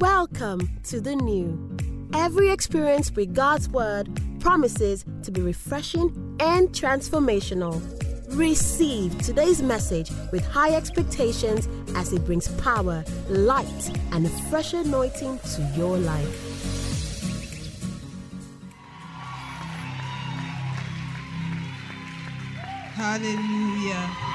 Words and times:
Welcome 0.00 0.68
to 0.84 1.00
the 1.00 1.14
new. 1.14 1.76
Every 2.14 2.50
experience 2.50 3.12
with 3.12 3.32
God's 3.32 3.68
Word 3.68 4.08
promises 4.40 5.04
to 5.22 5.30
be 5.30 5.40
refreshing 5.40 6.36
and 6.40 6.68
transformational. 6.70 7.80
Receive 8.36 9.16
today's 9.18 9.62
message 9.62 10.10
with 10.32 10.44
high 10.44 10.74
expectations 10.74 11.68
as 11.94 12.12
it 12.12 12.26
brings 12.26 12.48
power, 12.60 13.04
light, 13.28 13.90
and 14.10 14.26
a 14.26 14.30
fresh 14.50 14.72
anointing 14.74 15.38
to 15.38 15.62
your 15.76 15.96
life. 15.96 16.54
Hallelujah. 22.96 24.33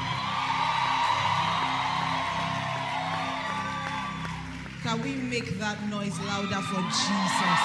We 5.09 5.15
make 5.29 5.57
that 5.57 5.77
noise 5.89 6.17
louder 6.21 6.61
for 6.69 6.81
Jesus? 6.85 7.59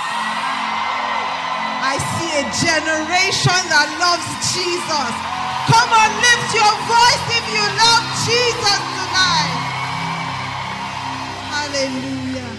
I 1.84 2.00
see 2.16 2.32
a 2.40 2.44
generation 2.64 3.60
that 3.68 3.88
loves 4.00 4.28
Jesus. 4.56 5.12
Come 5.68 5.90
on, 5.92 6.10
lift 6.24 6.48
your 6.56 6.74
voice 6.88 7.24
if 7.36 7.44
you 7.52 7.64
love 7.84 8.04
Jesus 8.24 8.80
tonight. 8.96 9.56
Hallelujah. 11.52 12.52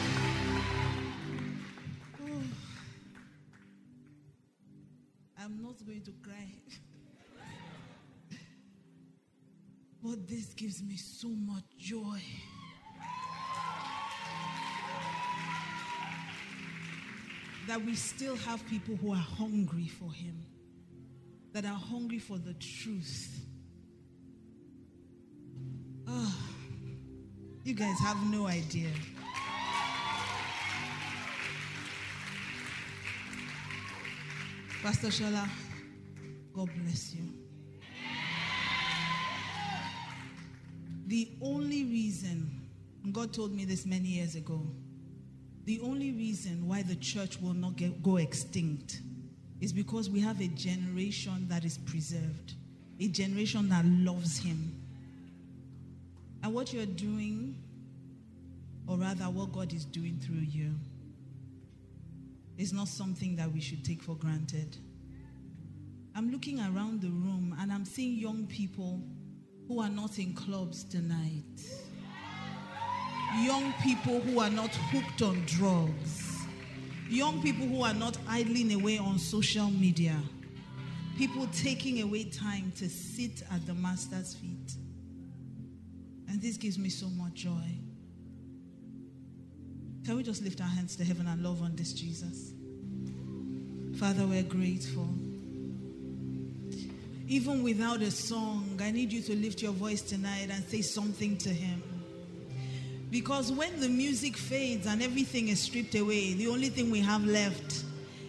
Oh. 2.21 2.45
I'm 5.39 5.61
not 5.63 5.83
going 5.85 6.03
to 6.03 6.13
cry. 6.21 6.49
but 10.03 10.27
this 10.27 10.53
gives 10.53 10.83
me 10.83 10.97
so 10.97 11.29
much 11.29 11.63
joy. 11.79 12.21
That 17.75 17.85
we 17.85 17.93
still 17.93 18.37
have 18.37 18.65
people 18.67 18.95
who 18.95 19.11
are 19.11 19.17
hungry 19.37 19.89
for 19.89 20.09
Him, 20.09 20.45
that 21.51 21.65
are 21.65 21.77
hungry 21.77 22.19
for 22.19 22.37
the 22.37 22.53
truth. 22.53 23.45
Oh, 26.07 26.33
you 27.65 27.73
guys 27.73 27.99
have 27.99 28.15
no 28.31 28.47
idea. 28.47 28.87
Pastor 34.81 35.07
Shola, 35.07 35.45
God 36.53 36.69
bless 36.81 37.13
you. 37.13 37.29
The 41.07 41.29
only 41.41 41.83
reason, 41.83 42.49
God 43.11 43.33
told 43.33 43.53
me 43.53 43.65
this 43.65 43.85
many 43.85 44.07
years 44.07 44.35
ago, 44.35 44.65
the 45.65 45.81
only 45.81 46.11
reason 46.11 46.67
why 46.67 46.83
the 46.83 46.95
church 46.95 47.41
will 47.41 47.55
not 47.55 47.75
get, 47.75 48.03
go 48.03 48.17
extinct 48.17 49.01
is 49.59 49.73
because 49.73 50.09
we 50.09 50.19
have 50.19 50.39
a 50.39 50.47
generation 50.47 51.47
that 51.49 51.65
is 51.65 51.79
preserved, 51.79 52.53
a 52.99 53.07
generation 53.07 53.67
that 53.69 53.83
loves 53.85 54.37
Him. 54.37 54.79
And 56.43 56.53
what 56.53 56.71
you're 56.71 56.85
doing, 56.85 57.55
or 58.87 58.97
rather, 58.97 59.25
what 59.25 59.51
God 59.53 59.73
is 59.73 59.85
doing 59.85 60.19
through 60.23 60.45
you, 60.47 60.71
is 62.57 62.71
not 62.71 62.87
something 62.87 63.35
that 63.37 63.51
we 63.51 63.59
should 63.59 63.83
take 63.83 64.03
for 64.03 64.15
granted. 64.15 64.77
I'm 66.15 66.31
looking 66.31 66.59
around 66.59 67.01
the 67.01 67.09
room 67.09 67.55
and 67.59 67.73
I'm 67.73 67.85
seeing 67.85 68.17
young 68.17 68.45
people 68.45 69.01
who 69.67 69.81
are 69.81 69.89
not 69.89 70.19
in 70.19 70.33
clubs 70.33 70.83
tonight 70.83 71.43
young 73.55 73.73
people 73.81 74.19
who 74.19 74.39
are 74.39 74.49
not 74.49 74.69
hooked 74.91 75.21
on 75.21 75.41
drugs, 75.45 76.45
young 77.09 77.41
people 77.41 77.65
who 77.65 77.83
are 77.83 77.93
not 77.93 78.17
idling 78.27 78.73
away 78.73 78.97
on 78.97 79.17
social 79.17 79.69
media, 79.71 80.17
people 81.17 81.47
taking 81.53 82.01
away 82.01 82.25
time 82.25 82.73
to 82.75 82.89
sit 82.89 83.43
at 83.53 83.65
the 83.65 83.73
Master's 83.73 84.33
feet. 84.33 84.73
And 86.27 86.41
this 86.41 86.57
gives 86.57 86.77
me 86.77 86.89
so 86.89 87.07
much 87.07 87.33
joy. 87.35 87.77
Can 90.05 90.17
we 90.17 90.23
just 90.23 90.43
lift 90.43 90.59
our 90.59 90.67
hands 90.67 90.97
to 90.97 91.05
heaven 91.05 91.25
and 91.25 91.41
love 91.41 91.61
on 91.61 91.77
this 91.77 91.93
Jesus? 91.93 92.51
Father, 93.97 94.27
we're 94.27 94.43
grateful. 94.43 95.07
Even 97.29 97.63
without 97.63 98.01
a 98.01 98.11
song, 98.11 98.77
I 98.83 98.91
need 98.91 99.13
you 99.13 99.21
to 99.21 99.35
lift 99.35 99.61
your 99.61 99.71
voice 99.71 100.01
tonight 100.01 100.49
and 100.51 100.61
say 100.65 100.81
something 100.81 101.37
to 101.37 101.49
him. 101.49 101.94
Because 103.11 103.51
when 103.51 103.79
the 103.79 103.87
music 103.87 104.35
fades 104.35 104.87
and 104.87 105.01
everything 105.01 105.47
is 105.49 105.59
stripped 105.59 105.95
away, 105.95 106.33
the 106.33 106.47
only 106.47 106.69
thing 106.69 106.91
we 106.91 106.99
have 107.01 107.23
left 107.25 107.83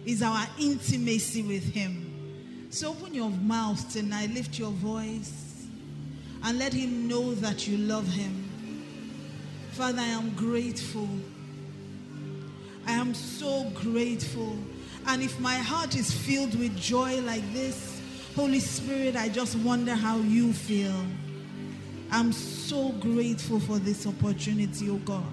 is 0.05 0.21
our 0.21 0.47
intimacy 0.59 1.41
with 1.41 1.63
Him. 1.73 2.67
So 2.69 2.89
open 2.89 3.13
your 3.13 3.29
mouth 3.29 3.91
tonight, 3.91 4.31
lift 4.33 4.59
your 4.59 4.71
voice, 4.71 5.65
and 6.43 6.59
let 6.59 6.73
Him 6.73 7.07
know 7.07 7.33
that 7.35 7.67
you 7.67 7.77
love 7.77 8.07
Him. 8.07 8.49
Father, 9.71 10.01
I 10.01 10.07
am 10.07 10.33
grateful. 10.35 11.09
I 12.85 12.91
am 12.93 13.13
so 13.13 13.69
grateful. 13.75 14.57
And 15.07 15.21
if 15.21 15.39
my 15.39 15.55
heart 15.55 15.95
is 15.95 16.11
filled 16.11 16.57
with 16.57 16.77
joy 16.77 17.19
like 17.21 17.53
this, 17.53 18.01
Holy 18.35 18.59
Spirit, 18.59 19.15
I 19.15 19.29
just 19.29 19.55
wonder 19.57 19.95
how 19.95 20.17
you 20.17 20.53
feel. 20.53 20.95
I'm 22.09 22.31
so 22.31 22.89
grateful 22.89 23.59
for 23.59 23.79
this 23.79 24.07
opportunity, 24.07 24.89
oh 24.89 24.97
God. 24.97 25.23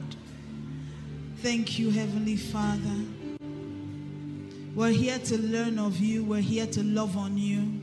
Thank 1.38 1.78
you, 1.78 1.90
Heavenly 1.90 2.36
Father. 2.36 3.04
We're 4.74 4.90
here 4.90 5.18
to 5.20 5.38
learn 5.38 5.78
of 5.78 5.98
you, 6.00 6.24
we're 6.24 6.40
here 6.40 6.66
to 6.66 6.82
love 6.82 7.16
on 7.16 7.38
you. 7.38 7.80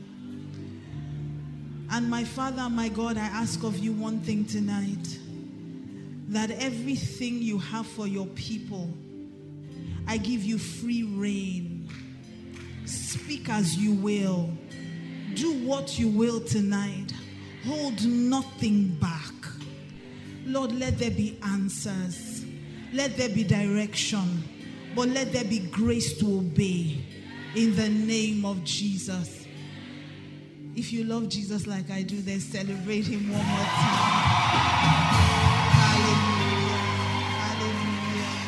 And 1.90 2.10
my 2.10 2.24
Father, 2.24 2.68
my 2.68 2.88
God, 2.88 3.16
I 3.16 3.26
ask 3.26 3.62
of 3.64 3.78
you 3.78 3.92
one 3.92 4.20
thing 4.20 4.44
tonight 4.44 5.18
that 6.28 6.50
everything 6.50 7.42
you 7.42 7.58
have 7.58 7.86
for 7.86 8.06
your 8.06 8.26
people, 8.26 8.90
I 10.06 10.18
give 10.18 10.42
you 10.42 10.58
free 10.58 11.02
reign. 11.02 11.88
Speak 12.84 13.48
as 13.48 13.76
you 13.76 13.92
will, 13.92 14.50
do 15.34 15.52
what 15.64 15.98
you 15.98 16.08
will 16.08 16.40
tonight. 16.40 17.11
Hold 17.66 18.04
nothing 18.04 18.88
back. 19.00 19.32
Lord, 20.44 20.72
let 20.72 20.98
there 20.98 21.10
be 21.10 21.38
answers. 21.44 22.44
Let 22.92 23.16
there 23.16 23.28
be 23.28 23.44
direction. 23.44 24.42
But 24.94 25.08
let 25.08 25.32
there 25.32 25.44
be 25.44 25.60
grace 25.60 26.18
to 26.18 26.38
obey 26.38 26.98
in 27.54 27.76
the 27.76 27.88
name 27.88 28.44
of 28.44 28.64
Jesus. 28.64 29.46
If 30.74 30.92
you 30.92 31.04
love 31.04 31.28
Jesus 31.28 31.66
like 31.66 31.90
I 31.90 32.02
do, 32.02 32.20
then 32.20 32.40
celebrate 32.40 33.06
him 33.06 33.30
one 33.30 33.46
more 33.46 33.66
time. 33.66 34.22
Hallelujah. 35.78 36.80
Hallelujah. 37.42 38.38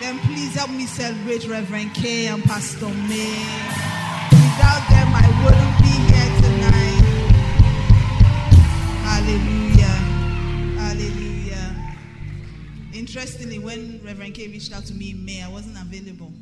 Then 0.00 0.18
please 0.20 0.54
help 0.54 0.70
me 0.70 0.86
celebrate 0.86 1.48
Reverend 1.48 1.94
K 1.94 2.28
and 2.28 2.44
Pastor 2.44 2.88
May. 2.88 3.44
Without 4.30 4.86
them, 4.90 5.08
I 5.14 5.26
wouldn't 5.44 5.69
Interestingly, 13.12 13.58
when 13.58 14.00
Reverend 14.04 14.34
K 14.34 14.46
reached 14.46 14.72
out 14.72 14.84
to 14.84 14.94
me 14.94 15.10
in 15.10 15.24
May, 15.24 15.42
I 15.42 15.48
wasn't 15.48 15.76
available. 15.76 16.32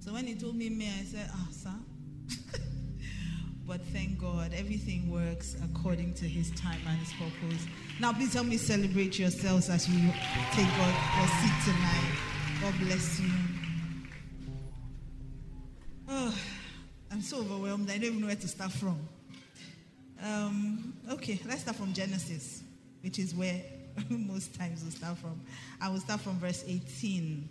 So 0.00 0.12
when 0.12 0.26
he 0.26 0.34
told 0.34 0.56
me 0.56 0.68
May, 0.68 0.88
I 0.88 1.04
said, 1.04 1.30
ah, 1.32 1.46
sir. 1.52 1.70
but 3.64 3.80
thank 3.92 4.18
God, 4.18 4.52
everything 4.56 5.08
works 5.08 5.54
according 5.62 6.14
to 6.14 6.24
his 6.24 6.50
time 6.60 6.80
and 6.88 6.98
his 6.98 7.12
purpose. 7.12 7.64
Now, 8.00 8.12
please 8.12 8.34
help 8.34 8.48
me 8.48 8.56
celebrate 8.56 9.20
yourselves 9.20 9.70
as 9.70 9.88
you 9.88 10.10
take 10.50 10.66
God 10.66 10.94
your 11.16 11.28
seat 11.28 11.62
tonight. 11.64 12.18
God 12.60 12.74
bless 12.80 13.20
you. 13.20 13.30
Oh, 16.08 16.36
I'm 17.12 17.22
so 17.22 17.38
overwhelmed. 17.38 17.88
I 17.88 17.98
don't 17.98 18.04
even 18.06 18.20
know 18.20 18.26
where 18.26 18.34
to 18.34 18.48
start 18.48 18.72
from. 18.72 18.98
Um, 20.24 20.92
okay, 21.12 21.38
let's 21.46 21.60
start 21.60 21.76
from 21.76 21.92
Genesis, 21.92 22.64
which 23.00 23.20
is 23.20 23.32
where 23.32 23.62
most 24.08 24.54
times 24.54 24.84
we 24.84 24.90
start 24.90 25.18
from. 25.18 25.40
I 25.80 25.88
will 25.88 26.00
start 26.00 26.20
from 26.20 26.38
verse 26.38 26.64
18. 26.66 27.48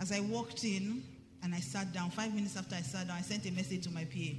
As 0.00 0.12
I 0.12 0.20
walked 0.20 0.64
in 0.64 1.02
and 1.42 1.54
I 1.54 1.60
sat 1.60 1.92
down, 1.92 2.10
five 2.10 2.34
minutes 2.34 2.56
after 2.56 2.74
I 2.74 2.80
sat 2.80 3.08
down, 3.08 3.16
I 3.16 3.22
sent 3.22 3.46
a 3.46 3.52
message 3.52 3.84
to 3.84 3.90
my 3.90 4.04
PA. 4.04 4.36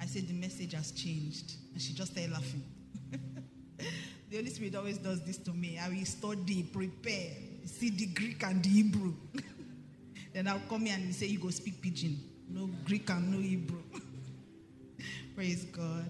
I 0.00 0.06
said, 0.06 0.28
The 0.28 0.34
message 0.34 0.72
has 0.74 0.92
changed. 0.92 1.54
And 1.72 1.82
she 1.82 1.92
just 1.92 2.12
started 2.12 2.32
laughing. 2.32 2.62
the 3.10 4.36
Holy 4.36 4.50
Spirit 4.50 4.74
always 4.76 4.98
does 4.98 5.22
this 5.22 5.38
to 5.38 5.50
me. 5.50 5.78
I 5.78 5.88
will 5.88 6.04
study, 6.04 6.62
prepare, 6.62 7.30
see 7.64 7.90
the 7.90 8.06
Greek 8.06 8.42
and 8.44 8.62
the 8.62 8.68
Hebrew. 8.68 9.14
then 10.32 10.48
I'll 10.48 10.62
come 10.68 10.86
here 10.86 10.94
and 10.94 11.14
say, 11.14 11.26
You 11.26 11.38
go 11.38 11.50
speak 11.50 11.80
pidgin. 11.80 12.18
No 12.48 12.68
Greek 12.84 13.08
and 13.10 13.32
no 13.32 13.38
Hebrew. 13.38 13.82
Praise 15.34 15.64
God. 15.64 16.08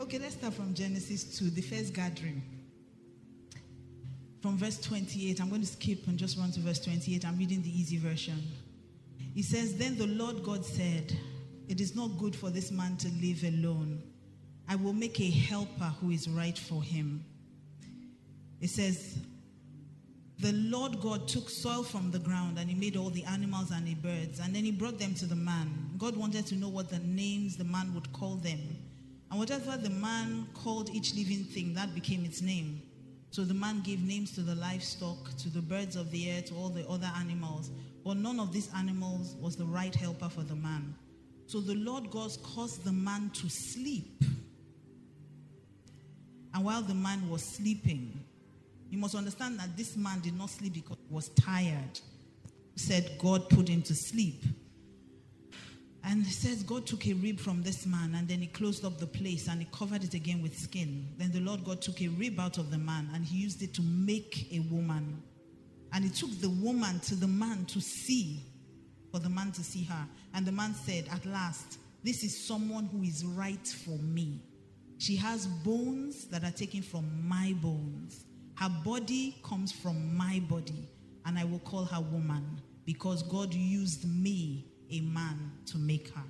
Okay, 0.00 0.18
let's 0.18 0.34
start 0.34 0.54
from 0.54 0.72
Genesis 0.72 1.38
2, 1.38 1.50
the 1.50 1.60
first 1.60 1.92
gathering. 1.92 2.42
From 4.40 4.56
verse 4.56 4.78
28. 4.80 5.40
I'm 5.40 5.48
going 5.48 5.60
to 5.60 5.66
skip 5.66 6.06
and 6.06 6.18
just 6.18 6.38
run 6.38 6.50
to 6.52 6.60
verse 6.60 6.80
28. 6.80 7.26
I'm 7.26 7.38
reading 7.38 7.62
the 7.62 7.70
easy 7.70 7.98
version. 7.98 8.42
He 9.34 9.42
says, 9.42 9.76
Then 9.76 9.96
the 9.96 10.06
Lord 10.06 10.42
God 10.42 10.64
said, 10.64 11.16
It 11.68 11.80
is 11.80 11.94
not 11.94 12.18
good 12.18 12.34
for 12.34 12.50
this 12.50 12.70
man 12.70 12.96
to 12.98 13.08
live 13.22 13.44
alone. 13.44 14.02
I 14.68 14.76
will 14.76 14.92
make 14.92 15.20
a 15.20 15.30
helper 15.30 15.92
who 16.00 16.10
is 16.10 16.28
right 16.28 16.56
for 16.56 16.82
him. 16.82 17.24
It 18.60 18.70
says, 18.70 19.18
The 20.38 20.52
Lord 20.52 21.00
God 21.00 21.28
took 21.28 21.50
soil 21.50 21.82
from 21.82 22.10
the 22.10 22.18
ground 22.18 22.58
and 22.58 22.68
he 22.70 22.76
made 22.76 22.96
all 22.96 23.10
the 23.10 23.24
animals 23.24 23.70
and 23.70 23.86
the 23.86 23.94
birds, 23.94 24.40
and 24.40 24.54
then 24.54 24.64
he 24.64 24.70
brought 24.70 24.98
them 24.98 25.14
to 25.14 25.26
the 25.26 25.36
man. 25.36 25.90
God 25.98 26.16
wanted 26.16 26.46
to 26.46 26.54
know 26.54 26.68
what 26.68 26.88
the 26.88 27.00
names 27.00 27.56
the 27.56 27.64
man 27.64 27.92
would 27.94 28.12
call 28.12 28.36
them. 28.36 28.60
And 29.30 29.38
whatever 29.38 29.76
the 29.76 29.90
man 29.90 30.48
called 30.54 30.90
each 30.90 31.14
living 31.14 31.44
thing, 31.44 31.74
that 31.74 31.94
became 31.94 32.24
its 32.24 32.42
name. 32.42 32.82
So 33.30 33.44
the 33.44 33.54
man 33.54 33.80
gave 33.82 34.02
names 34.02 34.32
to 34.32 34.40
the 34.40 34.54
livestock, 34.56 35.36
to 35.38 35.48
the 35.48 35.62
birds 35.62 35.94
of 35.96 36.10
the 36.10 36.30
air, 36.30 36.42
to 36.42 36.54
all 36.54 36.68
the 36.68 36.86
other 36.88 37.10
animals. 37.16 37.70
But 38.04 38.16
none 38.16 38.40
of 38.40 38.52
these 38.52 38.68
animals 38.74 39.36
was 39.40 39.56
the 39.56 39.66
right 39.66 39.94
helper 39.94 40.28
for 40.28 40.42
the 40.42 40.56
man. 40.56 40.94
So 41.46 41.60
the 41.60 41.74
Lord 41.74 42.10
God 42.10 42.30
caused 42.42 42.84
the 42.84 42.92
man 42.92 43.30
to 43.34 43.48
sleep. 43.48 44.24
And 46.52 46.64
while 46.64 46.82
the 46.82 46.94
man 46.94 47.28
was 47.28 47.42
sleeping, 47.56 48.18
you 48.90 48.98
must 48.98 49.14
understand 49.14 49.60
that 49.60 49.76
this 49.76 49.96
man 49.96 50.20
did 50.20 50.36
not 50.36 50.50
sleep 50.50 50.74
because 50.74 50.96
he 51.08 51.14
was 51.14 51.28
tired. 51.30 52.00
Said 52.74 53.16
God 53.18 53.48
put 53.48 53.68
him 53.68 53.82
to 53.82 53.94
sleep. 53.94 54.42
And 56.02 56.26
it 56.26 56.30
says 56.30 56.62
God 56.62 56.86
took 56.86 57.06
a 57.06 57.12
rib 57.12 57.38
from 57.38 57.62
this 57.62 57.86
man 57.86 58.14
and 58.14 58.26
then 58.26 58.40
he 58.40 58.46
closed 58.46 58.84
up 58.84 58.98
the 58.98 59.06
place 59.06 59.48
and 59.48 59.60
he 59.60 59.68
covered 59.72 60.02
it 60.02 60.14
again 60.14 60.42
with 60.42 60.58
skin. 60.58 61.06
Then 61.18 61.30
the 61.30 61.40
Lord 61.40 61.64
God 61.64 61.82
took 61.82 62.00
a 62.00 62.08
rib 62.08 62.40
out 62.40 62.58
of 62.58 62.70
the 62.70 62.78
man 62.78 63.10
and 63.14 63.24
he 63.24 63.38
used 63.38 63.62
it 63.62 63.74
to 63.74 63.82
make 63.82 64.48
a 64.52 64.60
woman. 64.60 65.22
And 65.92 66.04
he 66.04 66.10
took 66.10 66.30
the 66.40 66.50
woman 66.50 67.00
to 67.00 67.14
the 67.14 67.26
man 67.26 67.64
to 67.66 67.80
see, 67.80 68.40
for 69.10 69.18
the 69.18 69.28
man 69.28 69.52
to 69.52 69.62
see 69.62 69.84
her. 69.84 70.06
And 70.34 70.46
the 70.46 70.52
man 70.52 70.74
said, 70.74 71.06
At 71.10 71.26
last, 71.26 71.78
this 72.02 72.22
is 72.22 72.46
someone 72.46 72.86
who 72.86 73.02
is 73.02 73.24
right 73.24 73.66
for 73.66 73.98
me. 73.98 74.40
She 74.98 75.16
has 75.16 75.46
bones 75.46 76.26
that 76.26 76.44
are 76.44 76.50
taken 76.50 76.82
from 76.82 77.06
my 77.26 77.54
bones. 77.60 78.24
Her 78.56 78.70
body 78.84 79.36
comes 79.42 79.72
from 79.72 80.16
my 80.16 80.40
body, 80.48 80.88
and 81.26 81.38
I 81.38 81.44
will 81.44 81.58
call 81.60 81.84
her 81.86 82.00
woman 82.00 82.60
because 82.84 83.22
God 83.22 83.52
used 83.54 84.04
me 84.06 84.69
a 84.90 85.00
man 85.00 85.52
to 85.66 85.78
make 85.78 86.08
her. 86.14 86.24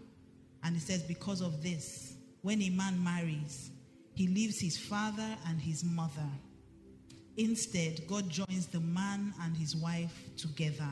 And 0.62 0.76
it 0.76 0.82
says, 0.82 1.02
because 1.02 1.40
of 1.40 1.62
this, 1.62 2.14
when 2.42 2.60
a 2.62 2.70
man 2.70 3.02
marries, 3.02 3.70
he 4.14 4.28
leaves 4.28 4.60
his 4.60 4.76
father 4.76 5.36
and 5.48 5.60
his 5.60 5.84
mother. 5.84 6.28
Instead, 7.36 8.06
God 8.06 8.28
joins 8.28 8.66
the 8.66 8.80
man 8.80 9.32
and 9.42 9.56
his 9.56 9.74
wife 9.74 10.30
together, 10.36 10.88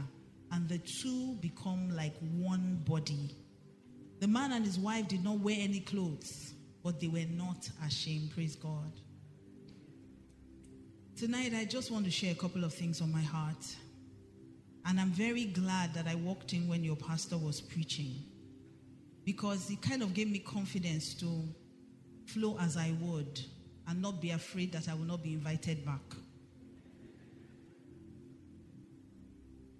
and 0.52 0.68
the 0.68 0.78
two 0.78 1.34
become 1.40 1.90
like 1.94 2.14
one 2.36 2.82
body. 2.86 3.36
The 4.20 4.28
man 4.28 4.52
and 4.52 4.64
his 4.64 4.78
wife 4.78 5.08
did 5.08 5.22
not 5.22 5.40
wear 5.40 5.56
any 5.58 5.80
clothes, 5.80 6.54
but 6.82 7.00
they 7.00 7.08
were 7.08 7.26
not 7.30 7.68
ashamed. 7.84 8.30
Praise 8.30 8.56
God. 8.56 8.92
Tonight, 11.16 11.52
I 11.54 11.64
just 11.64 11.90
want 11.90 12.04
to 12.04 12.10
share 12.10 12.32
a 12.32 12.36
couple 12.36 12.64
of 12.64 12.72
things 12.72 13.00
on 13.00 13.12
my 13.12 13.20
heart. 13.20 13.66
And 14.88 14.98
I'm 14.98 15.10
very 15.10 15.44
glad 15.44 15.92
that 15.92 16.06
I 16.08 16.14
walked 16.14 16.54
in 16.54 16.66
when 16.66 16.82
your 16.82 16.96
pastor 16.96 17.36
was 17.36 17.60
preaching 17.60 18.24
because 19.26 19.70
it 19.70 19.82
kind 19.82 20.02
of 20.02 20.14
gave 20.14 20.30
me 20.30 20.38
confidence 20.38 21.12
to 21.16 21.44
flow 22.24 22.56
as 22.58 22.78
I 22.78 22.94
would 23.02 23.38
and 23.86 24.00
not 24.00 24.22
be 24.22 24.30
afraid 24.30 24.72
that 24.72 24.88
I 24.88 24.94
will 24.94 25.04
not 25.04 25.22
be 25.22 25.34
invited 25.34 25.84
back. 25.84 26.00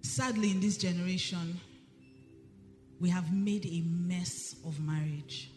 Sadly, 0.02 0.50
in 0.50 0.60
this 0.60 0.76
generation, 0.76 1.58
we 3.00 3.08
have 3.08 3.32
made 3.32 3.64
a 3.64 3.80
mess 3.86 4.56
of 4.66 4.78
marriage. 4.78 5.52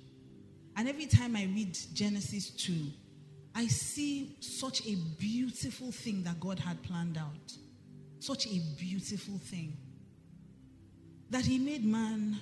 And 0.77 0.87
every 0.87 1.07
time 1.07 1.35
I 1.35 1.43
read 1.43 1.77
Genesis 1.93 2.51
2, 2.51 2.73
I 3.53 3.67
see 3.67 4.37
such 4.39 4.87
a 4.87 4.95
beautiful 5.19 5.91
thing 5.91 6.23
that 6.23 6.39
God 6.39 6.57
had 6.57 6.81
planned 6.83 7.17
out. 7.17 7.57
Such 8.21 8.45
a 8.45 8.59
beautiful 8.77 9.39
thing. 9.39 9.75
That 11.31 11.43
he 11.43 11.57
made 11.57 11.83
man 11.83 12.37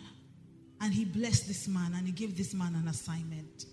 and 0.81 0.93
he 0.93 1.05
blessed 1.05 1.47
this 1.47 1.69
man 1.69 1.93
and 1.95 2.05
he 2.05 2.11
gave 2.11 2.37
this 2.37 2.53
man 2.53 2.75
an 2.75 2.89
assignment. 2.89 3.63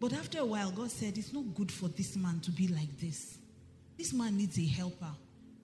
But 0.00 0.14
after 0.14 0.38
a 0.38 0.46
while, 0.46 0.70
God 0.70 0.90
said, 0.90 1.18
It's 1.18 1.34
not 1.34 1.54
good 1.54 1.70
for 1.70 1.88
this 1.88 2.16
man 2.16 2.40
to 2.40 2.50
be 2.50 2.68
like 2.68 2.98
this. 2.98 3.36
This 3.98 4.14
man 4.14 4.38
needs 4.38 4.58
a 4.58 4.64
helper, 4.64 5.10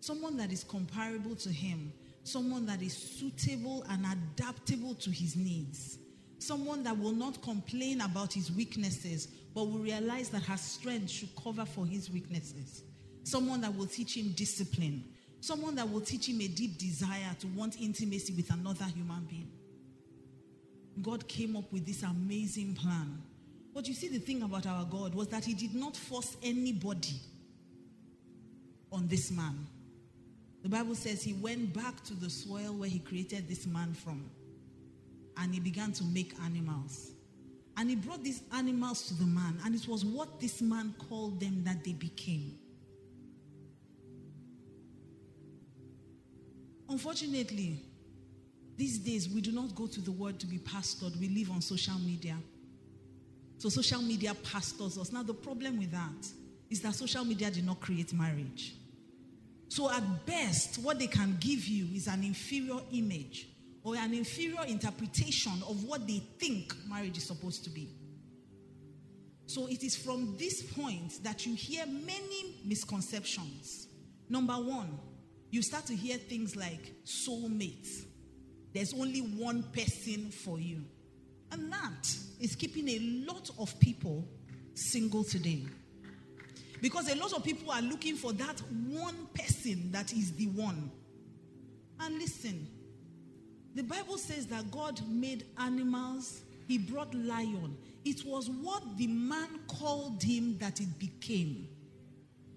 someone 0.00 0.37
that 0.37 0.52
is 0.52 0.62
comparable 0.62 1.34
to 1.37 1.48
him, 1.48 1.90
someone 2.22 2.66
that 2.66 2.82
is 2.82 2.94
suitable 2.94 3.82
and 3.88 4.04
adaptable 4.04 4.94
to 4.96 5.10
his 5.10 5.36
needs, 5.36 5.98
someone 6.38 6.82
that 6.82 6.98
will 6.98 7.12
not 7.12 7.40
complain 7.40 8.02
about 8.02 8.34
his 8.34 8.52
weaknesses, 8.52 9.26
but 9.54 9.64
will 9.64 9.78
realize 9.78 10.28
that 10.28 10.43
her 10.43 10.58
strength 10.58 11.10
should 11.10 11.34
cover 11.43 11.64
for 11.64 11.86
his 11.86 12.10
weaknesses, 12.10 12.82
someone 13.25 13.62
that 13.62 13.75
will 13.75 13.86
teach 13.86 14.19
him 14.19 14.32
discipline, 14.36 15.02
Someone 15.40 15.75
that 15.76 15.90
will 15.90 16.02
teach 16.02 16.28
him 16.28 16.40
a 16.40 16.48
deep 16.48 16.78
desire 16.78 17.34
to 17.40 17.46
want 17.48 17.81
intimacy 17.81 18.34
with 18.34 18.50
another 18.50 18.84
human 18.84 19.25
being. 19.25 19.50
God 21.02 21.26
came 21.26 21.56
up 21.56 21.72
with 21.72 21.87
this 21.87 22.02
amazing 22.02 22.75
plan. 22.75 23.22
But 23.72 23.88
you 23.88 23.94
see, 23.94 24.08
the 24.08 24.19
thing 24.19 24.42
about 24.42 24.66
our 24.66 24.84
God 24.84 25.14
was 25.14 25.28
that 25.28 25.44
He 25.44 25.54
did 25.54 25.75
not 25.75 25.96
force 25.96 26.37
anybody 26.42 27.20
on 28.92 29.06
this 29.08 29.31
man. 29.31 29.66
The 30.62 30.69
Bible 30.69 30.94
says 30.94 31.22
He 31.22 31.32
went 31.34 31.72
back 31.72 32.02
to 32.04 32.14
the 32.14 32.28
soil 32.28 32.75
where 32.75 32.88
He 32.88 32.98
created 32.98 33.48
this 33.48 33.66
man 33.66 33.94
from 33.94 34.28
and 35.36 35.54
He 35.54 35.60
began 35.60 35.93
to 35.93 36.04
make 36.04 36.34
animals. 36.44 37.12
And 37.76 37.88
He 37.88 37.96
brought 37.96 38.22
these 38.22 38.43
animals 38.52 39.06
to 39.08 39.14
the 39.14 39.26
man, 39.26 39.58
and 39.64 39.75
it 39.75 39.88
was 39.88 40.04
what 40.04 40.40
this 40.40 40.60
man 40.60 40.94
called 41.08 41.40
them 41.40 41.62
that 41.64 41.82
they 41.84 41.93
became. 41.93 42.58
Unfortunately, 46.90 47.81
these 48.76 48.98
days 48.98 49.28
we 49.28 49.40
do 49.40 49.52
not 49.52 49.75
go 49.76 49.87
to 49.87 50.00
the 50.00 50.10
word 50.10 50.40
to 50.40 50.46
be 50.46 50.58
pastored, 50.58 51.16
we 51.20 51.28
live 51.28 51.50
on 51.52 51.60
social 51.60 51.98
media. 52.00 52.37
So 53.58 53.69
social 53.69 54.02
media 54.02 54.34
pastors 54.34 54.98
us. 54.98 55.12
Now, 55.12 55.22
the 55.22 55.34
problem 55.34 55.78
with 55.78 55.92
that 55.92 56.26
is 56.69 56.81
that 56.81 56.94
social 56.94 57.25
media 57.25 57.50
did 57.50 57.64
not 57.64 57.81
create 57.81 58.12
marriage. 58.12 58.75
So, 59.69 59.88
at 59.88 60.26
best, 60.26 60.79
what 60.82 60.98
they 60.98 61.06
can 61.06 61.36
give 61.38 61.69
you 61.69 61.86
is 61.94 62.08
an 62.08 62.24
inferior 62.24 62.81
image 62.93 63.48
or 63.84 63.94
an 63.94 64.12
inferior 64.12 64.65
interpretation 64.67 65.53
of 65.69 65.84
what 65.84 66.08
they 66.08 66.20
think 66.38 66.74
marriage 66.88 67.19
is 67.19 67.24
supposed 67.24 67.62
to 67.65 67.70
be. 67.70 67.88
So, 69.46 69.69
it 69.69 69.84
is 69.84 69.94
from 69.94 70.36
this 70.38 70.62
point 70.62 71.22
that 71.22 71.46
you 71.46 71.55
hear 71.55 71.86
many 71.86 72.56
misconceptions. 72.65 73.86
Number 74.29 74.55
one, 74.55 74.98
you 75.50 75.62
start 75.62 75.86
to 75.86 75.96
hear 75.96 76.16
things 76.16 76.56
like 76.56 76.92
soulmates. 77.04 78.04
There's 78.72 78.94
only 78.94 79.20
one 79.20 79.64
person 79.72 80.30
for 80.30 80.60
you. 80.60 80.84
And 81.50 81.72
that 81.72 82.08
is 82.38 82.54
keeping 82.54 82.88
a 82.88 82.98
lot 83.26 83.50
of 83.58 83.78
people 83.80 84.28
single 84.74 85.24
today. 85.24 85.64
Because 86.80 87.10
a 87.10 87.16
lot 87.16 87.32
of 87.32 87.44
people 87.44 87.70
are 87.70 87.82
looking 87.82 88.16
for 88.16 88.32
that 88.32 88.60
one 88.88 89.26
person 89.34 89.90
that 89.92 90.12
is 90.12 90.32
the 90.32 90.46
one. 90.46 90.90
And 91.98 92.19
listen, 92.19 92.69
the 93.74 93.82
Bible 93.82 94.19
says 94.19 94.46
that 94.46 94.70
God 94.70 95.00
made 95.08 95.46
animals, 95.58 96.42
He 96.66 96.78
brought 96.78 97.14
lion. 97.14 97.76
It 98.04 98.24
was 98.24 98.48
what 98.48 98.96
the 98.96 99.06
man 99.08 99.60
called 99.69 100.22
him 100.22 100.56
that 100.58 100.80
it 100.80 100.98
became. 100.98 101.69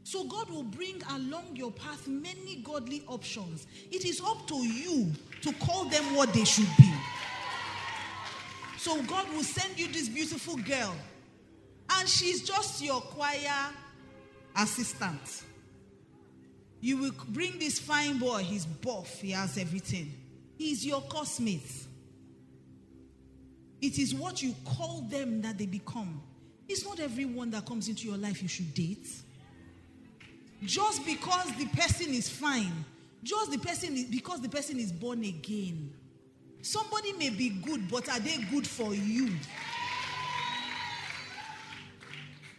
So 0.03 0.25
God 0.25 0.50
will 0.50 0.63
bring 0.63 1.01
along 1.12 1.55
your 1.55 1.72
path 1.72 2.07
many 2.07 2.57
godly 2.57 3.03
options. 3.07 3.67
It 3.91 4.05
is 4.05 4.22
up 4.22 4.48
to 4.48 4.55
you 4.55 5.12
to 5.41 5.53
call 5.53 5.86
them 5.86 6.15
what 6.15 6.33
they 6.33 6.43
should 6.43 6.67
be. 6.77 6.93
So 8.77 9.01
God 9.03 9.29
will 9.33 9.43
send 9.43 9.79
you 9.79 9.88
this 9.88 10.10
beautiful 10.10 10.57
girl, 10.57 10.93
and 11.89 12.07
she's 12.07 12.41
just 12.41 12.83
your 12.83 13.00
choir 13.00 13.72
assistant. 14.57 15.43
You 16.81 16.98
will 16.98 17.13
bring 17.29 17.60
this 17.60 17.79
fine 17.79 18.17
boy, 18.17 18.39
he's 18.39 18.65
buff, 18.65 19.22
he 19.22 19.31
has 19.31 19.57
everything. 19.57 20.13
He's 20.57 20.86
your 20.86 21.01
cosmate. 21.03 21.72
It 23.81 23.98
is 23.98 24.13
what 24.13 24.43
you 24.43 24.53
call 24.65 25.01
them 25.10 25.41
that 25.43 25.57
they 25.57 25.65
become. 25.65 26.22
It's 26.67 26.86
not 26.86 27.00
everyone 27.00 27.51
that 27.51 27.65
comes 27.65 27.88
into 27.88 28.05
your 28.07 28.17
life 28.17 28.41
you 28.41 28.50
should 28.50 28.74
date 28.74 29.07
just 30.65 31.05
because 31.05 31.51
the 31.58 31.65
person 31.67 32.13
is 32.13 32.29
fine, 32.29 32.86
just 33.24 33.51
the 33.51 33.58
person 33.58 33.93
is, 33.93 34.05
because 34.05 34.41
the 34.41 34.50
person 34.50 34.79
is 34.79 34.91
born 34.91 35.24
again. 35.24 35.93
Somebody 36.62 37.13
may 37.13 37.29
be 37.29 37.50
good, 37.50 37.89
but 37.89 38.08
are 38.10 38.20
they 38.20 38.38
good 38.50 38.65
for 38.65 38.93
you? 38.93 39.29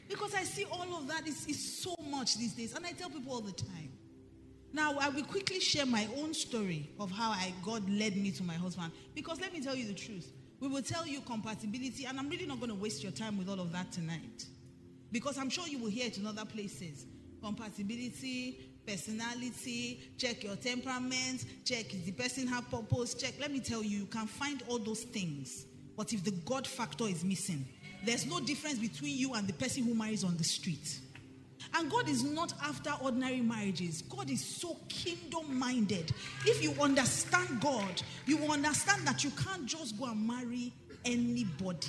Because 0.09 0.35
I 0.35 0.45
see 0.45 0.65
all 0.71 0.97
of 0.97 1.09
that 1.09 1.27
is, 1.27 1.83
so 1.83 1.95
much 2.09 2.37
these 2.37 2.53
days. 2.53 2.75
And 2.75 2.85
I 2.85 2.93
tell 2.93 3.09
people 3.11 3.33
all 3.33 3.41
the 3.41 3.53
time. 3.53 3.91
Now, 4.73 4.97
I 5.01 5.09
will 5.09 5.25
quickly 5.25 5.61
share 5.61 5.87
my 5.87 6.07
own 6.19 6.35
story 6.35 6.91
of 7.01 7.11
how 7.11 7.31
I 7.31 7.55
God 7.65 7.89
led 7.89 8.17
me 8.17 8.31
to 8.33 8.43
my 8.43 8.55
husband. 8.55 8.93
Because 9.15 9.41
let 9.41 9.53
me 9.53 9.61
tell 9.61 9.75
you 9.75 9.87
the 9.87 9.95
truth. 9.95 10.31
We 10.61 10.69
will 10.69 10.83
tell 10.83 11.07
you 11.07 11.21
compatibility, 11.21 12.05
and 12.05 12.19
I'm 12.19 12.29
really 12.29 12.47
not 12.47 12.59
going 12.59 12.71
to 12.71 12.77
waste 12.77 13.03
your 13.03 13.13
time 13.13 13.39
with 13.39 13.49
all 13.49 13.61
of 13.61 13.73
that 13.73 13.93
tonight. 13.93 14.47
Because 15.11 15.39
I'm 15.39 15.51
sure 15.51 15.67
you 15.67 15.79
will 15.79 15.91
hear 15.91 16.07
it 16.07 16.19
in 16.19 16.27
other 16.27 16.45
places. 16.45 17.07
Compatibility, 17.45 18.59
personality, 18.87 20.01
check 20.17 20.43
your 20.45 20.57
temperament, 20.57 21.45
check 21.67 21.91
the 21.91 22.13
person 22.13 22.47
have 22.47 22.71
purpose, 22.71 23.13
check. 23.13 23.35
Let 23.39 23.53
me 23.53 23.61
tell 23.61 23.83
you, 23.83 23.99
you 23.99 24.07
can 24.07 24.27
find 24.27 24.63
all 24.67 24.79
those 24.79 25.03
things. 25.03 25.67
But 25.95 26.15
if 26.15 26.25
the 26.25 26.31
God 26.31 26.67
factor 26.67 27.05
is 27.05 27.23
missing, 27.23 27.67
there's 28.03 28.25
no 28.25 28.41
difference 28.41 28.79
between 28.79 29.19
you 29.19 29.35
and 29.35 29.47
the 29.47 29.53
person 29.53 29.85
who 29.85 29.95
marries 29.95 30.25
on 30.25 30.39
the 30.39 30.45
street. 30.45 31.01
And 31.75 31.91
God 31.91 32.09
is 32.09 32.23
not 32.25 32.55
after 32.63 32.93
ordinary 33.03 33.43
marriages. 33.43 34.01
God 34.01 34.31
is 34.31 34.43
so 34.43 34.79
kingdom 34.89 35.59
minded. 35.59 36.13
If 36.47 36.63
you 36.63 36.73
understand 36.81 37.61
God, 37.61 38.03
you 38.25 38.39
will 38.39 38.53
understand 38.53 39.07
that 39.07 39.23
you 39.23 39.31
can't 39.31 39.67
just 39.67 39.99
go 39.99 40.07
and 40.07 40.27
marry 40.27 40.73
anybody. 41.05 41.89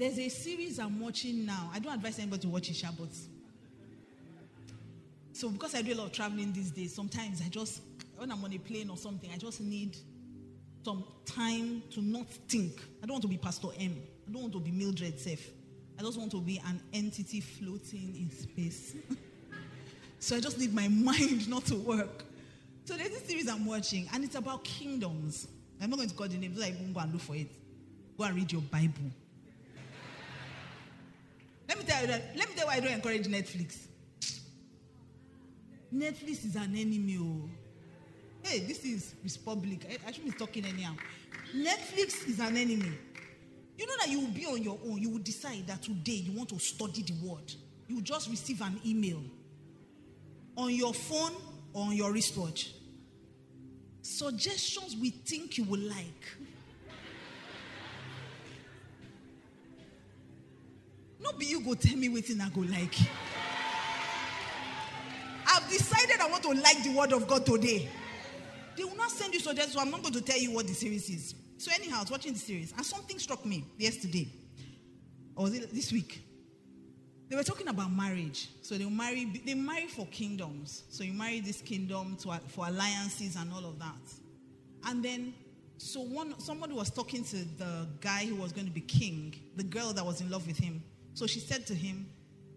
There's 0.00 0.18
a 0.18 0.30
series 0.30 0.78
I'm 0.78 0.98
watching 0.98 1.44
now. 1.44 1.70
I 1.74 1.78
don't 1.78 1.92
advise 1.92 2.18
anybody 2.18 2.40
to 2.40 2.48
watch 2.48 2.70
it, 2.70 2.82
but 2.98 3.10
so 5.34 5.50
because 5.50 5.74
I 5.74 5.82
do 5.82 5.92
a 5.92 5.96
lot 5.96 6.06
of 6.06 6.12
traveling 6.12 6.54
these 6.54 6.70
days, 6.70 6.94
sometimes 6.94 7.42
I 7.44 7.50
just 7.50 7.82
when 8.16 8.32
I'm 8.32 8.42
on 8.42 8.50
a 8.50 8.56
plane 8.56 8.88
or 8.88 8.96
something, 8.96 9.28
I 9.30 9.36
just 9.36 9.60
need 9.60 9.98
some 10.86 11.04
time 11.26 11.82
to 11.90 12.00
not 12.00 12.26
think. 12.48 12.80
I 13.02 13.06
don't 13.06 13.16
want 13.16 13.22
to 13.24 13.28
be 13.28 13.36
Pastor 13.36 13.68
M. 13.78 13.94
I 14.26 14.32
don't 14.32 14.40
want 14.40 14.54
to 14.54 14.60
be 14.60 14.70
Mildred 14.70 15.20
Seth. 15.20 15.50
I 15.98 16.02
just 16.02 16.16
want 16.18 16.30
to 16.30 16.40
be 16.40 16.62
an 16.66 16.80
entity 16.94 17.42
floating 17.42 18.14
in 18.16 18.30
space. 18.30 18.94
so 20.18 20.34
I 20.34 20.40
just 20.40 20.58
need 20.58 20.72
my 20.72 20.88
mind 20.88 21.46
not 21.46 21.66
to 21.66 21.74
work. 21.74 22.24
So 22.86 22.96
there's 22.96 23.10
this 23.10 23.26
series 23.26 23.50
I'm 23.50 23.66
watching, 23.66 24.08
and 24.14 24.24
it's 24.24 24.34
about 24.34 24.64
kingdoms. 24.64 25.46
I'm 25.78 25.90
not 25.90 25.96
going 25.96 26.08
to 26.08 26.14
call 26.14 26.26
the 26.26 26.38
name, 26.38 26.56
so 26.56 26.62
I 26.62 26.70
won't 26.70 26.94
go 26.94 27.00
and 27.00 27.12
look 27.12 27.20
for 27.20 27.36
it. 27.36 27.48
Go 28.16 28.24
and 28.24 28.34
read 28.34 28.50
your 28.50 28.62
Bible. 28.62 29.10
Let 31.70 31.78
me 31.78 31.84
tell 31.84 32.00
you 32.00 32.08
that. 32.08 32.22
Let 32.34 32.48
me 32.48 32.54
tell 32.56 32.64
you 32.64 32.66
why 32.66 32.74
I 32.74 32.80
don't 32.80 32.92
encourage 32.92 33.28
Netflix. 33.28 33.86
Netflix 35.94 36.44
is 36.44 36.56
an 36.56 36.74
enemy. 36.74 37.16
Oh. 37.20 37.48
Hey, 38.42 38.58
this 38.58 38.84
is 38.84 39.14
Republic. 39.22 39.86
I, 39.88 40.08
I 40.08 40.10
shouldn't 40.10 40.32
be 40.32 40.38
talking 40.38 40.64
anyhow. 40.64 40.94
Netflix 41.54 42.28
is 42.28 42.40
an 42.40 42.56
enemy. 42.56 42.90
You 43.78 43.86
know 43.86 43.92
that 44.00 44.08
you 44.08 44.18
will 44.18 44.32
be 44.32 44.46
on 44.46 44.60
your 44.60 44.80
own. 44.84 44.98
You 44.98 45.10
will 45.10 45.20
decide 45.20 45.68
that 45.68 45.80
today 45.80 46.14
you 46.14 46.36
want 46.36 46.48
to 46.48 46.58
study 46.58 47.02
the 47.02 47.14
word. 47.24 47.54
You 47.86 47.96
will 47.96 48.02
just 48.02 48.28
receive 48.28 48.60
an 48.62 48.80
email 48.84 49.22
on 50.56 50.74
your 50.74 50.92
phone 50.92 51.36
or 51.72 51.86
on 51.86 51.92
your 51.94 52.12
wristwatch. 52.12 52.74
Suggestions 54.02 54.96
we 55.00 55.10
think 55.10 55.56
you 55.56 55.62
will 55.62 55.78
like. 55.78 56.39
No 61.20 61.32
be 61.32 61.46
you 61.46 61.60
go 61.60 61.74
tell 61.74 61.96
me 61.96 62.08
wetin 62.08 62.40
I 62.40 62.48
go 62.48 62.60
like. 62.62 62.94
I've 65.46 65.68
decided 65.68 66.20
I 66.20 66.28
want 66.30 66.42
to 66.44 66.50
like 66.50 66.82
the 66.82 66.94
word 66.96 67.12
of 67.12 67.26
God 67.26 67.44
today. 67.44 67.88
They 68.76 68.84
will 68.84 68.96
not 68.96 69.10
send 69.10 69.34
you 69.34 69.40
suggestions, 69.40 69.74
so 69.74 69.80
I'm 69.80 69.90
not 69.90 70.02
going 70.02 70.14
to 70.14 70.22
tell 70.22 70.38
you 70.38 70.52
what 70.52 70.66
the 70.66 70.74
series 70.74 71.10
is. 71.10 71.34
So 71.58 71.70
anyhow, 71.74 71.98
I 71.98 72.00
was 72.00 72.10
watching 72.10 72.32
the 72.32 72.38
series, 72.38 72.72
and 72.76 72.86
something 72.86 73.18
struck 73.18 73.44
me 73.44 73.66
yesterday, 73.76 74.28
or 75.36 75.44
was 75.44 75.54
it 75.54 75.74
this 75.74 75.92
week? 75.92 76.22
They 77.28 77.36
were 77.36 77.44
talking 77.44 77.68
about 77.68 77.92
marriage. 77.92 78.48
So 78.62 78.76
they 78.76 78.84
marry, 78.86 79.42
they 79.46 79.54
marry 79.54 79.86
for 79.86 80.04
kingdoms. 80.06 80.82
So 80.88 81.04
you 81.04 81.12
marry 81.12 81.40
this 81.40 81.62
kingdom 81.62 82.16
to, 82.22 82.40
for 82.48 82.66
alliances 82.66 83.36
and 83.36 83.52
all 83.52 83.66
of 83.66 83.78
that. 83.78 84.00
And 84.86 85.04
then, 85.04 85.34
so 85.78 86.00
one 86.00 86.40
somebody 86.40 86.72
was 86.72 86.90
talking 86.90 87.22
to 87.24 87.36
the 87.36 87.86
guy 88.00 88.26
who 88.26 88.34
was 88.34 88.52
going 88.52 88.66
to 88.66 88.72
be 88.72 88.80
king, 88.80 89.34
the 89.54 89.62
girl 89.62 89.92
that 89.92 90.04
was 90.04 90.20
in 90.20 90.28
love 90.28 90.46
with 90.46 90.58
him. 90.58 90.82
So 91.14 91.26
she 91.26 91.40
said 91.40 91.66
to 91.66 91.74
him, 91.74 92.06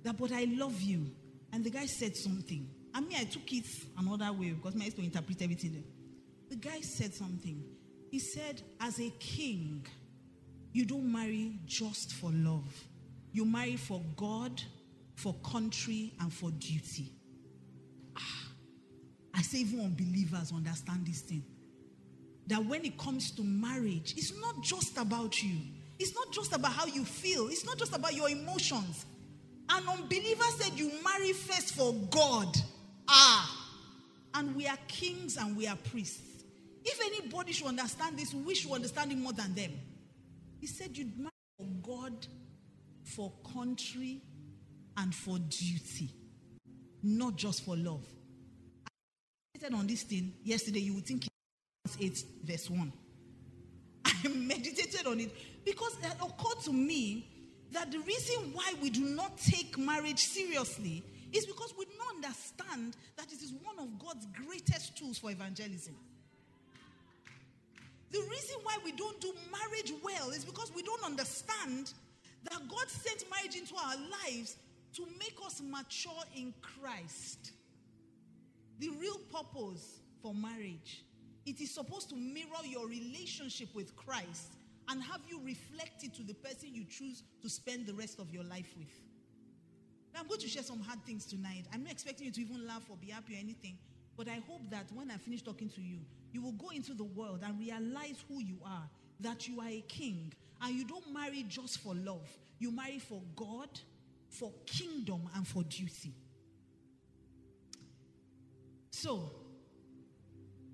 "That, 0.03 0.17
but 0.17 0.31
I 0.31 0.45
love 0.45 0.81
you." 0.81 1.11
And 1.51 1.63
the 1.63 1.69
guy 1.69 1.85
said 1.85 2.15
something. 2.15 2.67
I 2.93 3.01
mean, 3.01 3.17
I 3.17 3.23
took 3.23 3.51
it 3.51 3.65
another 3.97 4.31
way 4.31 4.51
because 4.51 4.75
I 4.79 4.85
used 4.85 4.97
to 4.97 5.03
interpret 5.03 5.41
everything. 5.41 5.83
The 6.49 6.55
guy 6.55 6.81
said 6.81 7.13
something. 7.13 7.63
He 8.11 8.19
said, 8.19 8.61
as 8.79 8.99
a 8.99 9.09
king, 9.19 9.85
you 10.71 10.85
don't 10.85 11.11
marry 11.11 11.59
just 11.65 12.13
for 12.13 12.29
love. 12.31 12.71
You 13.31 13.45
marry 13.45 13.75
for 13.75 14.01
God, 14.15 14.61
for 15.15 15.33
country, 15.43 16.13
and 16.19 16.31
for 16.31 16.51
duty. 16.51 17.11
Ah, 18.15 18.47
I 19.33 19.41
say, 19.41 19.59
even 19.59 19.79
unbelievers 19.79 20.51
understand 20.51 21.07
this 21.07 21.21
thing. 21.21 21.43
That 22.45 22.63
when 22.63 22.85
it 22.85 22.99
comes 22.99 23.31
to 23.31 23.43
marriage, 23.43 24.13
it's 24.15 24.39
not 24.39 24.61
just 24.61 24.97
about 24.97 25.41
you, 25.41 25.57
it's 25.99 26.15
not 26.15 26.31
just 26.31 26.53
about 26.53 26.71
how 26.71 26.85
you 26.85 27.05
feel, 27.05 27.47
it's 27.47 27.65
not 27.65 27.77
just 27.77 27.95
about 27.95 28.13
your 28.13 28.29
emotions. 28.29 29.05
An 29.69 29.83
unbeliever 29.87 30.43
said, 30.57 30.77
You 30.77 30.91
marry 31.03 31.33
first 31.33 31.75
for 31.75 31.93
God. 32.09 32.55
Ah, 33.07 33.69
and 34.35 34.55
we 34.55 34.67
are 34.67 34.77
kings 34.87 35.37
and 35.37 35.55
we 35.55 35.67
are 35.67 35.75
priests. 35.75 36.43
If 36.83 36.99
anybody 37.01 37.53
should 37.53 37.67
understand 37.67 38.17
this, 38.17 38.33
we 38.33 38.55
should 38.55 38.71
understand 38.71 39.11
it 39.11 39.17
more 39.17 39.33
than 39.33 39.53
them. 39.53 39.71
He 40.59 40.67
said, 40.67 40.97
You'd 40.97 41.17
marry 41.17 41.29
for 41.57 41.67
God, 41.81 42.27
for 43.03 43.31
country, 43.53 44.21
and 44.97 45.13
for 45.13 45.39
duty, 45.39 46.09
not 47.01 47.35
just 47.35 47.63
for 47.65 47.75
love. 47.75 48.05
I 48.85 48.91
meditated 49.55 49.79
on 49.79 49.87
this 49.87 50.03
thing 50.03 50.33
yesterday. 50.43 50.79
You 50.79 50.95
would 50.95 51.05
think 51.05 51.27
it's 51.85 51.97
8, 51.99 52.23
verse 52.43 52.69
1. 52.69 52.93
I 54.05 54.27
meditated 54.27 55.07
on 55.07 55.19
it 55.19 55.31
because 55.65 55.95
uh, 56.03 56.09
oh, 56.21 56.27
it 56.27 56.31
occurred 56.31 56.63
to 56.65 56.73
me 56.73 57.27
that 57.71 57.91
the 57.91 57.99
reason 57.99 58.51
why 58.53 58.73
we 58.81 58.89
do 58.89 59.01
not 59.01 59.37
take 59.37 59.77
marriage 59.77 60.19
seriously 60.19 61.03
is 61.31 61.45
because 61.45 61.73
we 61.77 61.85
don't 61.85 62.15
understand 62.15 62.95
that 63.17 63.31
it 63.31 63.41
is 63.41 63.53
one 63.63 63.79
of 63.79 63.99
God's 63.99 64.27
greatest 64.45 64.95
tools 64.97 65.17
for 65.17 65.31
evangelism. 65.31 65.95
The 68.11 68.19
reason 68.19 68.57
why 68.61 68.77
we 68.85 68.91
don't 68.91 69.19
do 69.19 69.33
marriage 69.51 69.91
well 70.03 70.29
is 70.29 70.45
because 70.45 70.71
we 70.75 70.83
don't 70.83 71.03
understand 71.03 71.91
that 72.43 72.67
God 72.69 72.87
sent 72.87 73.25
marriage 73.31 73.55
into 73.55 73.75
our 73.75 73.95
lives 73.95 74.55
to 74.93 75.07
make 75.17 75.35
us 75.43 75.61
mature 75.67 76.23
in 76.35 76.53
Christ. 76.61 77.53
The 78.79 78.89
real 78.89 79.17
purpose 79.31 79.99
for 80.21 80.35
marriage, 80.35 81.03
it 81.47 81.59
is 81.59 81.71
supposed 81.71 82.09
to 82.09 82.15
mirror 82.15 82.63
your 82.63 82.87
relationship 82.87 83.69
with 83.73 83.95
Christ 83.95 84.51
and 84.89 85.01
have 85.01 85.21
you 85.27 85.39
reflect 85.43 86.03
it 86.03 86.13
to 86.15 86.23
the 86.23 86.33
person 86.33 86.69
you 86.73 86.85
choose 86.85 87.23
to 87.41 87.49
spend 87.49 87.87
the 87.87 87.93
rest 87.93 88.19
of 88.19 88.31
your 88.33 88.43
life 88.43 88.73
with. 88.77 88.91
Now, 90.13 90.21
I'm 90.21 90.27
going 90.27 90.41
to 90.41 90.47
share 90.47 90.63
some 90.63 90.79
hard 90.79 91.03
things 91.05 91.25
tonight. 91.25 91.65
I'm 91.73 91.83
not 91.83 91.91
expecting 91.91 92.27
you 92.27 92.31
to 92.33 92.41
even 92.41 92.67
laugh 92.67 92.83
or 92.89 92.97
be 92.97 93.07
happy 93.07 93.35
or 93.35 93.39
anything, 93.39 93.77
but 94.15 94.27
I 94.27 94.41
hope 94.47 94.69
that 94.69 94.85
when 94.93 95.09
I 95.09 95.17
finish 95.17 95.41
talking 95.41 95.69
to 95.69 95.81
you, 95.81 95.99
you 96.31 96.41
will 96.41 96.51
go 96.53 96.69
into 96.69 96.93
the 96.93 97.03
world 97.03 97.41
and 97.43 97.59
realize 97.59 98.23
who 98.27 98.41
you 98.41 98.57
are, 98.65 98.89
that 99.21 99.47
you 99.47 99.59
are 99.59 99.69
a 99.69 99.83
king, 99.87 100.31
and 100.61 100.75
you 100.75 100.85
don't 100.85 101.11
marry 101.11 101.43
just 101.47 101.79
for 101.79 101.95
love. 101.95 102.27
You 102.59 102.71
marry 102.71 102.99
for 102.99 103.21
God, 103.35 103.69
for 104.29 104.51
kingdom, 104.65 105.29
and 105.35 105.47
for 105.47 105.63
duty. 105.63 106.13
So, 108.91 109.31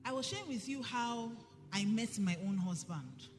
I 0.06 0.12
was 0.12 0.26
sharing 0.26 0.48
with 0.50 0.68
you 0.68 0.84
how 0.84 1.32
I 1.72 1.86
met 1.86 2.20
my 2.20 2.36
own 2.46 2.58
husband 2.58 3.30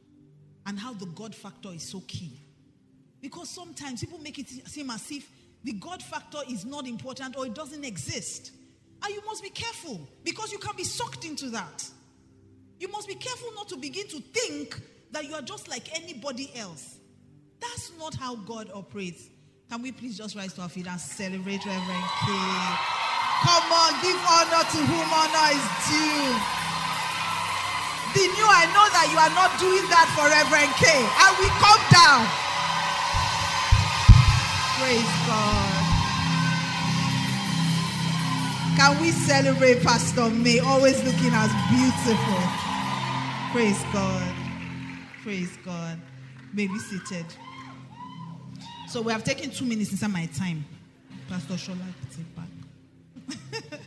and 0.70 0.78
how 0.78 0.92
the 0.92 1.06
God 1.06 1.34
factor 1.34 1.70
is 1.70 1.82
so 1.82 2.00
key. 2.06 2.40
Because 3.20 3.48
sometimes 3.50 3.98
people 4.00 4.20
make 4.20 4.38
it 4.38 4.48
seem 4.68 4.88
as 4.90 5.10
if 5.10 5.28
the 5.64 5.72
God 5.72 6.00
factor 6.00 6.38
is 6.48 6.64
not 6.64 6.86
important 6.86 7.36
or 7.36 7.44
it 7.44 7.54
doesn't 7.54 7.84
exist. 7.84 8.52
And 9.02 9.12
you 9.12 9.20
must 9.26 9.42
be 9.42 9.50
careful 9.50 10.00
because 10.22 10.52
you 10.52 10.58
can 10.58 10.76
be 10.76 10.84
sucked 10.84 11.24
into 11.24 11.50
that. 11.50 11.84
You 12.78 12.86
must 12.86 13.08
be 13.08 13.16
careful 13.16 13.48
not 13.56 13.68
to 13.70 13.76
begin 13.78 14.06
to 14.10 14.20
think 14.20 14.80
that 15.10 15.28
you 15.28 15.34
are 15.34 15.42
just 15.42 15.68
like 15.68 15.92
anybody 16.00 16.52
else. 16.54 16.98
That's 17.60 17.90
not 17.98 18.14
how 18.14 18.36
God 18.36 18.70
operates. 18.72 19.24
Can 19.68 19.82
we 19.82 19.90
please 19.90 20.16
just 20.16 20.36
rise 20.36 20.52
to 20.54 20.62
our 20.62 20.68
feet 20.68 20.86
and 20.86 21.00
celebrate 21.00 21.66
Reverend 21.66 22.04
K? 22.20 22.30
Come 23.42 23.72
on, 23.72 23.92
give 24.02 24.22
honor 24.22 24.62
to 24.70 24.78
whom 24.86 25.12
honor 25.12 25.50
is 25.50 25.66
due. 25.90 26.59
The 28.14 28.26
new, 28.26 28.48
I 28.48 28.66
know 28.74 28.86
that 28.90 29.06
you 29.12 29.18
are 29.22 29.34
not 29.38 29.54
doing 29.62 29.86
that 29.86 30.10
for 30.18 30.26
Reverend 30.26 30.74
K. 30.82 30.90
And 30.90 31.32
we 31.38 31.46
come 31.62 31.82
down. 31.94 32.26
Praise 34.78 35.14
God. 35.30 35.80
Can 38.76 39.00
we 39.00 39.10
celebrate 39.12 39.82
Pastor 39.82 40.28
May, 40.30 40.58
always 40.58 40.96
looking 41.04 41.30
as 41.32 41.52
beautiful? 41.70 42.42
Praise 43.52 43.82
God. 43.92 44.34
Praise 45.22 45.56
God. 45.64 46.00
May 46.52 46.66
be 46.66 46.78
seated. 46.78 47.26
So 48.88 49.02
we 49.02 49.12
have 49.12 49.22
taken 49.22 49.50
two 49.50 49.66
minutes 49.66 49.92
inside 49.92 50.12
my 50.12 50.26
time. 50.26 50.64
Pastor 51.28 51.54
Shola, 51.54 51.86
take 52.16 52.34
back. 52.34 53.70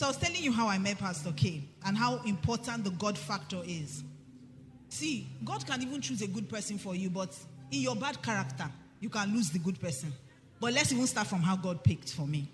so 0.00 0.06
I 0.06 0.08
was 0.08 0.16
telling 0.16 0.42
you 0.42 0.50
how 0.50 0.66
I 0.66 0.78
met 0.78 0.98
Pastor 0.98 1.30
K 1.36 1.62
and 1.84 1.94
how 1.94 2.22
important 2.22 2.84
the 2.84 2.90
God 2.92 3.18
factor 3.18 3.60
is. 3.66 4.02
See, 4.88 5.28
God 5.44 5.66
can 5.66 5.82
even 5.82 6.00
choose 6.00 6.22
a 6.22 6.26
good 6.26 6.48
person 6.48 6.78
for 6.78 6.94
you, 6.94 7.10
but 7.10 7.36
in 7.70 7.80
your 7.80 7.94
bad 7.94 8.22
character, 8.22 8.64
you 8.98 9.10
can 9.10 9.34
lose 9.34 9.50
the 9.50 9.58
good 9.58 9.78
person. 9.78 10.10
But 10.58 10.72
let's 10.72 10.90
even 10.90 11.06
start 11.06 11.26
from 11.26 11.42
how 11.42 11.54
God 11.54 11.84
picked 11.84 12.14
for 12.14 12.26
me. 12.26 12.50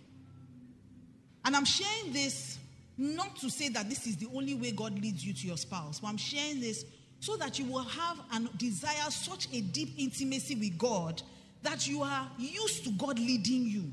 And 1.44 1.54
I'm 1.54 1.64
sharing 1.64 2.12
this 2.12 2.58
not 2.98 3.36
to 3.36 3.48
say 3.48 3.68
that 3.68 3.88
this 3.88 4.08
is 4.08 4.16
the 4.16 4.26
only 4.34 4.54
way 4.54 4.72
God 4.72 5.00
leads 5.00 5.24
you 5.24 5.32
to 5.32 5.46
your 5.46 5.56
spouse, 5.56 6.00
but 6.00 6.08
I'm 6.08 6.16
sharing 6.16 6.60
this 6.60 6.84
so 7.20 7.36
that 7.36 7.60
you 7.60 7.66
will 7.66 7.84
have 7.84 8.18
and 8.32 8.58
desire 8.58 9.08
such 9.10 9.46
a 9.52 9.60
deep 9.60 9.94
intimacy 9.96 10.56
with 10.56 10.76
God 10.76 11.22
that 11.62 11.86
you 11.86 12.02
are 12.02 12.28
used 12.38 12.82
to 12.86 12.90
God 12.90 13.20
leading 13.20 13.68
you. 13.68 13.92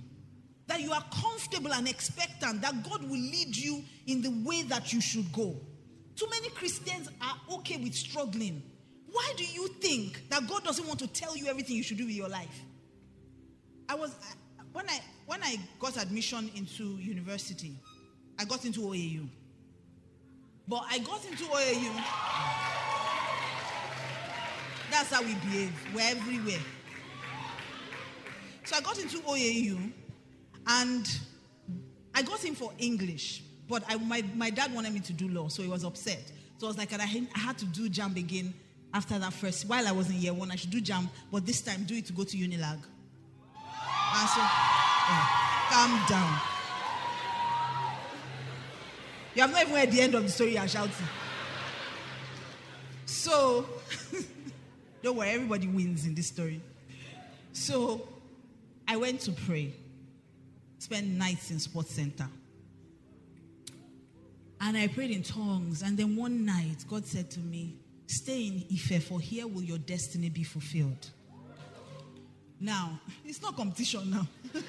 That 0.68 0.82
you 0.82 0.92
are 0.94 1.04
comfortable 1.22 1.74
and 1.74 1.88
expectant 1.88 2.62
that 2.62 2.84
God 2.84 3.04
will 3.04 3.20
lead 3.20 3.56
you 3.56 3.84
in 4.08 4.22
the 4.22 4.30
way 4.46 4.64
that 4.64 4.94
you 4.94 5.02
should 5.02 5.32
go. 5.34 5.56
Too 6.16 6.28
many 6.30 6.50
Christians 6.50 7.10
are 7.22 7.56
okay 7.56 7.78
with 7.78 7.94
struggling. 7.94 8.62
Why 9.12 9.34
do 9.38 9.46
you 9.46 9.68
think 9.80 10.30
that 10.30 10.48
God 10.48 10.64
doesn't 10.64 10.88
want 10.88 11.00
to 11.00 11.08
tell 11.08 11.36
you 11.36 11.48
everything 11.48 11.76
you 11.76 11.84
should 11.84 11.98
do 11.98 12.06
with 12.06 12.16
your 12.16 12.30
life? 12.30 12.62
I 13.90 13.96
was 13.96 14.16
when 14.72 14.90
I 14.90 15.00
when 15.26 15.44
I 15.44 15.58
got 15.80 16.02
admission 16.02 16.50
into 16.56 16.98
university, 16.98 17.76
I 18.40 18.46
got 18.46 18.66
into 18.66 18.82
OAU. 18.82 19.28
But 20.68 20.84
I 20.90 21.00
got 21.00 21.24
into 21.26 21.44
OAU. 21.44 21.94
That's 24.90 25.12
how 25.12 25.22
we 25.22 25.34
behave. 25.34 25.74
We're 25.94 26.02
everywhere. 26.02 26.62
So 28.64 28.78
I 28.78 28.82
got 28.82 28.98
into 29.00 29.18
OAU 29.20 29.92
and 30.68 31.20
I 32.14 32.22
got 32.22 32.44
in 32.46 32.56
for 32.56 32.72
English. 32.78 33.44
But 33.68 33.84
I, 33.88 33.96
my, 33.98 34.24
my 34.36 34.50
dad 34.50 34.74
wanted 34.74 34.94
me 34.94 35.00
to 35.02 35.14
do 35.14 35.28
law, 35.30 35.48
so 35.48 35.64
he 35.64 35.70
was 35.70 35.84
upset. 35.84 36.32
So 36.58 36.68
I 36.68 36.70
was 36.70 36.78
like, 36.78 36.94
I 36.94 37.06
had 37.06 37.58
to 37.60 37.66
do 37.66 37.90
JAMB 37.90 38.18
again 38.18 38.54
after 38.94 39.18
that 39.18 39.34
first. 39.34 39.68
While 39.68 39.88
I 39.88 39.92
was 39.92 40.10
in 40.10 40.18
year 40.18 40.34
one, 40.34 40.52
I 40.52 40.56
should 40.56 40.70
do 40.70 40.82
JAMB, 40.82 41.10
but 41.32 41.46
this 41.46 41.62
time 41.62 41.84
do 41.86 41.96
it 41.96 42.06
to 42.08 42.14
go 42.14 42.24
to 42.24 42.38
Unilag. 42.38 42.80
And 44.16 44.30
so, 44.30 44.42
oh, 44.42 45.68
calm 45.70 46.06
down. 46.08 46.40
You 49.36 49.42
have 49.42 49.52
not 49.52 49.62
even 49.64 49.76
heard 49.76 49.92
the 49.92 50.02
end 50.02 50.14
of 50.14 50.24
the 50.24 50.30
story, 50.30 50.60
I'm. 50.60 50.68
So, 53.06 53.66
don't 55.02 55.18
worry, 55.18 55.30
everybody 55.30 55.68
wins 55.68 56.06
in 56.06 56.14
this 56.14 56.28
story. 56.28 56.62
So, 57.52 58.08
I 58.88 58.98
went 58.98 59.22
to 59.22 59.32
pray, 59.32 59.74
spent 60.84 61.08
nights 61.08 61.50
in 61.50 61.60
sports 61.60 61.96
center. 61.96 62.28
And 64.60 64.78
I 64.78 64.88
prayed 64.88 65.12
in 65.12 65.24
tongues. 65.24 65.82
And 65.82 65.98
then 65.98 66.16
one 66.16 66.46
night, 66.46 66.86
God 66.90 67.06
said 67.06 67.32
to 67.32 67.40
me, 67.40 67.78
Stay 68.06 68.48
in 68.48 68.66
Ife, 68.72 69.06
for 69.06 69.20
here 69.20 69.48
will 69.48 69.64
your 69.64 69.78
destiny 69.78 70.30
be 70.30 70.44
fulfilled. 70.44 71.10
Now, 72.60 73.00
it's 73.26 73.42
not 73.42 73.56
competition 73.56 74.12
now. 74.12 74.28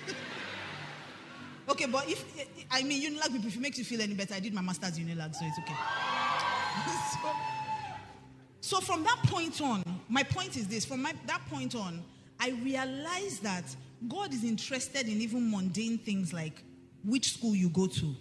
okay, 1.68 1.87
but 1.87 2.09
if, 2.09 2.25
I 2.71 2.83
mean, 2.85 3.02
Unilag 3.02 3.33
people, 3.33 3.49
if 3.49 3.56
it 3.56 3.61
makes 3.61 3.78
you 3.78 3.85
feel 3.85 4.00
any 4.00 4.14
better, 4.14 4.35
I 4.35 4.40
did 4.40 4.54
my 4.54 4.62
master's 4.62 4.99
Unilag, 4.99 5.35
so 5.35 5.44
it's 5.44 5.59
okay. 5.59 5.75
so, 8.61 8.78
so, 8.78 8.80
from 8.80 9.02
that 9.02 9.18
point 9.25 9.61
on, 9.61 9.83
my 10.09 10.23
point 10.23 10.56
is 10.56 10.68
this 10.68 10.85
from 10.85 11.02
my, 11.02 11.12
that 11.26 11.44
point 11.50 11.75
on, 11.75 12.02
I 12.40 12.50
realized 12.62 13.42
that 13.42 13.64
God 14.08 14.32
is 14.32 14.44
interested 14.44 15.08
in 15.08 15.20
even 15.20 15.50
mundane 15.50 15.99
things 15.99 16.32
like 16.32 16.62
which 17.04 17.34
school 17.34 17.54
you 17.54 17.68
go 17.68 17.87
to, 17.87 18.14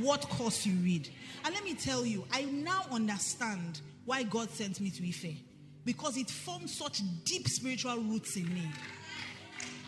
what 0.00 0.22
course 0.28 0.66
you 0.66 0.74
read. 0.76 1.08
And 1.44 1.54
let 1.54 1.64
me 1.64 1.74
tell 1.74 2.04
you, 2.04 2.24
I 2.32 2.44
now 2.44 2.84
understand 2.90 3.80
why 4.04 4.22
God 4.22 4.50
sent 4.50 4.80
me 4.80 4.90
to 4.90 5.08
Ife 5.08 5.36
because 5.84 6.16
it 6.16 6.30
formed 6.30 6.70
such 6.70 7.02
deep 7.24 7.48
spiritual 7.48 7.96
roots 7.96 8.36
in 8.36 8.52
me. 8.52 8.70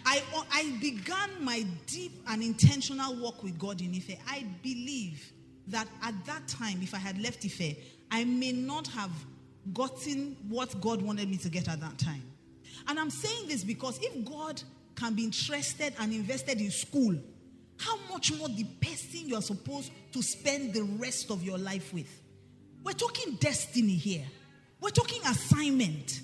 I, 0.04 0.22
I 0.52 0.78
began 0.80 1.30
my 1.40 1.66
deep 1.87 2.12
and 2.28 2.42
intentional 2.42 3.16
work 3.16 3.42
with 3.42 3.58
God 3.58 3.80
in 3.80 3.94
Ife. 3.94 4.18
I 4.28 4.44
believe 4.62 5.32
that 5.68 5.88
at 6.02 6.14
that 6.26 6.46
time, 6.46 6.78
if 6.82 6.94
I 6.94 6.98
had 6.98 7.20
left 7.20 7.44
Ife, 7.44 7.76
I 8.11 8.24
may 8.24 8.52
not 8.52 8.87
have 8.88 9.11
gotten 9.74 10.37
what 10.48 10.80
God 10.80 11.02
wanted 11.02 11.28
me 11.28 11.38
to 11.38 11.48
get 11.48 11.68
at 11.68 11.80
that 11.80 11.98
time. 11.98 12.22
And 12.88 13.00
I'm 13.00 13.11
saying 13.11 13.48
this 13.48 13.64
because 13.64 13.98
if 14.00 14.24
God 14.24 14.62
can 14.96 15.14
be 15.14 15.24
interested 15.24 15.94
and 16.00 16.12
invested 16.12 16.61
in 16.61 16.70
school, 16.70 17.14
how 17.78 17.98
much 18.11 18.32
more 18.32 18.48
the 18.48 18.64
person 18.80 19.28
you're 19.28 19.42
supposed 19.42 19.92
to 20.12 20.22
spend 20.22 20.72
the 20.72 20.82
rest 20.98 21.30
of 21.30 21.42
your 21.42 21.59
life 21.59 21.92
with? 21.92 22.09
We're 22.82 22.92
talking 22.92 23.35
destiny 23.35 23.94
here, 23.94 24.24
we're 24.80 24.90
talking 24.90 25.20
assignment. 25.26 26.22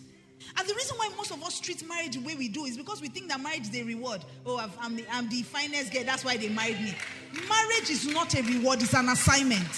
And 0.58 0.68
the 0.68 0.74
reason 0.74 0.96
why 0.96 1.08
most 1.16 1.30
of 1.30 1.42
us 1.44 1.61
treat 1.61 1.87
marriage 1.87 2.16
the 2.16 2.20
way 2.20 2.35
we 2.35 2.48
do 2.48 2.64
is 2.64 2.76
because 2.76 3.00
we 3.00 3.08
think 3.08 3.28
that 3.28 3.40
marriage 3.40 3.68
is 3.68 3.76
a 3.76 3.85
reward. 3.85 4.24
Oh, 4.44 4.58
i 4.58 4.85
am 4.85 4.96
the, 4.96 5.04
I'm 5.11 5.28
the 5.28 5.42
finest 5.42 5.92
girl, 5.92 6.02
that's 6.04 6.24
why 6.24 6.37
they 6.37 6.48
married 6.48 6.80
me. 6.80 6.94
Marriage 7.48 7.90
is 7.90 8.06
not 8.06 8.35
a 8.35 8.42
reward, 8.42 8.82
it's 8.82 8.94
an 8.94 9.08
assignment. 9.08 9.68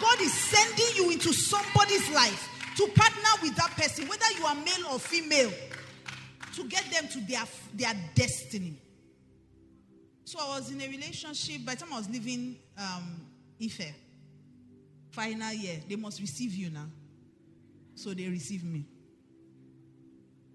God 0.00 0.20
is 0.20 0.32
sending 0.34 0.96
you 0.96 1.10
into 1.12 1.32
somebody's 1.32 2.10
life 2.10 2.48
to 2.76 2.86
partner 2.88 3.30
with 3.42 3.54
that 3.56 3.70
person, 3.76 4.08
whether 4.08 4.24
you 4.36 4.44
are 4.44 4.54
male 4.54 4.92
or 4.92 4.98
female, 4.98 5.52
to 6.54 6.64
get 6.64 6.84
them 6.90 7.08
to 7.08 7.20
their, 7.20 7.44
their 7.74 7.94
destiny. 8.14 8.74
So 10.24 10.38
I 10.40 10.58
was 10.58 10.70
in 10.70 10.80
a 10.80 10.88
relationship. 10.88 11.64
By 11.64 11.74
the 11.74 11.80
time 11.80 11.92
I 11.92 11.98
was 11.98 12.08
leaving 12.08 12.56
um, 12.78 13.20
Ife, 13.62 13.94
final 15.10 15.52
year, 15.52 15.80
they 15.88 15.96
must 15.96 16.20
receive 16.20 16.54
you 16.54 16.70
now. 16.70 16.86
So 17.94 18.14
they 18.14 18.28
receive 18.28 18.64
me. 18.64 18.84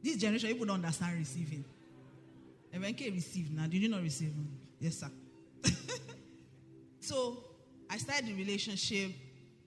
This 0.04 0.18
generation, 0.18 0.50
people 0.50 0.66
don't 0.66 0.76
understand 0.76 1.18
receiving. 1.18 1.64
Evenke 2.74 3.14
received 3.14 3.56
now. 3.56 3.68
Did 3.68 3.82
you 3.82 3.90
not 3.90 4.02
receive? 4.02 4.34
Yes, 4.80 5.00
sir. 5.00 5.10
so 7.00 7.44
I 7.90 7.98
started 7.98 8.28
the 8.28 8.34
relationship. 8.34 9.12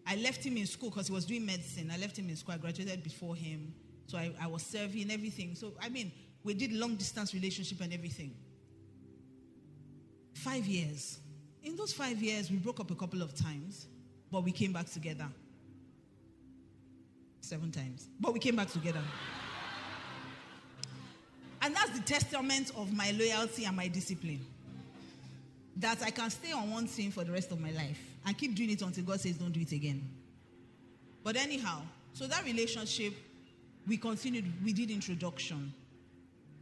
I 0.07 0.17
left 0.17 0.45
him 0.45 0.57
in 0.57 0.67
school 0.67 0.91
because 0.91 1.09
he 1.09 1.13
was 1.13 1.25
doing 1.25 1.45
medicine. 1.45 1.91
I 1.93 1.99
left 1.99 2.19
him 2.19 2.29
in 2.29 2.37
school. 2.37 2.55
I 2.55 2.59
graduated 2.59 3.03
before 3.03 3.37
him. 3.37 3.73
So 4.11 4.19
I, 4.19 4.33
I 4.43 4.49
was 4.49 4.63
serving 4.63 5.09
everything. 5.13 5.55
So, 5.55 5.73
I 5.81 5.89
mean, 5.89 6.11
we 6.43 6.53
did 6.53 6.73
long 6.73 6.97
distance 6.97 7.33
relationship 7.33 7.81
and 7.81 7.95
everything. 7.95 8.35
Five 10.35 10.67
years. 10.67 11.21
In 11.63 11.77
those 11.77 11.93
five 11.93 12.21
years, 12.21 12.51
we 12.51 12.57
broke 12.57 12.81
up 12.81 12.91
a 12.91 12.97
couple 12.97 13.23
of 13.23 13.37
times, 13.37 13.87
but 14.33 14.43
we 14.43 14.51
came 14.51 14.73
back 14.73 14.91
together. 14.91 15.29
Seven 17.41 17.71
times. 17.71 18.09
But 18.19 18.33
we 18.33 18.41
came 18.41 18.57
back 18.57 18.73
together. 18.73 19.03
And 21.63 21.73
that's 21.77 21.97
the 21.97 22.03
testament 22.03 22.73
of 22.77 22.93
my 22.93 23.13
loyalty 23.13 23.65
and 23.65 23.77
my 23.77 23.87
discipline. 23.87 24.45
That 25.77 26.03
I 26.03 26.11
can 26.11 26.31
stay 26.31 26.51
on 26.51 26.69
one 26.69 26.89
thing 26.89 27.13
for 27.13 27.23
the 27.23 27.31
rest 27.31 27.53
of 27.53 27.61
my 27.61 27.71
life 27.71 28.01
and 28.27 28.37
keep 28.37 28.57
doing 28.57 28.71
it 28.71 28.83
until 28.83 29.05
God 29.05 29.21
says, 29.21 29.37
don't 29.37 29.53
do 29.53 29.61
it 29.61 29.71
again. 29.71 30.03
But 31.23 31.37
anyhow, 31.37 31.83
so 32.13 32.27
that 32.27 32.45
relationship, 32.45 33.15
we 33.91 33.97
continued, 33.97 34.45
we 34.65 34.73
did 34.73 34.89
introduction 34.89 35.75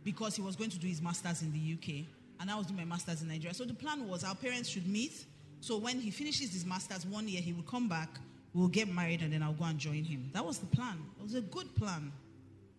because 0.03 0.35
he 0.35 0.41
was 0.41 0.57
going 0.57 0.71
to 0.71 0.79
do 0.79 0.87
his 0.87 1.03
master's 1.03 1.43
in 1.43 1.53
the 1.53 1.75
UK 1.75 2.07
and 2.41 2.51
I 2.51 2.55
was 2.57 2.69
doing 2.69 2.79
my 2.79 2.87
master's 2.87 3.21
in 3.21 3.29
Nigeria. 3.29 3.53
So 3.53 3.67
the 3.67 3.75
plan 3.75 4.09
was 4.09 4.25
our 4.25 4.35
parents 4.35 4.71
should 4.71 4.87
meet. 4.89 5.27
So 5.61 5.77
when 5.77 6.01
he 6.01 6.11
finishes 6.11 6.55
his 6.55 6.65
master's 6.65 7.05
one 7.05 7.29
year, 7.29 7.43
he 7.43 7.53
will 7.53 7.65
come 7.65 7.87
back, 7.87 8.09
we'll 8.55 8.69
get 8.69 8.89
married, 8.89 9.21
and 9.21 9.31
then 9.31 9.43
I'll 9.43 9.53
go 9.53 9.67
and 9.67 9.79
join 9.79 10.05
him. 10.05 10.31
That 10.33 10.43
was 10.43 10.57
the 10.57 10.69
plan. 10.69 10.97
It 11.21 11.23
was 11.23 11.35
a 11.35 11.43
good 11.43 11.75
plan. 11.75 12.11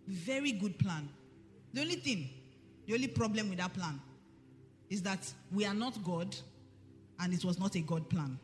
Very 0.07 0.51
good 0.51 0.79
plan. 0.79 1.07
The 1.75 1.81
only 1.81 1.97
thing, 1.97 2.27
the 2.88 2.95
only 2.95 3.07
problem 3.07 3.49
with 3.49 3.59
that 3.59 3.75
plan 3.75 4.01
is 4.89 5.03
that 5.03 5.31
we 5.53 5.63
are 5.63 5.75
not 5.75 6.03
God 6.03 6.35
and 7.19 7.35
it 7.35 7.45
was 7.45 7.59
not 7.59 7.75
a 7.75 7.81
God 7.81 8.09
plan. 8.09 8.39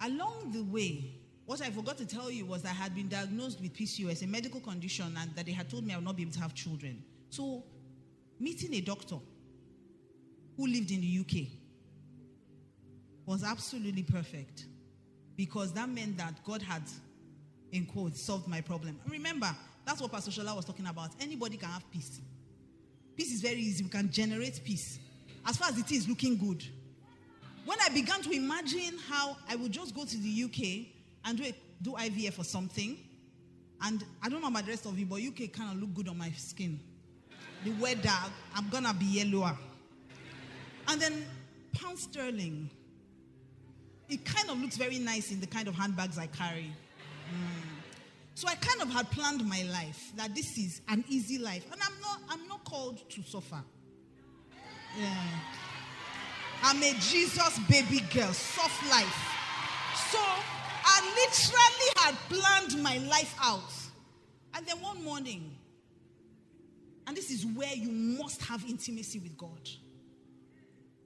Along 0.00 0.50
the 0.50 0.64
way, 0.64 1.19
what 1.50 1.60
I 1.62 1.70
forgot 1.70 1.98
to 1.98 2.06
tell 2.06 2.30
you 2.30 2.46
was 2.46 2.64
I 2.64 2.68
had 2.68 2.94
been 2.94 3.08
diagnosed 3.08 3.60
with 3.60 3.74
PCOS, 3.74 4.22
a 4.22 4.26
medical 4.28 4.60
condition, 4.60 5.12
and 5.18 5.34
that 5.34 5.46
they 5.46 5.50
had 5.50 5.68
told 5.68 5.84
me 5.84 5.92
I 5.92 5.96
would 5.96 6.04
not 6.04 6.14
be 6.14 6.22
able 6.22 6.30
to 6.34 6.38
have 6.38 6.54
children. 6.54 7.02
So, 7.28 7.64
meeting 8.38 8.72
a 8.74 8.80
doctor 8.80 9.16
who 10.56 10.66
lived 10.68 10.92
in 10.92 11.00
the 11.00 11.18
UK 11.18 11.48
was 13.26 13.42
absolutely 13.42 14.04
perfect 14.04 14.66
because 15.36 15.72
that 15.72 15.88
meant 15.88 16.18
that 16.18 16.34
God 16.44 16.62
had, 16.62 16.82
in 17.72 17.84
quotes, 17.84 18.22
solved 18.22 18.46
my 18.46 18.60
problem. 18.60 19.00
Remember, 19.08 19.50
that's 19.84 20.00
what 20.00 20.12
Pastor 20.12 20.30
Shola 20.30 20.54
was 20.54 20.64
talking 20.64 20.86
about. 20.86 21.10
Anybody 21.20 21.56
can 21.56 21.70
have 21.70 21.90
peace. 21.90 22.20
Peace 23.16 23.34
is 23.34 23.40
very 23.40 23.58
easy. 23.58 23.82
We 23.82 23.90
can 23.90 24.08
generate 24.12 24.62
peace. 24.62 25.00
As 25.44 25.56
far 25.56 25.70
as 25.70 25.78
it 25.80 25.90
is 25.90 26.08
looking 26.08 26.36
good. 26.36 26.64
When 27.64 27.76
I 27.84 27.88
began 27.88 28.22
to 28.22 28.30
imagine 28.30 28.98
how 29.08 29.36
I 29.48 29.56
would 29.56 29.72
just 29.72 29.96
go 29.96 30.04
to 30.04 30.16
the 30.16 30.44
UK 30.44 30.99
and 31.24 31.38
do, 31.38 31.52
do 31.82 31.92
IVF 31.92 32.38
or 32.38 32.44
something, 32.44 32.96
And 33.82 34.04
I 34.22 34.28
don't 34.28 34.42
know 34.42 34.48
about 34.48 34.64
the 34.66 34.72
rest 34.72 34.86
of 34.86 34.98
you, 34.98 35.06
but 35.06 35.20
UK 35.20 35.52
kind 35.52 35.72
of 35.72 35.80
look 35.80 35.94
good 35.94 36.08
on 36.08 36.18
my 36.18 36.30
skin. 36.32 36.78
The 37.64 37.70
weather, 37.72 38.10
I'm 38.54 38.68
gonna 38.68 38.92
be 38.94 39.06
yellower. 39.06 39.56
And 40.88 41.00
then 41.00 41.24
pound 41.72 41.98
sterling. 41.98 42.68
It 44.08 44.24
kind 44.24 44.50
of 44.50 44.60
looks 44.60 44.76
very 44.76 44.98
nice 44.98 45.30
in 45.30 45.40
the 45.40 45.46
kind 45.46 45.68
of 45.68 45.74
handbags 45.74 46.18
I 46.18 46.26
carry. 46.26 46.72
Mm. 47.32 47.80
So 48.34 48.48
I 48.48 48.54
kind 48.56 48.82
of 48.82 48.90
had 48.90 49.10
planned 49.10 49.46
my 49.48 49.62
life 49.70 50.12
that 50.16 50.34
this 50.34 50.58
is 50.58 50.80
an 50.88 51.04
easy 51.08 51.38
life, 51.38 51.64
and 51.70 51.80
I'm 51.80 52.00
not. 52.00 52.20
I'm 52.28 52.48
not 52.48 52.64
called 52.64 53.08
to 53.10 53.22
suffer. 53.22 53.62
Yeah. 54.98 55.14
I'm 56.62 56.82
a 56.82 56.92
Jesus 57.00 57.58
baby 57.68 58.00
girl, 58.12 58.32
soft 58.32 58.90
life. 58.90 59.36
So 60.10 60.18
I 60.90 61.00
literally 61.20 61.90
had 61.96 62.14
planned 62.28 62.82
my 62.82 62.98
life 63.08 63.34
out. 63.40 63.72
And 64.54 64.66
then 64.66 64.80
one 64.80 65.02
morning, 65.04 65.56
and 67.06 67.16
this 67.16 67.30
is 67.30 67.46
where 67.46 67.72
you 67.72 67.90
must 67.90 68.42
have 68.42 68.64
intimacy 68.68 69.20
with 69.20 69.36
God. 69.36 69.68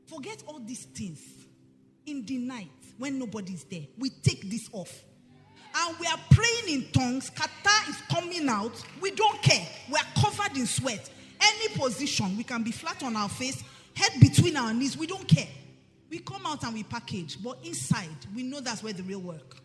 Forget 0.06 0.42
all 0.46 0.58
these 0.58 0.84
things. 0.84 1.20
In 2.06 2.24
the 2.26 2.36
night, 2.36 2.68
when 2.98 3.18
nobody's 3.18 3.64
there, 3.64 3.86
we 3.98 4.10
take 4.10 4.50
this 4.50 4.68
off. 4.72 5.04
And 5.76 5.98
we 5.98 6.06
are 6.06 6.18
praying 6.30 6.68
in 6.68 6.90
tongues. 6.92 7.30
Kata 7.30 7.90
is 7.90 7.96
coming 8.10 8.48
out. 8.48 8.72
We 9.00 9.10
don't 9.10 9.40
care. 9.42 9.66
We 9.88 9.96
are 9.96 10.22
covered 10.22 10.56
in 10.56 10.66
sweat. 10.66 11.10
Any 11.40 11.74
position, 11.74 12.36
we 12.36 12.44
can 12.44 12.62
be 12.62 12.70
flat 12.70 13.02
on 13.02 13.16
our 13.16 13.28
face, 13.28 13.64
head 13.94 14.12
between 14.20 14.56
our 14.56 14.72
knees. 14.72 14.96
We 14.96 15.06
don't 15.06 15.26
care. 15.26 15.48
We 16.10 16.18
come 16.18 16.46
out 16.46 16.62
and 16.62 16.74
we 16.74 16.82
package. 16.84 17.42
But 17.42 17.58
inside, 17.64 18.08
we 18.34 18.42
know 18.42 18.60
that's 18.60 18.82
where 18.82 18.92
the 18.92 19.02
real 19.02 19.20
work. 19.20 19.56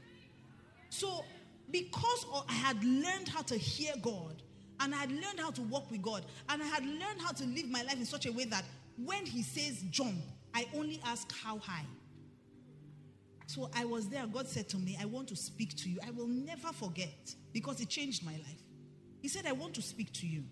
So, 0.89 1.23
because 1.71 2.25
I 2.47 2.54
had 2.54 2.84
learned 2.84 3.28
how 3.28 3.41
to 3.43 3.58
hear 3.58 3.93
God, 4.02 4.41
and 4.80 4.93
I 4.93 4.97
had 4.97 5.12
learned 5.12 5.39
how 5.39 5.52
to 5.52 5.62
walk 5.63 5.91
with 5.91 6.02
God, 6.02 6.25
and 6.49 6.62
I 6.62 6.65
had 6.65 6.86
learned 6.86 7.21
how 7.21 7.32
to 7.32 7.45
live 7.45 7.69
my 7.69 7.84
life 7.84 7.97
in 7.97 8.06
such 8.06 8.25
a 8.25 8.32
way 8.32 8.45
that 8.45 8.63
when 8.97 9.25
He 9.25 9.43
says 9.43 9.84
jump, 9.89 10.17
I 10.54 10.65
only 10.75 10.99
ask 11.06 11.32
how 11.32 11.60
high. 11.60 11.86
So 13.45 13.69
I 13.75 13.86
was 13.86 14.08
there. 14.10 14.28
God 14.28 14.47
said 14.47 14.69
to 14.69 14.78
me, 14.78 14.97
I 15.02 15.06
want 15.06 15.28
to 15.30 15.36
speak 15.36 15.75
to 15.78 15.89
you. 15.89 15.99
I 16.06 16.12
will 16.12 16.28
never 16.28 16.67
forget 16.67 17.34
because 17.52 17.82
it 17.82 17.89
changed 17.89 18.23
my 18.23 18.34
life. 18.34 18.63
He 19.21 19.28
said, 19.28 19.45
I 19.47 19.54
want 19.54 19.73
to 19.75 19.82
speak 19.82 20.13
to 20.13 20.28
you. 20.28 20.43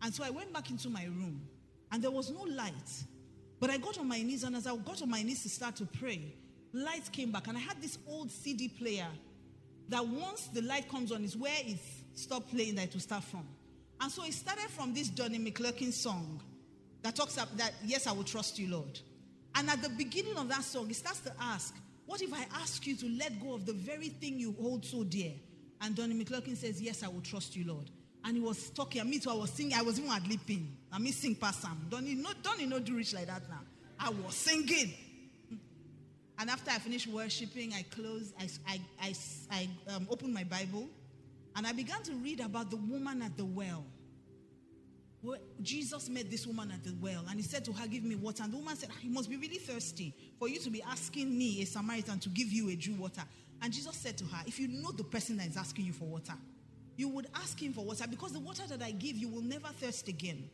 And 0.00 0.14
so 0.14 0.22
I 0.22 0.30
went 0.30 0.52
back 0.52 0.70
into 0.70 0.88
my 0.88 1.04
room 1.04 1.42
and 1.90 2.02
there 2.02 2.10
was 2.10 2.30
no 2.30 2.42
light. 2.42 3.04
But 3.58 3.70
I 3.70 3.78
got 3.78 3.98
on 3.98 4.08
my 4.08 4.22
knees, 4.22 4.44
and 4.44 4.56
as 4.56 4.66
I 4.66 4.74
got 4.76 5.02
on 5.02 5.10
my 5.10 5.22
knees 5.22 5.42
to 5.42 5.48
start 5.50 5.76
to 5.76 5.86
pray, 5.86 6.34
light 6.72 7.10
came 7.12 7.30
back. 7.30 7.48
And 7.48 7.58
I 7.58 7.60
had 7.60 7.82
this 7.82 7.98
old 8.08 8.30
CD 8.30 8.68
player 8.68 9.08
that 9.90 10.06
once 10.06 10.46
the 10.48 10.62
light 10.62 10.88
comes 10.88 11.12
on 11.12 11.22
is 11.24 11.36
where 11.36 11.54
it 11.64 11.78
stopped 12.14 12.50
playing 12.50 12.76
that 12.76 12.86
it 12.86 12.92
will 12.92 13.00
start 13.00 13.24
from. 13.24 13.46
And 14.00 14.10
so 14.10 14.24
it 14.24 14.32
started 14.32 14.70
from 14.70 14.94
this 14.94 15.08
Donnie 15.08 15.38
McClurkin 15.38 15.92
song 15.92 16.40
that 17.02 17.14
talks 17.16 17.34
about 17.34 17.56
that, 17.58 17.72
yes, 17.84 18.06
I 18.06 18.12
will 18.12 18.24
trust 18.24 18.58
you, 18.58 18.68
Lord. 18.68 18.98
And 19.54 19.68
at 19.68 19.82
the 19.82 19.88
beginning 19.90 20.36
of 20.36 20.48
that 20.48 20.62
song, 20.62 20.88
it 20.90 20.96
starts 20.96 21.20
to 21.20 21.32
ask, 21.40 21.74
What 22.06 22.22
if 22.22 22.32
I 22.32 22.46
ask 22.54 22.86
you 22.86 22.96
to 22.96 23.08
let 23.18 23.40
go 23.40 23.54
of 23.54 23.66
the 23.66 23.72
very 23.72 24.08
thing 24.08 24.38
you 24.38 24.54
hold 24.60 24.84
so 24.84 25.04
dear? 25.04 25.32
And 25.80 25.94
Donnie 25.94 26.14
McClurkin 26.14 26.56
says, 26.56 26.80
Yes, 26.80 27.02
I 27.02 27.08
will 27.08 27.20
trust 27.20 27.56
you, 27.56 27.66
Lord. 27.66 27.90
And 28.24 28.36
he 28.36 28.42
was 28.42 28.70
talking, 28.70 29.08
me 29.08 29.18
too, 29.18 29.30
I 29.30 29.34
was 29.34 29.50
singing, 29.50 29.74
I 29.74 29.82
was 29.82 29.98
even 29.98 30.10
ad 30.10 30.28
lipping. 30.28 30.76
I 30.92 30.98
mean, 30.98 31.12
sing 31.12 31.34
past 31.34 31.62
Sam. 31.62 31.86
Donnie, 31.88 32.14
no, 32.14 32.30
Donnie, 32.42 32.66
no 32.66 32.78
do 32.78 32.94
rich 32.94 33.14
like 33.14 33.26
that 33.26 33.48
now. 33.48 33.60
I 33.98 34.10
was 34.10 34.34
singing. 34.34 34.92
And 36.40 36.48
after 36.48 36.70
I 36.70 36.78
finished 36.78 37.06
worshiping, 37.06 37.74
I 37.74 37.82
closed, 37.82 38.32
I, 38.40 38.48
I, 38.66 38.80
I, 39.02 39.14
I 39.50 39.94
um, 39.94 40.08
opened 40.10 40.32
my 40.32 40.44
Bible, 40.44 40.88
and 41.54 41.66
I 41.66 41.72
began 41.72 42.02
to 42.04 42.12
read 42.14 42.40
about 42.40 42.70
the 42.70 42.78
woman 42.78 43.20
at 43.20 43.36
the 43.36 43.44
well. 43.44 43.84
Jesus 45.60 46.08
met 46.08 46.30
this 46.30 46.46
woman 46.46 46.70
at 46.72 46.82
the 46.82 46.94
well, 46.98 47.26
and 47.28 47.38
he 47.38 47.42
said 47.42 47.62
to 47.66 47.72
her, 47.72 47.86
Give 47.86 48.04
me 48.04 48.14
water. 48.14 48.42
And 48.42 48.54
the 48.54 48.56
woman 48.56 48.74
said, 48.74 48.88
ah, 48.90 48.96
You 49.02 49.10
must 49.10 49.28
be 49.28 49.36
really 49.36 49.58
thirsty 49.58 50.14
for 50.38 50.48
you 50.48 50.58
to 50.60 50.70
be 50.70 50.82
asking 50.82 51.36
me, 51.36 51.60
a 51.60 51.66
Samaritan, 51.66 52.18
to 52.20 52.30
give 52.30 52.50
you 52.50 52.70
a 52.70 52.74
Jew 52.74 52.94
water. 52.94 53.22
And 53.60 53.70
Jesus 53.70 53.94
said 53.96 54.16
to 54.16 54.24
her, 54.24 54.42
If 54.46 54.58
you 54.58 54.68
know 54.68 54.92
the 54.92 55.04
person 55.04 55.36
that 55.36 55.46
is 55.46 55.58
asking 55.58 55.84
you 55.84 55.92
for 55.92 56.06
water, 56.06 56.32
you 56.96 57.10
would 57.10 57.26
ask 57.34 57.62
him 57.62 57.74
for 57.74 57.84
water 57.84 58.06
because 58.08 58.32
the 58.32 58.40
water 58.40 58.62
that 58.66 58.80
I 58.80 58.92
give 58.92 59.18
you 59.18 59.28
will 59.28 59.42
never 59.42 59.68
thirst 59.78 60.08
again. 60.08 60.48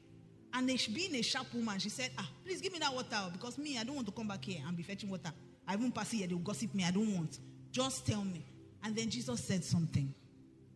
And 0.52 0.66
being 0.66 1.14
a 1.14 1.22
sharp 1.22 1.54
woman, 1.54 1.78
she 1.78 1.90
said, 1.90 2.10
Ah, 2.18 2.28
please 2.44 2.60
give 2.60 2.72
me 2.72 2.80
that 2.80 2.92
water 2.92 3.30
because 3.32 3.56
me, 3.56 3.78
I 3.78 3.84
don't 3.84 3.94
want 3.94 4.08
to 4.08 4.12
come 4.12 4.26
back 4.26 4.44
here 4.44 4.62
and 4.66 4.76
be 4.76 4.82
fetching 4.82 5.10
water. 5.10 5.30
I 5.66 5.76
won't 5.76 5.94
pass 5.94 6.12
it 6.12 6.18
here, 6.18 6.26
they'll 6.28 6.38
gossip 6.38 6.74
me. 6.74 6.84
I 6.84 6.90
don't 6.90 7.14
want. 7.14 7.38
Just 7.72 8.06
tell 8.06 8.24
me. 8.24 8.44
And 8.84 8.94
then 8.94 9.10
Jesus 9.10 9.42
said 9.44 9.64
something. 9.64 10.14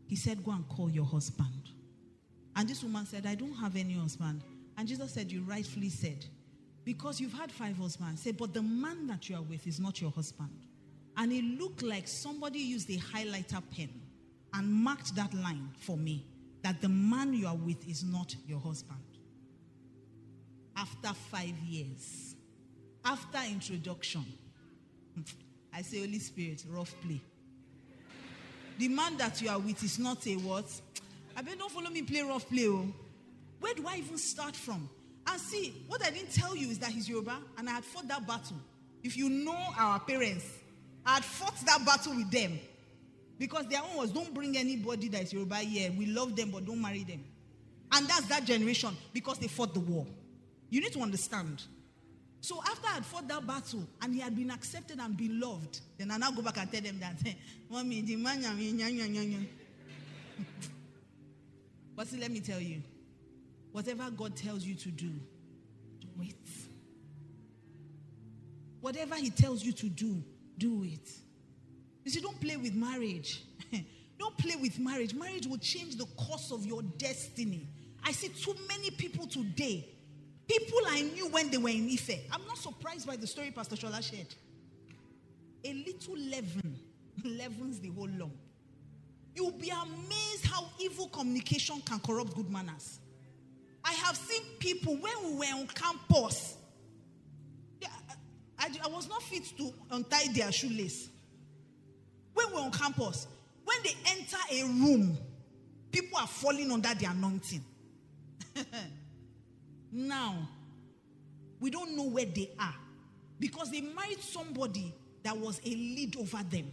He 0.07 0.17
said, 0.17 0.45
Go 0.45 0.51
and 0.51 0.69
call 0.69 0.91
your 0.91 1.05
husband. 1.05 1.71
And 2.57 2.69
this 2.69 2.83
woman 2.83 3.07
said, 3.07 3.27
I 3.27 3.37
don't 3.37 3.55
have 3.55 3.77
any 3.77 3.95
husband. 3.95 4.43
And 4.77 4.89
Jesus 4.89 5.13
said, 5.13 5.31
You 5.31 5.43
rightfully 5.43 5.89
said, 5.89 6.25
because 6.85 7.21
you've 7.21 7.33
had 7.33 7.53
five 7.53 7.77
husbands. 7.77 8.23
Say, 8.23 8.33
but 8.33 8.53
the 8.53 8.63
man 8.63 9.07
that 9.07 9.29
you 9.29 9.37
are 9.37 9.43
with 9.43 9.67
is 9.67 9.79
not 9.79 10.01
your 10.01 10.11
husband. 10.11 10.51
And 11.17 11.33
it 11.33 11.45
looked 11.45 11.83
like 11.83 12.09
somebody 12.09 12.59
used 12.59 12.91
a 12.91 12.97
highlighter 12.97 13.63
pen 13.77 13.91
and 14.55 14.73
marked 14.73 15.15
that 15.17 15.33
line 15.35 15.71
for 15.79 15.97
me 15.97 16.25
that 16.63 16.81
the 16.81 16.89
man 16.89 17.35
you 17.35 17.47
are 17.47 17.57
with 17.57 17.87
is 17.89 18.03
not 18.03 18.35
your 18.47 18.59
husband. 18.61 18.99
After 20.77 21.13
five 21.31 21.57
years, 21.67 22.35
after 23.05 23.39
introduction, 23.51 24.25
I 25.73 25.83
say, 25.83 26.01
Holy 26.01 26.19
Spirit, 26.19 26.65
rough 26.69 26.95
play. 27.03 27.21
The 28.79 28.89
man 28.89 29.17
that 29.19 29.41
you 29.43 29.49
are 29.51 29.59
with 29.59 29.83
is 29.85 29.99
not 29.99 30.27
a 30.27 30.35
what? 30.37 30.67
I 31.37 31.43
bet 31.43 31.59
don't 31.59 31.71
follow 31.71 31.91
me 31.91 32.03
play 32.03 32.23
rough 32.23 32.49
play. 32.49 32.67
Oh. 32.67 32.87
Where 33.61 33.75
do 33.75 33.85
I 33.87 33.97
even 33.97 34.19
start 34.19 34.57
from? 34.57 34.89
And 35.27 35.41
see, 35.41 35.85
what 35.87 36.05
I 36.05 36.11
didn't 36.11 36.33
tell 36.33 36.57
you 36.57 36.71
is 36.71 36.79
that 36.79 36.91
he's 36.91 37.09
Yoruba, 37.09 37.37
and 37.59 37.69
I 37.69 37.73
had 37.75 37.85
fought 37.85 38.09
that 38.09 38.27
battle. 38.27 38.57
If 39.03 39.17
you 39.17 39.29
know 39.29 39.59
our 39.79 40.01
parents, 40.01 40.45
I 41.05 41.15
had 41.15 41.25
fought 41.25 41.57
that 41.67 41.85
battle 41.85 42.17
with 42.17 42.31
them. 42.31 42.59
Because 43.39 43.67
their 43.69 43.81
own 43.81 43.97
was 43.97 44.11
don't 44.13 44.35
bring 44.35 44.57
anybody 44.57 45.09
that 45.09 45.23
is 45.23 45.33
Yoruba 45.33 45.57
here. 45.57 45.91
We 45.97 46.07
love 46.07 46.37
them, 46.37 46.51
but 46.51 46.67
don't 46.67 46.81
marry 46.81 47.05
them. 47.05 47.25
And 47.93 48.07
that's 48.07 48.27
that 48.27 48.45
generation 48.45 48.97
because 49.13 49.39
they 49.39 49.49
fought 49.49 49.73
the 49.75 49.81
war. 49.81 50.07
You 50.69 50.81
need 50.81 50.93
to 50.93 51.01
understand. 51.01 51.63
So 52.41 52.61
after 52.67 52.87
I 52.89 52.95
had 52.95 53.05
fought 53.05 53.29
that 53.29 53.47
battle 53.47 53.87
and 54.01 54.15
he 54.15 54.21
had 54.21 54.35
been 54.35 54.51
accepted 54.51 54.99
and 54.99 55.17
beloved, 55.17 55.81
then 55.99 56.11
I 56.11 56.17
now 56.17 56.31
go 56.31 56.41
back 56.41 56.57
and 56.59 56.73
tell 56.73 56.81
them 56.81 56.99
that, 57.01 57.17
Mommy, 57.69 58.01
the 58.01 58.17
man, 58.17 58.43
but 61.97 62.07
see, 62.07 62.19
let 62.19 62.31
me 62.31 62.41
tell 62.41 62.61
you, 62.61 62.83
whatever 63.73 64.11
God 64.11 64.37
tells 64.37 64.65
you 64.65 64.75
to 64.75 64.89
do, 64.89 65.11
do 66.01 66.09
it. 66.23 66.49
Whatever 68.81 69.17
He 69.17 69.29
tells 69.29 69.63
you 69.63 69.73
to 69.73 69.89
do, 69.91 70.23
do 70.57 70.85
it. 70.85 71.11
You 72.05 72.11
see, 72.11 72.21
don't 72.21 72.41
play 72.41 72.57
with 72.57 72.75
marriage. 72.75 73.45
don't 74.19 74.37
play 74.39 74.57
with 74.57 74.79
marriage. 74.79 75.15
Marriage 75.15 75.47
will 75.47 75.59
change 75.59 75.97
the 75.97 76.07
course 76.17 76.51
of 76.51 76.65
your 76.65 76.81
destiny. 76.83 77.69
I 78.03 78.13
see 78.13 78.29
too 78.29 78.55
many 78.67 78.91
people 78.91 79.27
today 79.27 79.87
People 80.51 80.81
I 80.89 81.03
knew 81.03 81.29
when 81.29 81.49
they 81.49 81.59
were 81.59 81.69
in 81.69 81.89
Ife. 81.89 82.11
I'm 82.33 82.45
not 82.45 82.59
surprised 82.59 83.07
by 83.07 83.15
the 83.15 83.27
story 83.27 83.53
Pastor 83.53 83.77
Shola 83.77 84.03
shared. 84.03 84.35
A 85.63 85.73
little 85.73 86.17
leaven 86.17 86.77
leavens 87.25 87.79
the 87.79 87.91
whole 87.91 88.09
lump. 88.19 88.35
You'll 89.37 89.53
be 89.53 89.71
amazed 89.71 90.47
how 90.47 90.69
evil 90.81 91.07
communication 91.07 91.81
can 91.83 92.01
corrupt 92.01 92.35
good 92.35 92.51
manners. 92.51 92.99
I 93.85 93.93
have 93.93 94.17
seen 94.17 94.43
people 94.59 94.97
when 94.97 95.13
we 95.25 95.39
were 95.39 95.55
on 95.55 95.69
campus. 95.69 96.57
I, 98.59 98.71
I 98.85 98.89
was 98.89 99.09
not 99.09 99.23
fit 99.23 99.45
to 99.57 99.73
untie 99.93 100.33
their 100.35 100.51
shoelace. 100.51 101.11
When 102.35 102.49
we 102.49 102.55
were 102.55 102.63
on 102.63 102.73
campus, 102.73 103.29
when 103.65 103.77
they 103.85 103.95
enter 104.05 104.37
a 104.51 104.65
room, 104.65 105.17
people 105.93 106.19
are 106.19 106.27
falling 106.27 106.73
under 106.73 106.93
the 106.93 107.05
anointing. 107.05 107.65
Now, 109.93 110.49
we 111.59 111.71
don't 111.71 111.97
know 111.97 112.05
where 112.05 112.25
they 112.25 112.51
are 112.59 112.75
because 113.39 113.71
they 113.71 113.81
married 113.81 114.21
somebody 114.21 114.95
that 115.23 115.37
was 115.37 115.61
a 115.65 115.69
lead 115.71 116.17
over 116.17 116.43
them. 116.45 116.71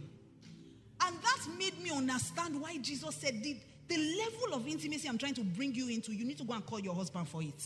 And 1.00 1.16
that 1.16 1.46
made 1.58 1.80
me 1.82 1.90
understand 1.90 2.60
why 2.60 2.76
Jesus 2.78 3.14
said, 3.14 3.42
the, 3.42 3.56
the 3.88 3.96
level 3.96 4.54
of 4.54 4.66
intimacy 4.66 5.08
I'm 5.08 5.18
trying 5.18 5.34
to 5.34 5.44
bring 5.44 5.74
you 5.74 5.88
into, 5.88 6.12
you 6.12 6.24
need 6.24 6.38
to 6.38 6.44
go 6.44 6.54
and 6.54 6.64
call 6.64 6.80
your 6.80 6.94
husband 6.94 7.28
for 7.28 7.42
it. 7.42 7.64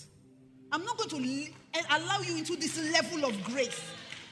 I'm 0.71 0.85
not 0.85 0.97
going 0.97 1.11
to 1.11 1.51
eh, 1.75 1.83
allow 1.91 2.21
you 2.21 2.37
into 2.37 2.57
this 2.57 2.79
level 2.93 3.29
of 3.29 3.45
grace 3.45 3.81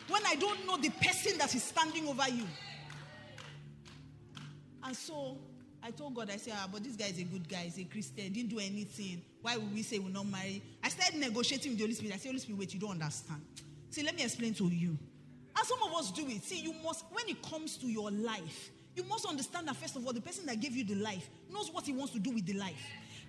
when 0.09 0.23
I 0.27 0.35
don't 0.35 0.67
know 0.67 0.77
the 0.77 0.91
person 0.91 1.39
that 1.39 1.55
is 1.55 1.63
standing 1.63 2.09
over 2.09 2.29
you. 2.29 2.47
And 4.83 4.97
so 4.97 5.37
I 5.83 5.91
told 5.91 6.15
God, 6.15 6.31
I 6.31 6.37
said, 6.37 6.55
ah, 6.57 6.69
but 6.71 6.85
this 6.85 6.97
guy 6.97 7.07
is 7.07 7.19
a 7.19 7.25
good 7.25 7.49
guy. 7.49 7.63
He's 7.65 7.79
a 7.79 7.85
Christian. 7.85 8.33
Didn't 8.33 8.51
do 8.51 8.59
anything. 8.59 9.23
Why 9.41 9.57
would 9.57 9.73
we 9.73 9.83
say 9.83 9.99
we'll 9.99 10.13
not 10.13 10.27
marry? 10.27 10.63
I 10.85 10.89
started 10.91 11.19
negotiating 11.19 11.73
with 11.73 11.79
the 11.79 11.85
Holy 11.85 11.95
Spirit. 11.95 12.15
I 12.15 12.19
said, 12.19 12.29
Holy 12.29 12.39
Spirit, 12.39 12.59
wait, 12.59 12.75
you 12.75 12.81
don't 12.81 12.91
understand. 12.91 13.41
See, 13.91 14.03
let 14.03 14.15
me 14.15 14.23
explain 14.23 14.55
to 14.55 14.65
you. 14.65 14.99
And 15.57 15.67
some 15.67 15.79
of 15.83 15.93
us 15.95 16.11
do 16.13 16.27
it. 16.29 16.43
See, 16.45 16.61
you 16.61 16.75
must, 16.85 17.05
when 17.11 17.29
it 17.29 17.43
comes 17.43 17.77
to 17.79 17.87
your 17.87 18.11
life, 18.11 18.71
You 18.95 19.05
must 19.05 19.27
understand 19.27 19.69
that, 19.69 19.77
first 19.77 19.97
of 19.97 20.07
all, 20.07 20.13
the 20.13 20.21
person 20.21 20.47
that 20.47 20.61
gave 20.61 20.75
you 20.77 20.85
the 20.85 20.97
life 20.97 21.29
knows 21.51 21.73
what 21.73 21.87
he 21.87 21.93
wants 21.93 22.13
to 22.13 22.19
do 22.19 22.31
with 22.31 22.47
the 22.47 22.55
life. 22.55 22.83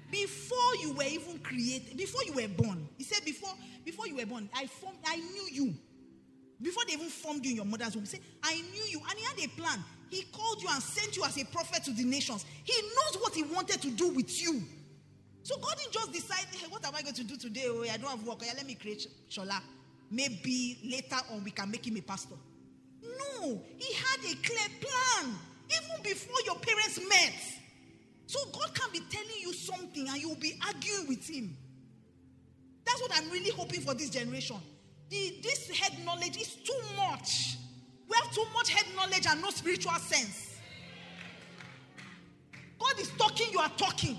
Before 0.09 0.75
you 0.81 0.93
were 0.93 1.03
even 1.03 1.39
created, 1.39 1.95
before 1.95 2.23
you 2.23 2.33
were 2.33 2.47
born, 2.47 2.87
he 2.97 3.03
said, 3.03 3.23
before, 3.23 3.53
before 3.85 4.07
you 4.07 4.15
were 4.15 4.25
born, 4.25 4.49
I 4.53 4.65
formed, 4.65 4.97
I 5.05 5.17
knew 5.17 5.47
you. 5.51 5.73
Before 6.62 6.84
they 6.86 6.93
even 6.93 7.10
formed 7.10 7.43
you 7.45 7.52
in 7.52 7.58
your 7.58 7.65
mother's 7.65 7.95
womb, 7.95 8.06
say, 8.06 8.19
I 8.43 8.56
knew 8.56 8.84
you. 8.89 9.02
And 9.10 9.17
he 9.17 9.24
had 9.24 9.39
a 9.39 9.47
plan. 9.60 9.84
He 10.10 10.24
called 10.24 10.62
you 10.62 10.69
and 10.71 10.82
sent 10.84 11.15
you 11.15 11.24
as 11.24 11.41
a 11.41 11.45
prophet 11.45 11.84
to 11.86 11.91
the 11.91 12.04
nations. 12.04 12.45
He 12.63 12.74
knows 12.82 13.21
what 13.21 13.34
he 13.34 13.43
wanted 13.43 13.82
to 13.82 13.89
do 13.91 14.10
with 14.10 14.41
you. 14.41 14.62
So 15.43 15.58
God 15.58 15.76
didn't 15.78 15.93
just 15.93 16.12
decide, 16.12 16.45
hey, 16.52 16.67
what 16.69 16.86
am 16.86 16.93
I 16.95 17.02
going 17.02 17.15
to 17.15 17.24
do 17.24 17.36
today? 17.38 17.65
Oh, 17.67 17.84
I 17.84 17.97
don't 17.97 18.10
have 18.10 18.24
work. 18.28 18.39
Oh, 18.41 18.45
yeah, 18.45 18.54
let 18.56 18.67
me 18.67 18.76
create 18.76 19.08
Shola. 19.30 19.60
Maybe 20.12 20.78
later 20.84 21.17
on 21.32 21.43
we 21.43 21.52
can 21.52 21.71
make 21.71 21.88
him 21.88 21.97
a 21.97 22.02
pastor. 22.02 22.36
No, 23.02 23.62
he 23.78 23.93
had 23.93 24.19
a 24.19 24.36
clear 24.43 24.67
plan 24.80 25.36
even 25.69 26.04
before 26.04 26.36
your 26.45 26.56
parents 26.56 27.00
met. 27.10 27.34
So 28.28 28.39
God 28.52 28.74
can 28.76 28.91
be 28.91 29.00
telling 29.10 29.39
you 29.39 29.54
something 29.54 30.08
and 30.08 30.21
you'll 30.21 30.36
be 30.36 30.60
arguing 30.65 31.08
with 31.08 31.28
him. 31.28 31.58
That's 32.86 33.02
what 33.02 33.12
I'm 33.15 33.30
really 33.32 33.52
hoping 33.52 33.82
for 33.82 33.93
this 33.93 34.10
generation. 34.10 34.58
The, 35.12 35.36
this 35.43 35.69
head 35.78 36.04
knowledge 36.06 36.38
is 36.38 36.56
too 36.56 36.80
much. 36.95 37.58
We 38.08 38.15
have 38.15 38.34
too 38.34 38.45
much 38.54 38.69
head 38.69 38.86
knowledge 38.95 39.28
and 39.30 39.41
no 39.41 39.50
spiritual 39.50 39.91
sense. 39.95 40.58
God 42.80 42.97
is 42.97 43.10
talking, 43.17 43.47
you 43.52 43.60
are 43.60 43.71
talking. 43.78 44.17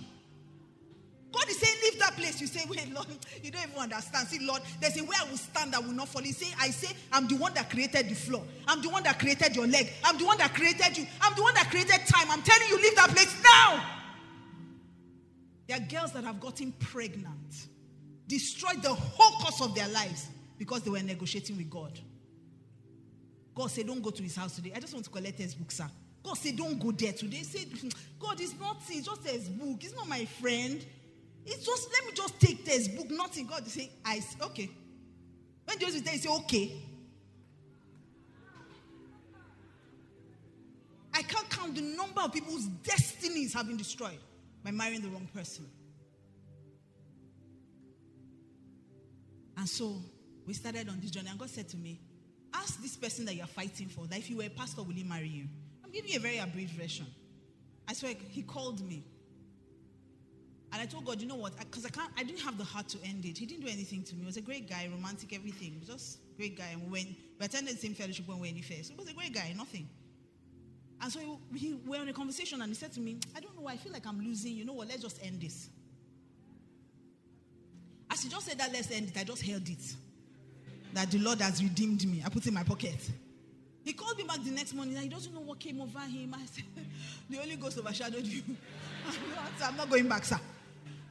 God 1.33 1.49
is 1.49 1.57
saying, 1.59 1.79
leave 1.83 1.99
that 1.99 2.15
place. 2.15 2.43
You 2.43 2.47
say, 2.47 2.67
wait, 2.69 2.93
Lord, 2.93 3.07
you 3.43 3.51
don't 3.51 3.67
even 3.67 3.79
understand. 3.81 4.29
See, 4.29 4.47
Lord, 4.47 4.61
there's 4.83 4.99
a 5.01 5.03
way 5.03 5.17
I 5.19 5.31
will 5.31 5.39
stand 5.39 5.73
that 5.73 5.83
will 5.83 5.95
not 5.95 6.09
fall. 6.09 6.21
He 6.21 6.33
say, 6.33 6.55
I 6.61 6.69
say, 6.69 6.95
I'm 7.11 7.27
the 7.27 7.37
one 7.37 7.55
that 7.55 7.71
created 7.71 8.11
the 8.11 8.15
floor. 8.15 8.45
I'm 8.69 8.83
the 8.83 8.91
one 8.91 9.03
that 9.05 9.19
created 9.19 9.57
your 9.57 9.67
leg. 9.67 9.91
I'm 10.05 10.19
the 10.19 10.27
one 10.27 10.37
that 10.39 10.53
created 10.53 10.99
you. 10.99 11.07
I'm 11.23 11.35
the 11.35 11.43
one 11.43 11.55
that 11.55 11.71
created 11.71 12.07
time. 12.07 12.31
I'm 12.31 12.43
telling 12.43 12.69
you, 12.69 12.77
leave 12.77 12.97
that 12.97 13.09
place 13.09 13.35
now. 13.43 13.83
There 15.69 15.79
are 15.79 15.89
girls 15.89 16.13
that 16.13 16.25
have 16.25 16.39
gotten 16.39 16.73
pregnant, 16.73 17.67
destroyed 18.27 18.83
the 18.83 18.93
whole 18.93 19.39
course 19.41 19.63
of 19.63 19.75
their 19.75 19.89
lives 19.89 20.29
because 20.63 20.83
they 20.83 20.91
were 20.91 21.03
negotiating 21.03 21.57
with 21.57 21.69
God. 21.69 21.99
God 23.53 23.67
said, 23.67 23.85
Don't 23.85 24.01
go 24.01 24.11
to 24.11 24.23
his 24.23 24.37
house 24.37 24.55
today. 24.55 24.73
I 24.73 24.79
just 24.79 24.93
want 24.93 25.05
to 25.07 25.11
collect 25.11 25.37
his 25.37 25.57
book, 25.57 25.73
sir. 25.73 25.89
God 26.23 26.35
said, 26.35 26.57
Don't 26.57 26.79
go 26.79 26.93
there 26.93 27.13
today. 27.13 27.39
He 27.39 27.43
said, 27.43 27.67
hmm, 27.81 27.89
God 28.21 28.41
is 28.41 28.55
not, 28.61 28.77
it's 28.89 29.05
just 29.05 29.27
his 29.27 29.49
book. 29.49 29.83
He's 29.83 29.93
not 29.97 30.07
my 30.07 30.25
friend. 30.25 30.87
It's 31.45 31.67
just, 31.67 31.91
let 31.93 32.07
me 32.07 32.13
just 32.15 32.39
take 32.39 32.65
this 32.65 32.87
book, 32.87 33.11
nothing. 33.11 33.49
God 33.49 33.67
say, 33.67 33.91
I 34.05 34.21
say, 34.21 34.39
okay. 34.45 34.71
When 35.65 35.81
Joseph 35.81 36.07
say, 36.07 36.13
he 36.13 36.19
say, 36.19 36.29
okay. 36.29 36.73
I 41.13 41.23
can't 41.23 41.51
count 41.51 41.75
the 41.75 41.83
number 41.83 42.21
of 42.21 42.33
people 42.33 42.53
whose 42.53 42.67
destinies 42.67 43.53
have 43.55 43.67
been 43.67 43.77
destroyed 43.77 44.19
by 44.63 44.71
marrying 44.71 45.03
the 45.03 45.09
wrong 45.09 45.29
person. 45.35 45.67
And 49.57 49.69
so 49.69 49.97
we 50.47 50.55
started 50.55 50.89
on 50.89 51.01
this 51.01 51.11
journey, 51.11 51.29
and 51.31 51.39
God 51.39 51.51
said 51.51 51.69
to 51.71 51.77
me, 51.77 52.01
Ask 52.55 52.83
this 52.83 52.97
person 52.97 53.25
that 53.25 53.35
you're 53.35 53.47
fighting 53.47 53.89
for 53.89 54.07
that 54.07 54.19
if 54.19 54.29
you 54.29 54.37
were 54.37 54.45
a 54.45 54.51
pastor, 54.51 54.83
will 54.83 54.93
he 54.93 55.05
marry 55.05 55.29
you? 55.29 55.47
I'm 55.85 55.91
giving 55.91 56.11
you 56.11 56.19
a 56.19 56.21
very 56.21 56.39
abridged 56.39 56.73
version. 56.73 57.07
I 57.89 57.95
swear, 57.95 58.15
he 58.31 58.43
called 58.43 58.87
me. 58.87 59.05
And 60.73 60.81
I 60.81 60.87
told 60.87 61.05
God, 61.05 61.21
you 61.21 61.29
know 61.29 61.35
what? 61.37 61.57
Because 61.59 61.85
I, 61.85 61.89
I, 61.89 61.91
can't, 61.91 62.13
I 62.19 62.23
didn't 62.23 62.41
have 62.41 62.57
the 62.57 62.65
heart 62.65 62.89
to 62.91 62.99
end 63.05 63.25
it. 63.25 63.37
He 63.37 63.47
didn't 63.47 63.65
do 63.65 63.71
anything 63.71 64.03
to 64.05 64.15
me. 64.15 64.21
He 64.21 64.27
was 64.27 64.37
a 64.37 64.43
great 64.43 64.69
guy, 64.69 64.89
romantic, 64.91 65.35
everything. 65.35 65.81
Just 65.87 66.19
great 66.37 66.57
guy. 66.57 66.69
And 66.73 66.91
we 66.91 67.17
attended 67.41 67.75
the 67.77 67.79
same 67.79 67.95
fellowship 67.95 68.27
when 68.29 68.39
we 68.39 68.51
were 68.51 68.57
in 68.57 68.63
first, 68.63 68.91
he 68.91 68.97
was 68.97 69.09
a 69.09 69.15
great 69.15 69.35
guy, 69.35 69.53
nothing. 69.57 69.89
And 71.01 71.13
so 71.13 71.41
we, 71.51 71.59
he, 71.59 71.75
we 71.75 71.97
were 71.97 72.03
on 72.03 72.09
a 72.09 72.13
conversation, 72.13 72.63
and 72.63 72.71
he 72.71 72.75
said 72.75 72.93
to 72.93 73.01
me, 73.01 73.19
I 73.37 73.41
don't 73.41 73.55
know, 73.57 73.63
why, 73.63 73.73
I 73.73 73.77
feel 73.77 73.93
like 73.93 74.07
I'm 74.07 74.21
losing. 74.21 74.55
You 74.55 74.65
know 74.65 74.75
what? 74.75 74.89
Let's 74.89 75.03
just 75.03 75.23
end 75.25 75.41
this. 75.41 75.69
As 78.11 78.23
he 78.23 78.29
just 78.29 78.47
said 78.47 78.59
that, 78.59 78.73
let's 78.73 78.91
end 78.91 79.09
it, 79.09 79.19
I 79.19 79.25
just 79.25 79.43
held 79.43 79.69
it. 79.69 79.97
That 80.93 81.11
the 81.11 81.19
Lord 81.19 81.41
has 81.41 81.63
redeemed 81.63 82.07
me. 82.07 82.23
I 82.25 82.29
put 82.29 82.45
it 82.45 82.49
in 82.49 82.55
my 82.55 82.65
pocket. 82.65 83.11
He 83.85 83.93
called 83.93 84.17
me 84.17 84.25
back 84.25 84.45
the 84.45 84.51
next 84.51 84.75
morning 84.75 84.97
he 84.97 85.09
doesn't 85.09 85.35
know 85.35 85.41
what 85.41 85.59
came 85.59 85.81
over 85.81 85.99
him. 86.01 86.35
I 86.39 86.45
said, 86.47 86.65
The 87.29 87.37
Holy 87.37 87.57
Ghost 87.57 87.79
overshadowed 87.79 88.25
you. 88.25 88.43
I'm 89.63 89.77
not 89.77 89.91
going 89.91 90.09
back, 90.09 90.25
sir. 90.25 90.39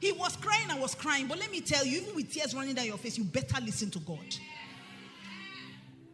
He 0.00 0.10
was 0.12 0.36
crying, 0.36 0.68
I 0.70 0.78
was 0.78 0.94
crying. 0.94 1.28
But 1.28 1.38
let 1.38 1.50
me 1.50 1.60
tell 1.60 1.84
you, 1.84 2.00
even 2.00 2.16
with 2.16 2.32
tears 2.32 2.54
running 2.54 2.74
down 2.74 2.86
your 2.86 2.96
face, 2.96 3.18
you 3.18 3.24
better 3.24 3.60
listen 3.60 3.90
to 3.92 3.98
God. 4.00 4.18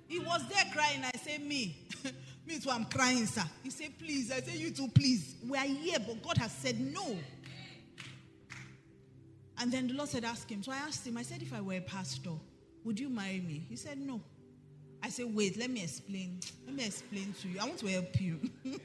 He 0.08 0.18
was 0.18 0.46
there 0.48 0.64
crying. 0.72 1.02
I 1.04 1.16
say, 1.18 1.38
Me. 1.38 1.76
me 2.46 2.58
too, 2.58 2.70
I'm 2.70 2.86
crying, 2.86 3.26
sir. 3.26 3.44
He 3.62 3.70
said, 3.70 3.98
Please. 3.98 4.32
I 4.32 4.40
say, 4.40 4.56
You 4.56 4.70
too, 4.70 4.88
please. 4.88 5.36
We 5.46 5.56
are 5.56 5.64
here, 5.64 5.98
but 6.04 6.22
God 6.22 6.38
has 6.38 6.52
said 6.52 6.80
no. 6.80 7.16
And 9.60 9.72
then 9.72 9.88
the 9.88 9.94
Lord 9.94 10.08
said, 10.08 10.24
Ask 10.24 10.50
him. 10.50 10.62
So 10.62 10.72
I 10.72 10.76
asked 10.76 11.06
him, 11.06 11.16
I 11.16 11.22
said, 11.22 11.42
If 11.42 11.52
I 11.52 11.60
were 11.60 11.74
a 11.74 11.80
pastor, 11.80 12.30
would 12.88 12.98
you 12.98 13.10
marry 13.10 13.40
me? 13.40 13.66
He 13.68 13.76
said, 13.76 13.98
No. 14.00 14.18
I 15.02 15.10
said, 15.10 15.26
Wait, 15.32 15.58
let 15.58 15.68
me 15.68 15.82
explain. 15.82 16.40
Let 16.64 16.74
me 16.74 16.86
explain 16.86 17.34
to 17.42 17.48
you. 17.48 17.60
I 17.60 17.66
want 17.66 17.78
to 17.80 17.86
help 17.86 18.18
you. 18.18 18.40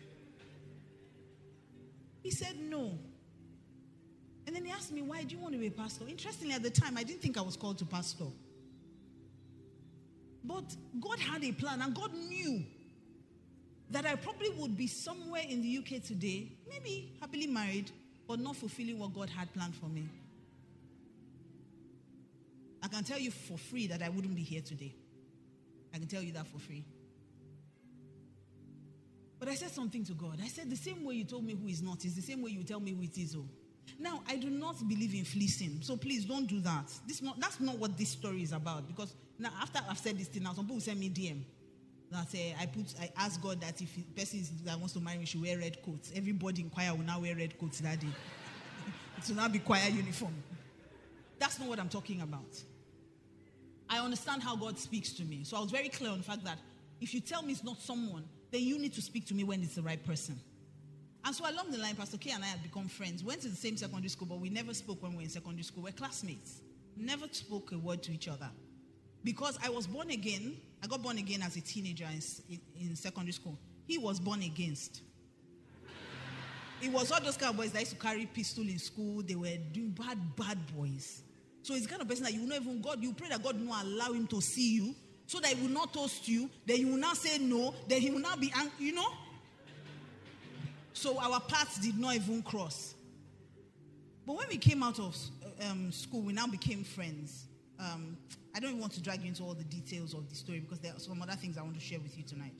he 2.21 2.29
said, 2.29 2.59
No. 2.69 2.91
And 4.45 4.53
then 4.53 4.65
he 4.65 4.71
asked 4.71 4.91
me, 4.91 5.01
Why 5.01 5.23
do 5.23 5.33
you 5.33 5.41
want 5.41 5.53
to 5.53 5.57
be 5.57 5.67
a 5.67 5.71
pastor? 5.71 6.03
Interestingly, 6.05 6.53
at 6.53 6.61
the 6.61 6.69
time, 6.69 6.97
I 6.97 7.03
didn't 7.03 7.21
think 7.21 7.37
I 7.37 7.41
was 7.41 7.55
called 7.55 7.77
to 7.77 7.85
pastor. 7.85 8.25
But 10.43 10.75
God 10.99 11.19
had 11.19 11.41
a 11.41 11.53
plan, 11.53 11.81
and 11.81 11.95
God 11.95 12.13
knew 12.13 12.61
that 13.89 14.05
I 14.05 14.15
probably 14.15 14.49
would 14.49 14.75
be 14.75 14.87
somewhere 14.87 15.43
in 15.47 15.61
the 15.61 15.77
UK 15.77 16.03
today, 16.03 16.51
maybe 16.69 17.13
happily 17.21 17.47
married, 17.47 17.89
but 18.27 18.41
not 18.41 18.57
fulfilling 18.57 18.99
what 18.99 19.13
God 19.13 19.29
had 19.29 19.53
planned 19.53 19.75
for 19.75 19.85
me. 19.85 20.09
I 22.84 22.88
can 22.88 23.04
tell 23.04 23.17
you 23.17 23.32
for 23.32 23.58
free 23.58 23.88
that 23.88 24.02
I 24.02 24.10
wouldn't 24.10 24.36
be 24.36 24.43
here 24.43 24.62
today. 24.62 24.93
I 25.93 25.98
can 25.98 26.08
tell 26.08 26.22
you 26.22 26.34
that 26.34 26.46
for 26.48 26.60
free. 26.60 26.84
But 29.39 29.48
I 29.48 29.56
said 29.56 29.72
something 29.72 30.04
to 30.06 30.13
God. 30.13 30.39
I 30.43 30.48
said, 30.48 30.69
The 30.69 30.76
same 30.76 31.04
way 31.06 31.15
you 31.15 31.24
told 31.24 31.46
me 31.46 31.54
who 31.54 31.67
is 31.67 31.82
not 31.82 32.04
is 32.04 32.15
the 32.15 32.22
same 32.22 32.41
way 32.41 32.52
you 32.52 32.63
tell 32.63 32.80
me 32.80 32.91
who 32.91 33.02
it 33.02 33.17
is. 33.17 33.36
Oh. 33.36 33.46
Now, 34.00 34.22
I 34.28 34.36
do 34.36 34.50
not 34.50 34.88
believe 34.88 35.13
in 35.13 35.24
fleecing. 35.24 35.80
So 35.82 35.96
please 35.96 36.26
don't 36.26 36.46
do 36.46 36.60
that. 36.62 36.91
This 37.08 37.22
not, 37.22 37.39
that's 37.39 37.60
not 37.60 37.78
what 37.78 37.98
this 37.98 38.10
story 38.10 38.43
is 38.43 38.52
about. 38.52 38.88
Because 38.88 39.13
now, 39.39 39.50
after 39.62 39.80
I've 39.89 39.98
said 39.98 40.17
this 40.17 40.28
thing, 40.28 40.43
now 40.43 40.54
some 40.54 40.65
people 40.65 40.82
send 40.82 41.00
me 41.00 41.10
DM 41.10 41.43
that 42.12 42.28
uh, 42.34 42.62
I 42.62 42.65
put, 42.67 42.93
I 43.02 43.12
ask 43.17 43.41
God 43.41 43.62
that 43.62 43.82
if 43.82 43.96
the 43.96 44.02
person 44.04 44.46
that 44.65 44.78
wants 44.78 44.93
to 44.93 45.00
marry 45.00 45.17
me 45.17 45.26
should 45.26 45.41
wear 45.41 45.58
red 45.58 45.82
coats. 45.84 46.12
Everybody 46.15 46.62
in 46.62 46.69
choir 46.69 46.93
will 46.93 47.04
now 47.04 47.19
wear 47.19 47.36
red 47.36 47.58
coats 47.58 47.80
that 47.80 48.00
day. 48.00 48.08
it 49.17 49.28
will 49.28 49.36
now 49.36 49.48
be 49.48 49.60
choir 49.60 49.89
uniform. 49.89 50.36
That's 51.39 51.60
not 51.60 51.67
what 51.67 51.80
I'm 51.80 51.89
talking 51.89 52.22
about. 52.22 52.63
I 53.93 53.99
understand 53.99 54.41
how 54.41 54.56
God 54.56 54.79
speaks 54.79 55.13
to 55.13 55.23
me. 55.23 55.43
So 55.43 55.56
I 55.56 55.60
was 55.60 55.69
very 55.69 55.88
clear 55.88 56.10
on 56.10 56.17
the 56.17 56.23
fact 56.23 56.43
that 56.45 56.58
if 56.99 57.13
you 57.13 57.19
tell 57.19 57.43
me 57.43 57.53
it's 57.53 57.63
not 57.63 57.79
someone, 57.79 58.23
then 58.51 58.62
you 58.62 58.79
need 58.79 58.93
to 58.93 59.03
speak 59.03 59.27
to 59.27 59.36
me 59.36 59.43
when 59.43 59.62
it's 59.62 59.75
the 59.75 59.84
right 59.84 60.03
person. 60.03 60.39
And 61.23 61.36
so 61.36 61.47
along 61.47 61.69
the 61.69 61.77
line, 61.77 61.95
Pastor 61.95 62.17
K 62.17 62.32
and 62.32 62.43
I 62.43 62.47
had 62.47 62.63
become 62.63 62.88
friends. 62.88 63.23
Went 63.23 63.41
to 63.41 63.49
the 63.49 63.56
same 63.56 63.77
secondary 63.77 64.10
school, 64.10 64.27
but 64.27 64.39
we 64.39 64.49
never 64.49 64.73
spoke 64.73 65.03
when 65.03 65.12
we 65.12 65.17
were 65.17 65.23
in 65.23 65.29
secondary 65.29 65.62
school. 65.62 65.84
We're 65.84 65.91
classmates. 65.91 66.62
Never 66.97 67.27
spoke 67.29 67.71
a 67.71 67.77
word 67.77 68.01
to 68.03 68.12
each 68.12 68.27
other. 68.27 68.49
Because 69.23 69.60
I 69.63 69.69
was 69.69 69.86
born 69.86 70.10
again. 70.10 70.58
I 70.84 70.88
got 70.88 71.03
born 71.03 71.19
again 71.19 71.43
as 71.43 71.56
a 71.56 71.62
teenager 71.62 72.06
in, 72.06 72.60
in, 72.75 72.89
in 72.89 72.95
secondary 72.95 73.34
school. 73.34 73.60
He 73.86 73.99
was 73.99 74.19
born 74.19 74.41
against. 74.41 75.01
It 76.82 76.91
was 76.91 77.12
all 77.12 77.21
those 77.21 77.38
kind 77.38 77.51
of 77.51 77.58
boys 77.58 77.71
that 77.73 77.82
used 77.82 77.91
to 77.91 77.97
carry 77.99 78.25
pistol 78.25 78.63
in 78.63 78.79
school. 78.79 79.21
They 79.21 79.36
were 79.36 79.56
doing 79.71 79.91
bad, 79.91 80.17
bad 80.36 80.58
boys. 80.75 81.21
So 81.63 81.73
it's 81.73 81.88
kind 81.88 82.02
of 82.02 82.08
person 82.08 82.26
that 82.26 82.34
you 82.34 82.41
will 82.41 82.49
not 82.49 82.62
even 82.62 82.82
God, 82.82 83.02
you 83.02 83.13
pray 83.13 83.30
that 83.30 83.41
God 83.41 83.58
will 83.58 83.65
not 83.65 83.86
allow 83.86 84.12
him 84.12 84.28
to 84.28 84.41
see 84.41 84.76
you 84.76 84.95
so 85.26 85.39
that 85.39 85.52
he 85.52 85.62
will 85.62 85.73
not 85.73 85.93
toast 85.93 86.28
you. 86.28 86.49
Then 86.65 86.78
you 86.78 86.88
will 86.89 86.97
not 86.97 87.17
say 87.17 87.38
no. 87.38 87.73
Then 87.88 88.02
he 88.02 88.12
will 88.12 88.19
not 88.19 88.39
be 88.39 88.52
angry, 88.56 88.88
you 88.88 88.93
know? 88.93 89.08
So 90.91 91.17
our 91.19 91.39
paths 91.39 91.80
did 91.80 91.97
not 91.97 92.15
even 92.15 92.43
cross. 92.43 92.93
But 94.28 94.36
when 94.36 94.47
we 94.49 94.58
came 94.58 94.84
out 94.84 94.99
of 94.99 95.17
um, 95.69 95.91
school, 95.91 96.21
we 96.21 96.34
now 96.34 96.47
became 96.47 96.84
friends. 96.84 97.45
Um, 97.80 98.17
I 98.56 98.60
don't 98.60 98.78
want 98.78 98.93
to 98.93 99.02
drag 99.02 99.21
you 99.21 99.30
into 99.30 99.43
all 99.43 99.54
the 99.54 99.63
details 99.63 100.13
of 100.13 100.30
the 100.30 100.36
story 100.36 100.60
because 100.60 100.80
there 100.80 100.93
are 100.93 100.99
some 100.99 101.21
other 101.21 101.34
things 101.34 101.58
I 101.58 101.62
want 101.62 101.76
to 101.76 101.82
share 101.82 101.99
with 101.99 102.17
you 102.17 102.23
tonight. 102.23 102.54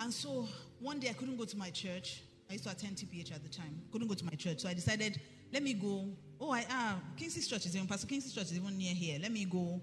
And 0.00 0.12
so 0.12 0.46
one 0.80 1.00
day 1.00 1.08
I 1.08 1.14
couldn't 1.14 1.36
go 1.36 1.44
to 1.44 1.56
my 1.56 1.70
church. 1.70 2.22
I 2.48 2.54
used 2.54 2.64
to 2.64 2.70
attend 2.70 2.96
TPH 2.96 3.34
at 3.34 3.42
the 3.42 3.48
time. 3.48 3.80
Couldn't 3.90 4.08
go 4.08 4.14
to 4.14 4.24
my 4.24 4.32
church. 4.32 4.60
So 4.60 4.68
I 4.68 4.74
decided, 4.74 5.20
let 5.52 5.62
me 5.62 5.72
go. 5.72 6.06
Oh, 6.40 6.52
I 6.52 6.66
ah, 6.70 6.98
Kingsley's 7.16 7.46
church 7.46 7.66
is 7.66 7.76
even 7.76 7.86
Pastor 7.88 8.06
Kingsley's 8.06 8.34
church 8.34 8.44
is 8.44 8.56
even 8.56 8.76
near 8.76 8.94
here. 8.94 9.18
Let 9.20 9.32
me 9.32 9.44
go 9.44 9.80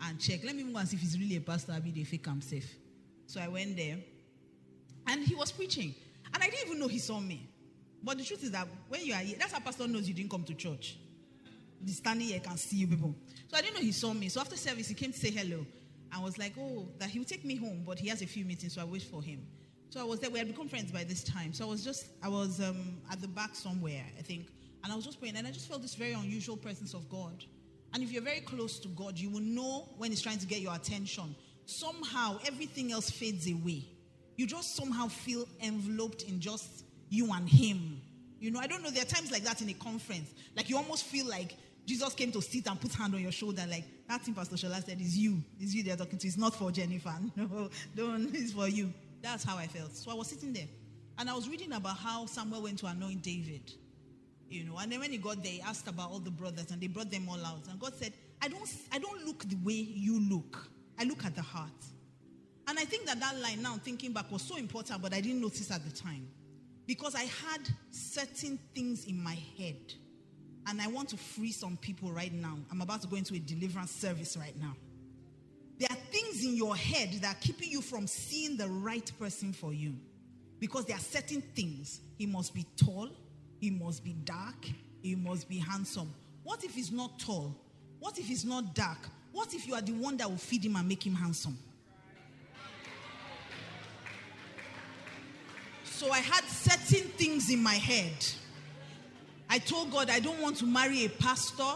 and 0.00 0.18
check. 0.18 0.40
Let 0.44 0.56
me 0.56 0.62
go 0.62 0.78
and 0.78 0.88
see 0.88 0.96
if 0.96 1.02
he's 1.02 1.18
really 1.18 1.36
a 1.36 1.40
pastor. 1.40 1.72
I'll 1.72 1.80
be 1.80 1.90
the 1.90 2.04
fake 2.04 2.26
himself. 2.26 2.64
So 3.26 3.40
I 3.40 3.48
went 3.48 3.76
there. 3.76 3.98
And 5.06 5.24
he 5.24 5.34
was 5.34 5.52
preaching. 5.52 5.94
And 6.32 6.42
I 6.42 6.46
didn't 6.46 6.66
even 6.66 6.78
know 6.78 6.88
he 6.88 6.98
saw 6.98 7.20
me. 7.20 7.48
But 8.02 8.18
the 8.18 8.24
truth 8.24 8.42
is 8.44 8.50
that 8.52 8.66
when 8.88 9.04
you 9.04 9.12
are 9.12 9.18
here, 9.20 9.36
that's 9.38 9.52
how 9.52 9.60
pastor 9.60 9.86
knows 9.86 10.08
you 10.08 10.14
didn't 10.14 10.30
come 10.30 10.44
to 10.44 10.54
church. 10.54 10.98
The 11.82 11.92
standing 11.92 12.28
here 12.28 12.40
can 12.40 12.56
see 12.56 12.76
you 12.76 12.86
people. 12.86 13.14
So 13.48 13.56
I 13.56 13.62
didn't 13.62 13.74
know 13.74 13.80
he 13.80 13.92
saw 13.92 14.12
me. 14.12 14.28
So 14.28 14.40
after 14.40 14.56
service, 14.56 14.88
he 14.88 14.94
came 14.94 15.12
to 15.12 15.18
say 15.18 15.30
hello. 15.30 15.66
I 16.12 16.20
was 16.20 16.38
like, 16.38 16.54
oh, 16.58 16.88
that 16.98 17.10
he 17.10 17.18
will 17.18 17.26
take 17.26 17.44
me 17.44 17.56
home, 17.56 17.84
but 17.86 17.98
he 17.98 18.08
has 18.08 18.20
a 18.22 18.26
few 18.26 18.44
meetings, 18.44 18.74
so 18.74 18.80
I 18.80 18.84
wait 18.84 19.02
for 19.02 19.22
him. 19.22 19.46
So 19.90 20.00
I 20.00 20.04
was 20.04 20.20
there. 20.20 20.30
We 20.30 20.38
had 20.38 20.48
become 20.48 20.68
friends 20.68 20.90
by 20.90 21.04
this 21.04 21.22
time. 21.22 21.52
So 21.52 21.66
I 21.66 21.68
was 21.68 21.84
just, 21.84 22.06
I 22.22 22.28
was 22.28 22.60
um, 22.60 22.98
at 23.10 23.20
the 23.20 23.28
back 23.28 23.54
somewhere, 23.54 24.04
I 24.18 24.22
think, 24.22 24.46
and 24.82 24.92
I 24.92 24.96
was 24.96 25.04
just 25.04 25.20
praying, 25.20 25.36
and 25.36 25.46
I 25.46 25.50
just 25.50 25.68
felt 25.68 25.82
this 25.82 25.94
very 25.94 26.12
unusual 26.12 26.56
presence 26.56 26.94
of 26.94 27.08
God. 27.08 27.44
And 27.92 28.02
if 28.02 28.12
you're 28.12 28.22
very 28.22 28.40
close 28.40 28.78
to 28.80 28.88
God, 28.88 29.18
you 29.18 29.30
will 29.30 29.40
know 29.40 29.88
when 29.98 30.10
He's 30.10 30.22
trying 30.22 30.38
to 30.38 30.46
get 30.46 30.60
your 30.60 30.74
attention. 30.74 31.34
Somehow, 31.66 32.38
everything 32.46 32.92
else 32.92 33.10
fades 33.10 33.50
away. 33.50 33.84
You 34.36 34.46
just 34.46 34.76
somehow 34.76 35.08
feel 35.08 35.46
enveloped 35.62 36.22
in 36.22 36.40
just 36.40 36.84
you 37.08 37.32
and 37.32 37.48
Him. 37.48 38.00
You 38.38 38.50
know, 38.50 38.60
I 38.60 38.66
don't 38.66 38.82
know. 38.82 38.90
There 38.90 39.02
are 39.02 39.06
times 39.06 39.30
like 39.30 39.42
that 39.42 39.60
in 39.60 39.68
a 39.68 39.74
conference. 39.74 40.32
Like 40.56 40.70
you 40.70 40.76
almost 40.76 41.04
feel 41.04 41.26
like 41.26 41.56
Jesus 41.86 42.14
came 42.14 42.32
to 42.32 42.40
sit 42.40 42.66
and 42.68 42.80
put 42.80 42.92
hand 42.94 43.14
on 43.14 43.20
your 43.20 43.32
shoulder, 43.32 43.64
like 43.68 43.84
that 44.08 44.22
thing 44.22 44.34
Pastor 44.34 44.56
Shola 44.56 44.84
said 44.84 45.00
is 45.00 45.16
you. 45.16 45.42
Is 45.60 45.74
you 45.74 45.82
they're 45.82 45.96
talking 45.96 46.18
to. 46.18 46.26
It's 46.26 46.38
not 46.38 46.54
for 46.54 46.70
Jennifer. 46.70 47.14
No, 47.36 47.68
don't. 47.94 48.34
It's 48.34 48.52
for 48.52 48.68
you. 48.68 48.92
That's 49.22 49.44
how 49.44 49.56
I 49.56 49.66
felt. 49.66 49.94
So 49.94 50.10
I 50.10 50.14
was 50.14 50.28
sitting 50.28 50.52
there, 50.52 50.68
and 51.18 51.28
I 51.28 51.34
was 51.34 51.48
reading 51.48 51.72
about 51.72 51.96
how 51.96 52.26
Samuel 52.26 52.62
went 52.62 52.78
to 52.78 52.86
anoint 52.86 53.22
David. 53.22 53.72
You 54.50 54.64
know, 54.64 54.76
and 54.78 54.92
then 54.92 55.00
when 55.00 55.12
he 55.12 55.16
got 55.16 55.42
there, 55.42 55.52
he 55.52 55.62
asked 55.62 55.88
about 55.88 56.10
all 56.10 56.18
the 56.18 56.30
brothers, 56.30 56.70
and 56.70 56.82
they 56.82 56.88
brought 56.88 57.10
them 57.10 57.28
all 57.28 57.42
out. 57.46 57.68
And 57.70 57.78
God 57.80 57.94
said, 57.96 58.12
"I 58.42 58.48
don't, 58.48 58.68
I 58.92 58.98
don't 58.98 59.24
look 59.24 59.48
the 59.48 59.56
way 59.64 59.74
you 59.74 60.20
look. 60.28 60.68
I 60.98 61.04
look 61.04 61.24
at 61.24 61.34
the 61.34 61.42
heart." 61.42 61.70
And 62.66 62.78
I 62.78 62.84
think 62.84 63.06
that 63.06 63.20
that 63.20 63.38
line, 63.38 63.62
now 63.62 63.76
thinking 63.76 64.12
back, 64.12 64.30
was 64.30 64.42
so 64.42 64.56
important, 64.56 65.00
but 65.00 65.14
I 65.14 65.20
didn't 65.20 65.40
notice 65.40 65.70
at 65.70 65.84
the 65.84 65.90
time 65.90 66.28
because 66.86 67.14
I 67.14 67.22
had 67.22 67.68
certain 67.90 68.58
things 68.74 69.06
in 69.06 69.20
my 69.20 69.36
head 69.56 69.94
and 70.66 70.80
I 70.80 70.86
want 70.86 71.08
to 71.10 71.16
free 71.16 71.52
some 71.52 71.76
people 71.76 72.12
right 72.12 72.32
now. 72.32 72.58
I'm 72.70 72.80
about 72.80 73.02
to 73.02 73.08
go 73.08 73.16
into 73.16 73.34
a 73.34 73.38
deliverance 73.38 73.90
service 73.90 74.36
right 74.36 74.56
now. 74.60 74.76
There 75.78 75.88
are 75.90 75.96
things 76.12 76.44
in 76.44 76.56
your 76.56 76.76
head 76.76 77.12
that 77.22 77.36
are 77.36 77.38
keeping 77.40 77.70
you 77.70 77.80
from 77.80 78.06
seeing 78.06 78.56
the 78.56 78.68
right 78.68 79.10
person 79.18 79.52
for 79.52 79.72
you. 79.72 79.94
Because 80.58 80.84
there 80.84 80.96
are 80.96 81.00
certain 81.00 81.40
things. 81.40 82.00
He 82.18 82.26
must 82.26 82.54
be 82.54 82.66
tall, 82.76 83.08
he 83.60 83.70
must 83.70 84.02
be 84.02 84.14
dark, 84.24 84.66
he 85.02 85.14
must 85.14 85.48
be 85.48 85.58
handsome. 85.58 86.12
What 86.42 86.64
if 86.64 86.74
he's 86.74 86.90
not 86.90 87.18
tall? 87.18 87.54
What 87.98 88.18
if 88.18 88.26
he's 88.26 88.44
not 88.44 88.74
dark? 88.74 88.98
What 89.32 89.54
if 89.54 89.66
you 89.66 89.74
are 89.74 89.82
the 89.82 89.92
one 89.92 90.16
that 90.16 90.28
will 90.28 90.38
feed 90.38 90.64
him 90.64 90.76
and 90.76 90.88
make 90.88 91.06
him 91.06 91.14
handsome? 91.14 91.58
So 95.84 96.10
I 96.10 96.18
had 96.18 96.44
certain 96.44 97.08
things 97.10 97.50
in 97.50 97.62
my 97.62 97.74
head 97.74 98.14
I 99.52 99.58
told 99.58 99.90
God 99.90 100.10
I 100.10 100.20
don't 100.20 100.40
want 100.40 100.58
to 100.58 100.64
marry 100.64 101.04
a 101.06 101.08
pastor, 101.08 101.72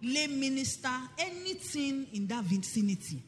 lay 0.00 0.28
minister, 0.28 0.92
anything 1.18 2.06
in 2.12 2.28
that 2.28 2.44
vicinity. 2.44 3.20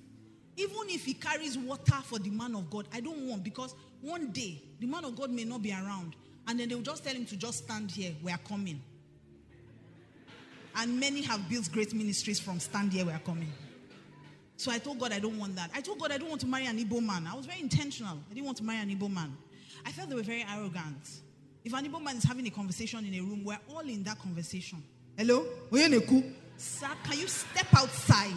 Even 0.57 0.89
if 0.89 1.05
he 1.05 1.15
carries 1.15 1.59
water 1.59 1.97
for 2.05 2.21
the 2.21 2.31
man 2.31 2.55
of 2.55 2.71
God, 2.71 2.87
I 2.93 3.01
don't 3.01 3.29
want 3.29 3.43
because 3.43 3.75
one 4.01 4.31
day 4.31 4.63
the 4.79 4.87
man 4.87 5.05
of 5.05 5.17
God 5.17 5.33
may 5.33 5.43
not 5.43 5.63
be 5.63 5.73
around. 5.73 6.15
And 6.49 6.59
then 6.59 6.71
they'll 6.71 6.81
just 6.81 7.05
tell 7.05 7.15
him 7.15 7.27
to 7.27 7.37
just 7.37 7.65
stand 7.65 7.91
here. 7.91 8.13
We 8.23 8.33
are 8.33 8.39
coming. 8.39 8.81
And 10.77 10.99
many 10.99 11.23
have 11.23 11.49
built 11.49 11.71
great 11.71 11.93
ministries 11.93 12.41
from 12.41 12.59
stand 12.59 12.93
here, 12.93 13.05
we 13.05 13.13
are 13.13 13.19
coming. 13.19 13.53
So 14.57 14.73
I 14.73 14.79
told 14.79 14.99
God 14.99 15.13
I 15.13 15.19
don't 15.19 15.39
want 15.39 15.55
that. 15.57 15.71
I 15.75 15.81
told 15.81 15.99
God 16.01 16.11
I 16.11 16.19
don't 16.19 16.29
want 16.29 16.41
to 16.41 16.47
marry 16.47 16.67
an 16.67 16.79
Igbo 16.79 17.05
man. 17.05 17.29
I 17.31 17.35
was 17.37 17.47
very 17.47 17.61
intentional. 17.61 18.19
I 18.31 18.35
didn't 18.35 18.47
want 18.47 18.57
to 18.59 18.65
marry 18.65 18.79
an 18.81 18.89
Igbo 18.89 19.13
man. 19.13 19.37
I 19.85 19.93
felt 19.93 20.09
they 20.09 20.15
were 20.17 20.23
very 20.23 20.45
arrogant. 20.51 21.21
If 21.65 21.73
an 21.75 21.87
Igbo 21.87 22.03
man 22.03 22.17
is 22.17 22.25
having 22.25 22.47
a 22.47 22.51
conversation 22.51 23.05
in 23.05 23.15
a 23.15 23.21
room, 23.21 23.45
we're 23.45 23.59
all 23.69 23.81
in 23.81 24.03
that 24.05 24.19
conversation. 24.19 24.83
Hello? 25.17 25.45
Sir, 26.57 26.89
can 27.05 27.19
you 27.19 27.29
step 27.29 27.67
outside 27.77 28.33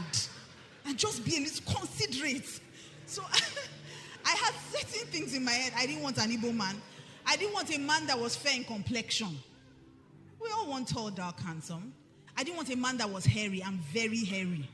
and 0.86 0.98
just 0.98 1.24
be 1.24 1.38
a 1.38 1.40
little 1.40 1.74
considerate? 1.74 2.60
So 3.06 3.24
I 4.26 4.36
had 4.36 4.54
certain 4.72 5.08
things 5.08 5.34
in 5.34 5.44
my 5.46 5.52
head. 5.52 5.74
I 5.78 5.86
didn't 5.86 6.04
want 6.04 6.18
an 6.18 6.30
Igbo 6.30 6.54
man. 6.54 6.76
I 7.26 7.36
didn't 7.38 7.54
want 7.54 7.76
a 7.76 7.80
man 7.80 8.08
that 8.08 8.20
was 8.20 8.36
fair 8.36 8.56
in 8.56 8.64
complexion. 8.64 9.38
We 10.42 10.50
all 10.52 10.70
want 10.70 10.88
tall, 10.88 11.10
dark, 11.12 11.40
handsome. 11.40 11.94
I 12.38 12.44
didn't 12.44 12.58
want 12.58 12.72
a 12.72 12.78
man 12.78 12.98
that 12.98 13.10
was 13.10 13.26
hairy. 13.26 13.64
I'm 13.64 13.80
very 13.94 14.24
hairy. 14.26 14.68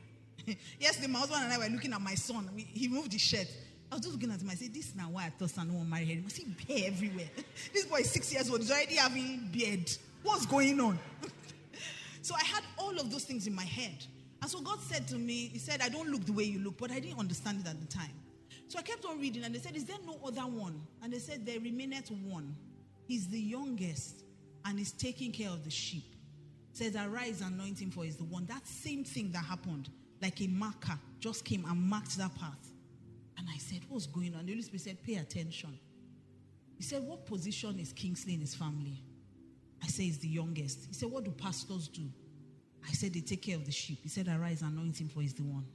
Yesterday, 0.79 1.07
my 1.07 1.19
husband 1.19 1.43
and 1.43 1.53
I 1.53 1.57
were 1.57 1.73
looking 1.73 1.93
at 1.93 2.01
my 2.01 2.15
son. 2.15 2.49
He 2.55 2.88
moved 2.88 3.12
his 3.12 3.21
shirt. 3.21 3.47
I 3.91 3.95
was 3.95 4.03
just 4.03 4.15
looking 4.15 4.31
at 4.31 4.41
him. 4.41 4.49
I 4.49 4.55
said, 4.55 4.73
This 4.73 4.89
is 4.89 4.95
now 4.95 5.10
why 5.10 5.25
I 5.25 5.29
thought 5.29 5.49
son 5.49 5.73
won't 5.73 5.89
marry 5.89 6.05
him. 6.05 6.23
I 6.25 6.29
see 6.29 6.45
hair 6.67 6.88
everywhere. 6.88 7.29
this 7.73 7.86
boy 7.86 7.97
is 7.97 8.12
six 8.12 8.31
years 8.33 8.49
old. 8.49 8.62
He's 8.62 8.71
already 8.71 8.95
having 8.95 9.49
beard. 9.51 9.89
What's 10.23 10.45
going 10.45 10.79
on? 10.79 10.99
so 12.21 12.36
I 12.36 12.43
had 12.45 12.63
all 12.77 12.97
of 12.99 13.12
those 13.12 13.23
things 13.23 13.47
in 13.47 13.55
my 13.55 13.63
head. 13.63 14.05
And 14.41 14.51
so 14.51 14.62
God 14.62 14.79
said 14.81 15.07
to 15.10 15.15
me, 15.15 15.47
He 15.47 15.60
said, 15.60 15.81
I 15.81 15.89
don't 15.89 16.10
look 16.10 16.25
the 16.25 16.33
way 16.33 16.43
you 16.43 16.60
look, 16.60 16.77
but 16.77 16.91
I 16.91 16.99
didn't 16.99 17.19
understand 17.19 17.62
it 17.62 17.69
at 17.69 17.79
the 17.79 17.88
time. 17.88 18.12
So 18.67 18.80
I 18.80 18.82
kept 18.82 19.06
on 19.06 19.19
reading, 19.19 19.43
and 19.43 19.56
they 19.56 19.60
said, 19.60 19.75
Is 19.75 19.86
there 19.86 19.97
no 20.06 20.19
other 20.25 20.41
one? 20.41 20.82
And 21.01 21.13
they 21.13 21.19
said, 21.19 21.45
There 21.45 21.60
remaineth 21.60 22.12
one. 22.12 22.56
He's 23.06 23.27
the 23.27 23.39
youngest, 23.39 24.23
and 24.65 24.77
he's 24.77 24.91
taking 24.91 25.32
care 25.32 25.49
of 25.49 25.63
the 25.63 25.69
sheep. 25.69 26.15
says, 26.73 26.95
Arise, 26.95 27.41
anoint 27.41 27.80
him, 27.80 27.91
for 27.91 28.03
he's 28.03 28.17
the 28.17 28.25
one. 28.25 28.45
That 28.47 28.67
same 28.67 29.03
thing 29.06 29.32
that 29.32 29.45
happened, 29.45 29.89
like 30.21 30.41
a 30.41 30.47
marker, 30.47 30.99
just 31.19 31.45
came 31.45 31.63
and 31.65 31.82
marked 31.82 32.17
that 32.17 32.36
path. 32.36 32.73
And 33.38 33.47
I 33.53 33.58
said, 33.58 33.80
What's 33.88 34.08
going 34.08 34.36
on? 34.36 34.45
The 34.45 34.51
Holy 34.51 34.63
Spirit 34.63 34.82
said, 34.82 35.03
Pay 35.03 35.15
attention. 35.15 35.80
He 36.75 36.84
said, 36.84 37.03
What 37.03 37.25
position 37.25 37.80
is 37.80 37.93
Kingsley 37.93 38.34
in 38.34 38.41
his 38.41 38.53
family? 38.53 39.01
I 39.82 39.88
said, 39.88 40.03
He's 40.03 40.17
the 40.19 40.27
youngest. 40.27 40.88
He 40.88 40.93
said, 40.93 41.10
What 41.10 41.23
do 41.23 41.32
pastors 41.32 41.88
do? 41.88 42.03
I 42.86 42.91
said, 42.91 43.13
They 43.13 43.21
take 43.21 43.43
care 43.43 43.56
of 43.56 43.65
the 43.65 43.71
sheep. 43.71 43.99
He 44.03 44.10
said, 44.10 44.27
Arise, 44.27 44.62
anoint 44.62 44.99
him, 44.99 45.08
for 45.08 45.21
he's 45.21 45.34
the 45.34 45.43
one. 45.43 45.65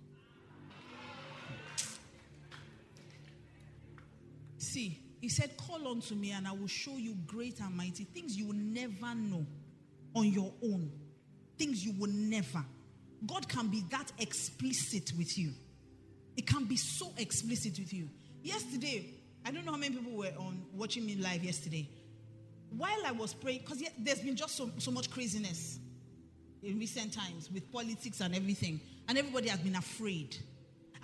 See, 4.72 4.98
he 5.20 5.28
said, 5.28 5.54
Call 5.58 5.86
unto 5.86 6.14
me, 6.14 6.30
and 6.30 6.48
I 6.48 6.52
will 6.52 6.66
show 6.66 6.96
you 6.96 7.14
great 7.26 7.60
and 7.60 7.76
mighty 7.76 8.04
things 8.04 8.38
you 8.38 8.46
will 8.46 8.54
never 8.54 9.14
know 9.14 9.44
on 10.14 10.32
your 10.32 10.50
own. 10.64 10.90
Things 11.58 11.84
you 11.84 11.92
will 11.98 12.10
never. 12.10 12.64
God 13.26 13.46
can 13.50 13.68
be 13.68 13.84
that 13.90 14.10
explicit 14.18 15.12
with 15.18 15.36
you. 15.36 15.52
It 16.38 16.46
can 16.46 16.64
be 16.64 16.76
so 16.76 17.12
explicit 17.18 17.78
with 17.78 17.92
you. 17.92 18.08
Yesterday, 18.42 19.12
I 19.44 19.50
don't 19.50 19.66
know 19.66 19.72
how 19.72 19.78
many 19.78 19.94
people 19.94 20.12
were 20.12 20.32
on 20.38 20.64
watching 20.72 21.04
me 21.04 21.16
live 21.16 21.44
yesterday. 21.44 21.86
While 22.70 23.04
I 23.06 23.12
was 23.12 23.34
praying, 23.34 23.58
because 23.58 23.82
there's 23.98 24.20
been 24.20 24.36
just 24.36 24.56
so, 24.56 24.70
so 24.78 24.90
much 24.90 25.10
craziness 25.10 25.80
in 26.62 26.78
recent 26.78 27.12
times 27.12 27.50
with 27.52 27.70
politics 27.70 28.22
and 28.22 28.34
everything, 28.34 28.80
and 29.06 29.18
everybody 29.18 29.50
has 29.50 29.60
been 29.60 29.76
afraid. 29.76 30.34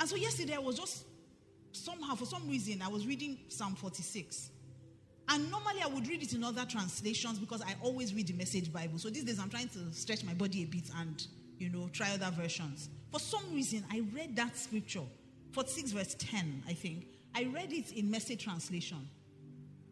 And 0.00 0.08
so 0.08 0.16
yesterday, 0.16 0.54
I 0.54 0.58
was 0.58 0.78
just 0.78 1.04
somehow, 1.72 2.14
for 2.14 2.26
some 2.26 2.48
reason, 2.48 2.82
I 2.82 2.88
was 2.88 3.06
reading 3.06 3.38
Psalm 3.48 3.74
46. 3.74 4.50
And 5.30 5.50
normally 5.50 5.82
I 5.82 5.88
would 5.88 6.08
read 6.08 6.22
it 6.22 6.32
in 6.32 6.42
other 6.42 6.64
translations 6.64 7.38
because 7.38 7.60
I 7.62 7.74
always 7.82 8.14
read 8.14 8.28
the 8.28 8.32
Message 8.32 8.72
Bible. 8.72 8.98
So 8.98 9.10
these 9.10 9.24
days 9.24 9.38
I'm 9.38 9.50
trying 9.50 9.68
to 9.68 9.92
stretch 9.92 10.24
my 10.24 10.32
body 10.32 10.62
a 10.62 10.66
bit 10.66 10.84
and, 10.96 11.26
you 11.58 11.68
know, 11.68 11.88
try 11.92 12.10
other 12.12 12.30
versions. 12.30 12.88
For 13.12 13.20
some 13.20 13.54
reason, 13.54 13.84
I 13.92 14.02
read 14.14 14.36
that 14.36 14.56
scripture 14.56 15.02
46 15.52 15.92
verse 15.92 16.16
10, 16.18 16.64
I 16.68 16.72
think. 16.72 17.06
I 17.34 17.44
read 17.44 17.72
it 17.72 17.92
in 17.92 18.10
message 18.10 18.44
translation. 18.44 19.08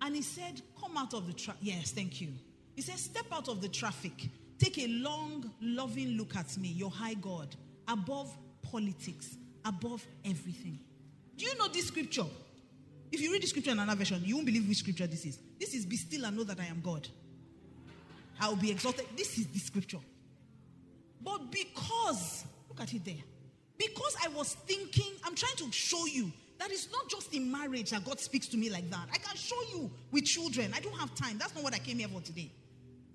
And 0.00 0.14
he 0.14 0.22
said, 0.22 0.62
Come 0.80 0.96
out 0.96 1.14
of 1.14 1.26
the 1.26 1.32
traffic. 1.32 1.60
Yes, 1.62 1.92
thank 1.92 2.20
you. 2.20 2.28
He 2.74 2.82
said, 2.82 2.98
Step 2.98 3.26
out 3.32 3.48
of 3.48 3.60
the 3.60 3.68
traffic. 3.68 4.28
Take 4.58 4.78
a 4.78 4.86
long, 4.88 5.50
loving 5.60 6.16
look 6.16 6.34
at 6.34 6.56
me, 6.56 6.68
your 6.68 6.90
high 6.90 7.14
God, 7.14 7.54
above 7.88 8.34
politics, 8.62 9.36
above 9.64 10.06
everything. 10.24 10.78
Do 11.36 11.44
you 11.44 11.56
know 11.58 11.68
this 11.68 11.88
scripture? 11.88 12.24
If 13.12 13.20
you 13.20 13.32
read 13.32 13.42
the 13.42 13.46
scripture 13.46 13.70
in 13.70 13.78
another 13.78 13.98
version, 13.98 14.22
you 14.24 14.34
won't 14.36 14.46
believe 14.46 14.68
which 14.68 14.78
scripture 14.78 15.06
this 15.06 15.24
is. 15.24 15.38
This 15.58 15.74
is 15.74 15.86
be 15.86 15.96
still 15.96 16.24
and 16.24 16.36
know 16.36 16.44
that 16.44 16.60
I 16.60 16.66
am 16.66 16.80
God. 16.80 17.06
I 18.40 18.48
will 18.48 18.56
be 18.56 18.70
exalted. 18.70 19.06
This 19.16 19.38
is 19.38 19.46
the 19.46 19.58
scripture. 19.58 19.98
But 21.22 21.50
because, 21.50 22.44
look 22.68 22.80
at 22.80 22.92
it 22.92 23.04
there. 23.04 23.14
Because 23.78 24.16
I 24.24 24.28
was 24.28 24.54
thinking, 24.54 25.12
I'm 25.24 25.34
trying 25.34 25.56
to 25.56 25.72
show 25.72 26.06
you 26.06 26.32
that 26.58 26.70
it's 26.70 26.90
not 26.90 27.08
just 27.08 27.34
in 27.34 27.50
marriage 27.50 27.90
that 27.90 28.04
God 28.04 28.18
speaks 28.20 28.48
to 28.48 28.56
me 28.56 28.70
like 28.70 28.88
that. 28.90 29.08
I 29.12 29.18
can 29.18 29.36
show 29.36 29.60
you 29.74 29.90
with 30.10 30.24
children. 30.24 30.72
I 30.74 30.80
don't 30.80 30.98
have 30.98 31.14
time. 31.14 31.38
That's 31.38 31.54
not 31.54 31.62
what 31.62 31.74
I 31.74 31.78
came 31.78 31.98
here 31.98 32.08
for 32.08 32.20
today. 32.20 32.50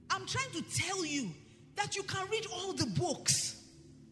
I'm 0.10 0.26
trying 0.26 0.52
to 0.52 0.62
tell 0.78 1.06
you 1.06 1.32
that 1.76 1.96
you 1.96 2.04
can 2.04 2.28
read 2.30 2.46
all 2.54 2.74
the 2.74 2.86
books, 2.86 3.56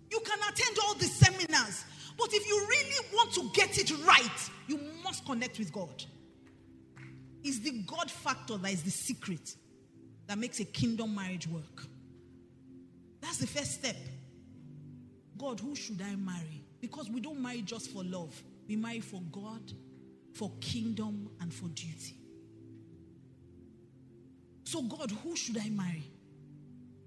you 0.10 0.20
can 0.22 0.40
attend 0.50 0.78
all 0.86 0.96
the 0.96 1.06
seminars, 1.06 1.86
but 2.20 2.34
if 2.34 2.46
you 2.46 2.68
really 2.70 3.08
want 3.14 3.34
to 3.34 3.50
get 3.54 3.78
it 3.78 3.92
right, 4.06 4.50
you 4.68 4.80
must 5.04 5.26
connect 5.26 5.58
with 5.58 5.72
God. 5.72 6.04
It's 7.44 7.60
the 7.60 7.72
God 7.88 8.12
factor 8.12 8.58
that 8.58 8.72
is 8.72 8.84
the 8.84 8.92
secret 8.92 9.56
that 10.28 10.38
makes 10.38 10.60
a 10.60 10.66
kingdom 10.66 11.16
marriage 11.16 11.48
work. 11.48 11.88
That's 13.22 13.38
the 13.38 13.48
first 13.48 13.76
step. 13.76 13.96
God, 15.38 15.62
who 15.62 15.76
should 15.76 16.02
I 16.02 16.16
marry? 16.16 16.66
Because 16.82 17.10
we 17.10 17.22
don't 17.22 17.42
marry 17.42 17.62
just 17.62 17.92
for 17.92 18.04
love, 18.04 18.44
we 18.68 18.76
marry 18.76 19.00
for 19.00 19.22
God, 19.32 19.72
for 20.34 20.52
kingdom, 20.60 21.30
and 21.40 21.54
for 21.54 21.68
duty. 21.70 22.16
So, 24.66 24.82
God, 24.84 25.10
who 25.24 25.36
should 25.36 25.58
I 25.58 25.70
marry? 25.70 26.12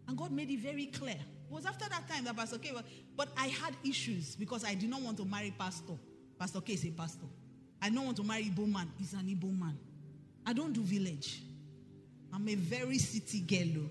And 0.09 0.17
God 0.17 0.33
made 0.33 0.51
it 0.51 0.61
very 0.61 0.87
clear. 0.87 1.15
It 1.15 1.53
was 1.53 1.67
after 1.67 1.89
that 1.89 2.09
time 2.09 2.25
that 2.25 2.37
Pastor 2.37 2.59
K, 2.59 2.73
but 3.17 3.29
I 3.37 3.49
had 3.49 3.75
issues 3.85 4.37
because 4.37 4.65
I 4.65 4.75
did 4.75 4.89
not 4.91 5.03
want 5.03 5.17
to 5.19 5.25
marry 5.25 5.55
Pastor. 5.59 5.95
Pastor 6.39 6.61
K 6.61 6.73
is 6.73 6.85
a 6.85 6.91
pastor. 6.91 7.27
I 7.81 7.89
don't 7.91 8.05
want 8.05 8.17
to 8.17 8.25
marry 8.25 8.45
Igbo 8.45 8.67
man. 8.71 8.91
He's 8.99 9.13
an 9.13 9.27
Igbo 9.27 9.57
man. 9.59 9.79
I 10.47 10.53
don't 10.53 10.73
do 10.73 10.81
village. 10.83 11.43
I'm 12.33 12.49
a 12.49 12.55
very 12.55 12.99
city 12.99 13.41
girl. 13.41 13.85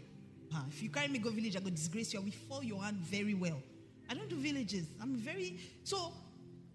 If 0.70 0.82
you 0.84 0.90
carry 0.90 1.08
me 1.08 1.20
go 1.20 1.30
village, 1.30 1.56
I 1.56 1.60
go 1.60 1.70
disgrace 1.70 2.14
you. 2.14 2.20
I 2.20 2.24
will 2.24 2.32
fall 2.50 2.64
your 2.64 2.82
hand 2.84 2.98
very 2.98 3.34
well. 3.34 3.62
I 4.10 4.14
don't 4.14 4.28
do 4.30 4.36
villages. 4.36 4.86
I'm 5.02 5.16
very 5.16 5.60
so. 5.84 6.12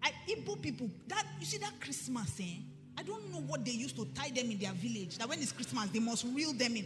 I 0.01 0.11
Igbo 0.29 0.61
people 0.61 0.89
that 1.07 1.25
you 1.39 1.45
see 1.45 1.57
that 1.57 1.73
Christmas, 1.79 2.39
eh? 2.39 2.61
I 2.97 3.03
don't 3.03 3.31
know 3.31 3.41
what 3.41 3.63
they 3.63 3.71
used 3.71 3.95
to 3.97 4.05
tie 4.15 4.29
them 4.29 4.49
in 4.49 4.57
their 4.57 4.71
village. 4.73 5.17
That 5.19 5.29
when 5.29 5.39
it's 5.39 5.51
Christmas, 5.51 5.89
they 5.89 5.99
must 5.99 6.25
reel 6.33 6.53
them 6.53 6.75
in. 6.75 6.85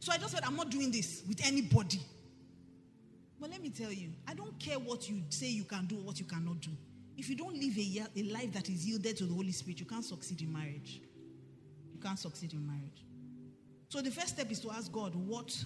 So 0.00 0.12
I 0.12 0.18
just 0.18 0.32
said, 0.32 0.42
I'm 0.44 0.56
not 0.56 0.70
doing 0.70 0.90
this 0.90 1.22
with 1.28 1.40
anybody. 1.46 2.00
But 3.44 3.50
let 3.50 3.60
me 3.60 3.68
tell 3.68 3.92
you, 3.92 4.08
I 4.26 4.32
don't 4.32 4.58
care 4.58 4.78
what 4.78 5.06
you 5.06 5.20
say 5.28 5.48
you 5.48 5.64
can 5.64 5.84
do 5.84 5.98
or 5.98 6.00
what 6.00 6.18
you 6.18 6.24
cannot 6.24 6.62
do. 6.62 6.70
If 7.18 7.28
you 7.28 7.36
don't 7.36 7.52
live 7.54 7.76
a, 7.76 8.06
a 8.18 8.22
life 8.32 8.54
that 8.54 8.70
is 8.70 8.86
yielded 8.86 9.18
to 9.18 9.26
the 9.26 9.34
Holy 9.34 9.52
Spirit, 9.52 9.80
you 9.80 9.84
can't 9.84 10.02
succeed 10.02 10.40
in 10.40 10.50
marriage. 10.50 11.02
You 11.92 12.00
can't 12.00 12.18
succeed 12.18 12.54
in 12.54 12.66
marriage. 12.66 13.04
So 13.90 14.00
the 14.00 14.10
first 14.10 14.28
step 14.28 14.50
is 14.50 14.60
to 14.60 14.70
ask 14.70 14.90
God, 14.90 15.14
what, 15.14 15.62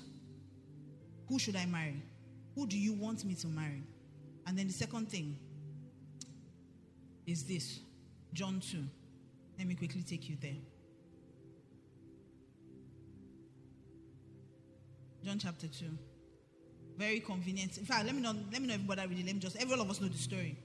who 1.28 1.38
should 1.38 1.54
I 1.54 1.66
marry? 1.66 2.02
Who 2.56 2.66
do 2.66 2.76
you 2.76 2.94
want 2.94 3.24
me 3.24 3.36
to 3.36 3.46
marry? 3.46 3.84
And 4.48 4.58
then 4.58 4.66
the 4.66 4.72
second 4.72 5.08
thing 5.08 5.38
is 7.28 7.44
this 7.44 7.78
John 8.32 8.58
2. 8.58 8.82
Let 9.56 9.68
me 9.68 9.76
quickly 9.76 10.02
take 10.02 10.28
you 10.28 10.36
there. 10.42 10.56
John 15.24 15.38
chapter 15.38 15.68
2. 15.68 15.86
Very 16.98 17.20
convenient. 17.20 17.78
In 17.78 17.84
fact, 17.84 18.04
let 18.04 18.14
me 18.14 18.20
not 18.20 18.34
let 18.50 18.60
me 18.60 18.66
know 18.66 18.74
everybody 18.74 19.06
read 19.06 19.20
it. 19.20 19.26
Let 19.26 19.34
me 19.36 19.40
just 19.40 19.56
every 19.56 19.72
all 19.74 19.82
of 19.82 19.88
us 19.88 20.00
know 20.00 20.08
the 20.08 20.18
story. 20.18 20.56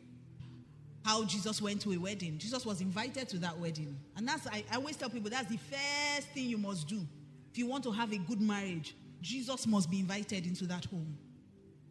How 1.06 1.24
Jesus 1.26 1.62
went 1.62 1.82
to 1.82 1.94
a 1.94 1.98
wedding. 1.98 2.40
Jesus 2.40 2.66
was 2.66 2.82
invited 2.82 3.30
to 3.30 3.38
that 3.38 3.60
wedding. 3.60 3.96
And 4.18 4.28
that's 4.28 4.48
I, 4.48 4.64
I 4.72 4.78
always 4.78 4.98
tell 4.98 5.12
people 5.12 5.30
that's 5.30 5.50
the 5.50 5.58
first 5.58 6.28
thing 6.30 6.50
you 6.50 6.58
must 6.58 6.88
do. 6.88 7.06
If 7.52 7.60
you 7.60 7.68
want 7.68 7.84
to 7.84 7.92
have 7.92 8.12
a 8.12 8.18
good 8.18 8.42
marriage, 8.42 8.96
Jesus 9.22 9.68
must 9.68 9.92
be 9.92 10.00
invited 10.00 10.48
into 10.48 10.66
that 10.66 10.86
home. 10.86 11.16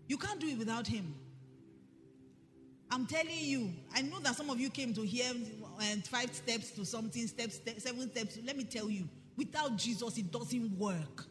You 0.08 0.18
can't 0.18 0.40
do 0.40 0.48
it 0.48 0.58
without 0.58 0.88
him. 0.88 1.14
I'm 2.90 3.06
telling 3.06 3.30
you, 3.30 3.70
I 3.94 4.02
know 4.02 4.18
that 4.20 4.34
some 4.34 4.50
of 4.50 4.58
you 4.58 4.70
came 4.70 4.92
to 4.94 5.02
hear 5.02 5.32
uh, 5.78 5.84
five 6.04 6.34
steps 6.34 6.72
to 6.72 6.84
something, 6.84 7.26
steps, 7.28 7.60
seven 7.78 8.10
steps. 8.10 8.38
Let 8.44 8.56
me 8.56 8.64
tell 8.64 8.90
you, 8.90 9.08
without 9.36 9.76
Jesus, 9.76 10.18
it 10.18 10.32
doesn't 10.32 10.76
work. 10.76 11.26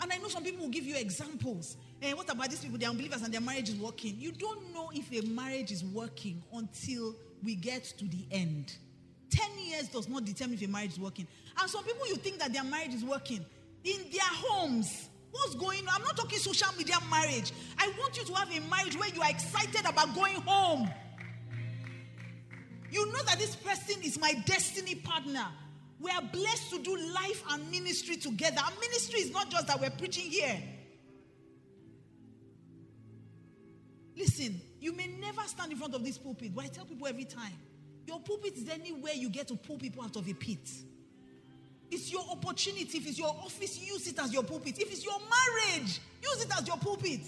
And 0.00 0.12
I 0.12 0.18
know 0.18 0.28
some 0.28 0.44
people 0.44 0.64
will 0.64 0.70
give 0.70 0.84
you 0.84 0.96
examples. 0.96 1.76
And 2.02 2.10
eh, 2.10 2.14
what 2.14 2.28
about 2.28 2.50
these 2.50 2.58
people? 2.58 2.78
They're 2.78 2.90
unbelievers 2.90 3.22
and 3.22 3.32
their 3.32 3.40
marriage 3.40 3.68
is 3.68 3.76
working. 3.76 4.16
You 4.18 4.32
don't 4.32 4.74
know 4.74 4.90
if 4.92 5.12
a 5.12 5.24
marriage 5.28 5.70
is 5.70 5.84
working 5.84 6.42
until 6.52 7.14
we 7.44 7.54
get 7.54 7.84
to 7.98 8.04
the 8.06 8.26
end. 8.32 8.74
10 9.30 9.48
years 9.60 9.86
does 9.86 10.08
not 10.08 10.24
determine 10.24 10.54
if 10.54 10.64
a 10.64 10.68
marriage 10.68 10.92
is 10.92 10.98
working. 10.98 11.28
And 11.60 11.70
some 11.70 11.84
people, 11.84 12.04
you 12.08 12.16
think 12.16 12.40
that 12.40 12.52
their 12.52 12.64
marriage 12.64 12.92
is 12.92 13.04
working 13.04 13.46
in 13.84 14.00
their 14.10 14.20
homes. 14.20 15.10
What's 15.30 15.54
going 15.54 15.86
on? 15.86 15.94
I'm 15.94 16.02
not 16.02 16.16
talking 16.16 16.40
social 16.40 16.76
media 16.76 16.96
marriage. 17.08 17.52
I 17.78 17.92
want 17.96 18.16
you 18.16 18.24
to 18.24 18.34
have 18.34 18.50
a 18.50 18.60
marriage 18.68 18.98
where 18.98 19.08
you 19.08 19.22
are 19.22 19.30
excited 19.30 19.86
about 19.86 20.12
going 20.16 20.34
home. 20.44 20.90
You 22.90 23.06
know 23.12 23.22
that 23.26 23.38
this 23.38 23.54
person 23.54 24.02
is 24.02 24.18
my 24.18 24.32
destiny 24.44 24.96
partner. 24.96 25.46
We 26.00 26.10
are 26.10 26.20
blessed 26.20 26.70
to 26.70 26.82
do 26.82 26.96
life 27.14 27.44
and 27.50 27.70
ministry 27.70 28.16
together. 28.16 28.58
Our 28.58 28.72
ministry 28.80 29.20
is 29.20 29.30
not 29.30 29.50
just 29.50 29.68
that 29.68 29.80
we're 29.80 29.90
preaching 29.90 30.28
here. 30.30 30.60
Listen, 34.16 34.60
you 34.80 34.94
may 34.94 35.06
never 35.06 35.42
stand 35.42 35.72
in 35.72 35.78
front 35.78 35.94
of 35.94 36.04
this 36.04 36.18
pulpit, 36.18 36.54
but 36.54 36.64
I 36.64 36.68
tell 36.68 36.84
people 36.84 37.06
every 37.06 37.24
time 37.24 37.52
your 38.06 38.20
pulpit 38.20 38.54
is 38.56 38.68
anywhere 38.68 39.12
you 39.14 39.30
get 39.30 39.48
to 39.48 39.56
pull 39.56 39.78
people 39.78 40.02
out 40.02 40.16
of 40.16 40.28
a 40.28 40.34
pit. 40.34 40.68
It's 41.90 42.10
your 42.10 42.24
opportunity. 42.30 42.98
If 42.98 43.06
it's 43.06 43.18
your 43.18 43.28
office, 43.28 43.78
use 43.78 44.06
it 44.08 44.18
as 44.18 44.32
your 44.32 44.42
pulpit. 44.42 44.78
If 44.78 44.90
it's 44.90 45.04
your 45.04 45.18
marriage, 45.18 46.00
use 46.22 46.44
it 46.44 46.50
as 46.58 46.66
your 46.66 46.78
pulpit. 46.78 47.20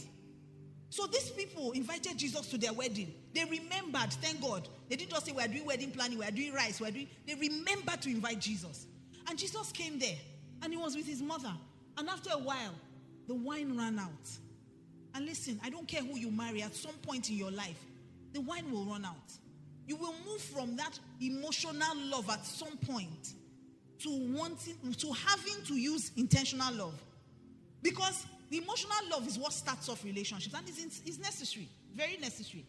So 0.89 1.07
these 1.07 1.31
people 1.31 1.73
invited 1.73 2.17
Jesus 2.17 2.47
to 2.49 2.57
their 2.57 2.73
wedding. 2.73 3.13
They 3.35 3.45
remembered, 3.45 4.13
thank 4.13 4.41
God. 4.41 4.69
They 4.89 4.97
didn't 4.97 5.11
just 5.11 5.27
say, 5.27 5.33
We're 5.33 5.49
doing 5.49 5.67
wedding 5.67 5.91
planning, 5.91 6.19
we're 6.19 6.31
doing 6.31 6.53
rice, 6.53 6.81
we're 6.81 6.93
doing. 6.93 7.09
They 7.27 7.35
remembered 7.35 8.01
to 8.03 8.11
invite 8.11 8.41
Jesus. 8.41 8.87
And 9.29 9.39
Jesus 9.39 9.73
came 9.73 9.99
there 9.99 10.17
and 10.63 10.73
he 10.73 10.79
was 10.79 10.97
with 10.97 11.07
his 11.07 11.21
mother. 11.21 11.53
And 11.99 12.09
after 12.09 12.31
a 12.33 12.39
while, 12.39 12.75
the 13.27 13.35
wine 13.35 13.77
ran 13.77 13.99
out. 13.99 14.31
And 15.15 15.27
listen, 15.27 15.61
I 15.63 15.71
don't 15.71 15.87
care 15.87 16.03
who 16.03 16.19
you 16.19 16.31
marry 16.31 16.63
at 16.63 16.75
some 16.75 16.95
point 17.03 17.31
in 17.31 17.37
your 17.37 17.51
life, 17.51 17.79
the 18.33 18.41
wine 18.41 18.71
will 18.71 18.85
run 18.85 19.05
out. 19.05 19.33
You 19.87 19.97
will 19.97 20.15
move 20.27 20.41
from 20.41 20.77
that 20.77 20.99
emotional 21.21 21.97
love 22.07 22.29
at 22.31 22.45
some 22.45 22.77
point 22.79 23.35
to 24.01 24.11
wanting 24.11 24.95
to 24.99 25.13
having 25.13 25.63
to 25.67 25.75
use 25.75 26.11
intentional 26.17 26.75
love. 26.75 27.01
Because 27.83 28.27
the 28.51 28.59
emotional 28.59 28.97
love 29.11 29.29
is 29.29 29.39
what 29.39 29.53
starts 29.53 29.89
off 29.89 30.05
relationships 30.05 30.55
and 30.55 30.69
is 30.69 31.03
it's 31.05 31.19
necessary 31.19 31.69
very 31.95 32.17
necessary. 32.19 32.67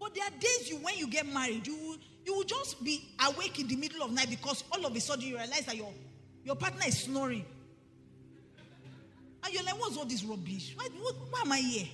But 0.00 0.14
there 0.14 0.24
are 0.24 0.30
days 0.30 0.68
you 0.68 0.76
when 0.76 0.96
you 0.96 1.08
get 1.08 1.26
married 1.26 1.66
you 1.66 1.96
you 2.24 2.34
will 2.34 2.44
just 2.44 2.82
be 2.82 3.08
awake 3.28 3.58
in 3.60 3.68
the 3.68 3.76
middle 3.76 4.02
of 4.02 4.12
night 4.12 4.28
because 4.28 4.64
all 4.72 4.84
of 4.84 4.94
a 4.94 5.00
sudden 5.00 5.24
you 5.24 5.36
realize 5.36 5.64
that 5.66 5.76
your 5.76 5.92
your 6.44 6.56
partner 6.56 6.84
is 6.86 6.98
snoring 6.98 7.44
and 9.46 9.54
you're 9.54 9.64
like 9.64 9.80
what's 9.80 9.96
all 9.96 10.04
this 10.04 10.24
rubbish 10.24 10.74
why, 10.76 10.88
what, 11.00 11.14
why 11.30 11.40
am 11.40 11.52
i 11.52 11.58
here 11.58 11.86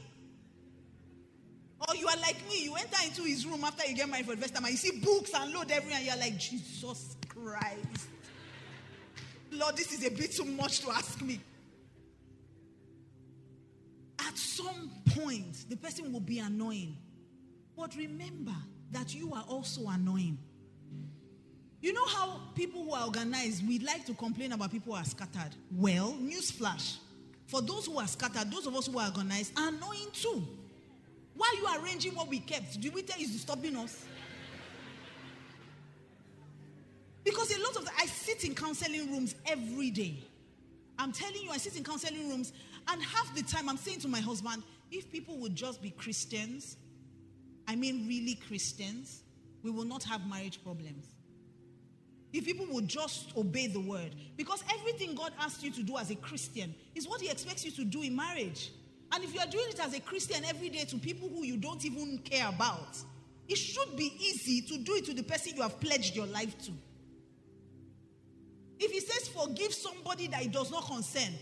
or 1.89 1.97
you 1.97 2.09
are 2.09 2.17
like 2.19 2.37
me 2.49 2.65
you 2.65 2.75
enter 2.75 3.05
into 3.05 3.23
his 3.23 3.47
room 3.47 3.63
after 3.65 3.89
you 3.89 3.95
get 3.95 4.09
married 4.09 4.27
for 4.27 4.35
the 4.35 4.41
first 4.41 4.55
time 4.55 4.65
and 4.65 4.73
you 4.73 4.79
see 4.79 4.99
books 5.01 5.33
and 5.35 5.53
load 5.53 5.71
everywhere 5.71 5.99
and 5.99 6.07
you're 6.07 6.17
like 6.17 6.37
jesus 6.39 7.17
christ 7.29 8.09
Lord, 9.53 9.77
this 9.77 9.93
is 9.93 10.05
a 10.05 10.11
bit 10.11 10.33
too 10.33 10.45
much 10.45 10.81
to 10.81 10.91
ask 10.91 11.21
me. 11.21 11.39
At 14.19 14.37
some 14.37 14.91
point, 15.11 15.69
the 15.69 15.77
person 15.77 16.13
will 16.13 16.21
be 16.21 16.39
annoying. 16.39 16.97
But 17.77 17.95
remember 17.97 18.55
that 18.93 19.15
you 19.15 19.33
are 19.35 19.45
also 19.49 19.89
annoying. 19.89 20.39
You 21.81 21.93
know 21.93 22.07
how 22.07 22.41
people 22.55 22.85
who 22.85 22.93
are 22.93 23.05
organized, 23.05 23.67
we 23.67 23.79
like 23.81 24.07
to 24.07 24.15
complain 24.15 24.53
about 24.53 24.71
people 24.71 24.95
who 24.95 25.01
are 25.01 25.05
scattered. 25.05 25.55
Well, 25.71 26.15
newsflash. 26.21 26.97
For 27.53 27.61
those 27.61 27.85
who 27.85 27.99
are 27.99 28.07
scattered, 28.07 28.51
those 28.51 28.67
of 28.67 28.75
us 28.75 28.87
who 28.87 28.99
are 28.99 29.09
organized 29.09 29.53
are 29.59 29.69
annoying 29.69 30.09
too. 30.15 30.43
While 31.37 31.55
you 31.55 31.67
arranging 31.83 32.15
what 32.15 32.29
we 32.29 32.39
kept, 32.39 32.81
do 32.81 32.91
we 32.91 33.03
tell 33.03 33.21
you 33.21 33.27
disturbing 33.27 33.77
us? 33.77 34.07
Because 37.23 37.55
a 37.55 37.61
lot 37.61 37.77
of 37.77 37.85
the, 37.85 37.91
I 38.01 38.07
sit 38.07 38.45
in 38.45 38.55
counseling 38.55 39.13
rooms 39.13 39.35
every 39.45 39.91
day. 39.91 40.17
I'm 40.99 41.13
telling 41.13 41.43
you, 41.43 41.51
I 41.51 41.59
sit 41.59 41.77
in 41.77 41.85
counseling 41.85 42.31
rooms, 42.31 42.55
and 42.89 43.03
half 43.03 43.35
the 43.37 43.43
time 43.43 43.69
I'm 43.69 43.77
saying 43.77 44.01
to 44.01 44.09
my 44.09 44.21
husband, 44.21 44.63
if 44.91 45.13
people 45.13 45.37
would 45.37 45.55
just 45.55 45.83
be 45.83 45.91
Christians, 45.91 46.79
I 47.69 47.77
mean 47.77 48.09
really 48.09 48.37
Christians, 48.49 49.25
we 49.63 49.71
will 49.71 49.85
not 49.85 50.03
have 50.05 50.27
marriage 50.27 50.65
problems. 50.65 51.12
If 52.33 52.47
people 52.47 52.67
would 52.71 52.89
just 52.89 53.37
obey 53.37 53.67
the 53.67 53.81
word, 53.81 54.15
because 54.37 54.65
everything 54.73 55.15
God 55.15 55.33
asks 55.39 55.63
you 55.63 55.71
to 55.73 55.83
do 55.83 55.99
as 55.99 56.11
a 56.11 56.15
Christian 56.15 56.75
is 56.95 57.07
what 57.07 57.21
He 57.21 57.29
expects 57.29 57.65
you 57.65 57.71
to 57.73 57.85
do 57.85 58.03
in 58.03 58.17
marriage. 58.17 58.73
And 59.13 59.23
if 59.23 59.35
you 59.35 59.41
are 59.41 59.47
doing 59.47 59.67
it 59.69 59.79
as 59.81 59.95
a 59.95 60.01
Christian 60.01 60.43
every 60.47 60.71
day 60.71 60.85
to 60.85 60.97
people 60.97 61.29
who 61.29 61.45
you 61.45 61.59
don't 61.59 61.85
even 61.85 62.19
care 62.19 62.49
about, 62.49 62.97
it 63.49 63.57
should 63.57 63.97
be 63.97 64.15
easy 64.19 64.63
to 64.63 64.79
do 64.79 64.95
it 64.95 65.05
to 65.07 65.15
the 65.15 65.23
person 65.23 65.55
you 65.57 65.63
have 65.63 65.79
pledged 65.79 66.17
your 66.17 66.27
life 66.27 66.57
to. 66.65 66.73
If 68.79 68.91
he 68.91 69.01
says 69.01 69.29
forgive 69.29 69.75
somebody 69.75 70.29
that 70.29 70.43
it 70.43 70.53
does 70.53 70.71
not 70.71 70.87
concern, 70.87 71.35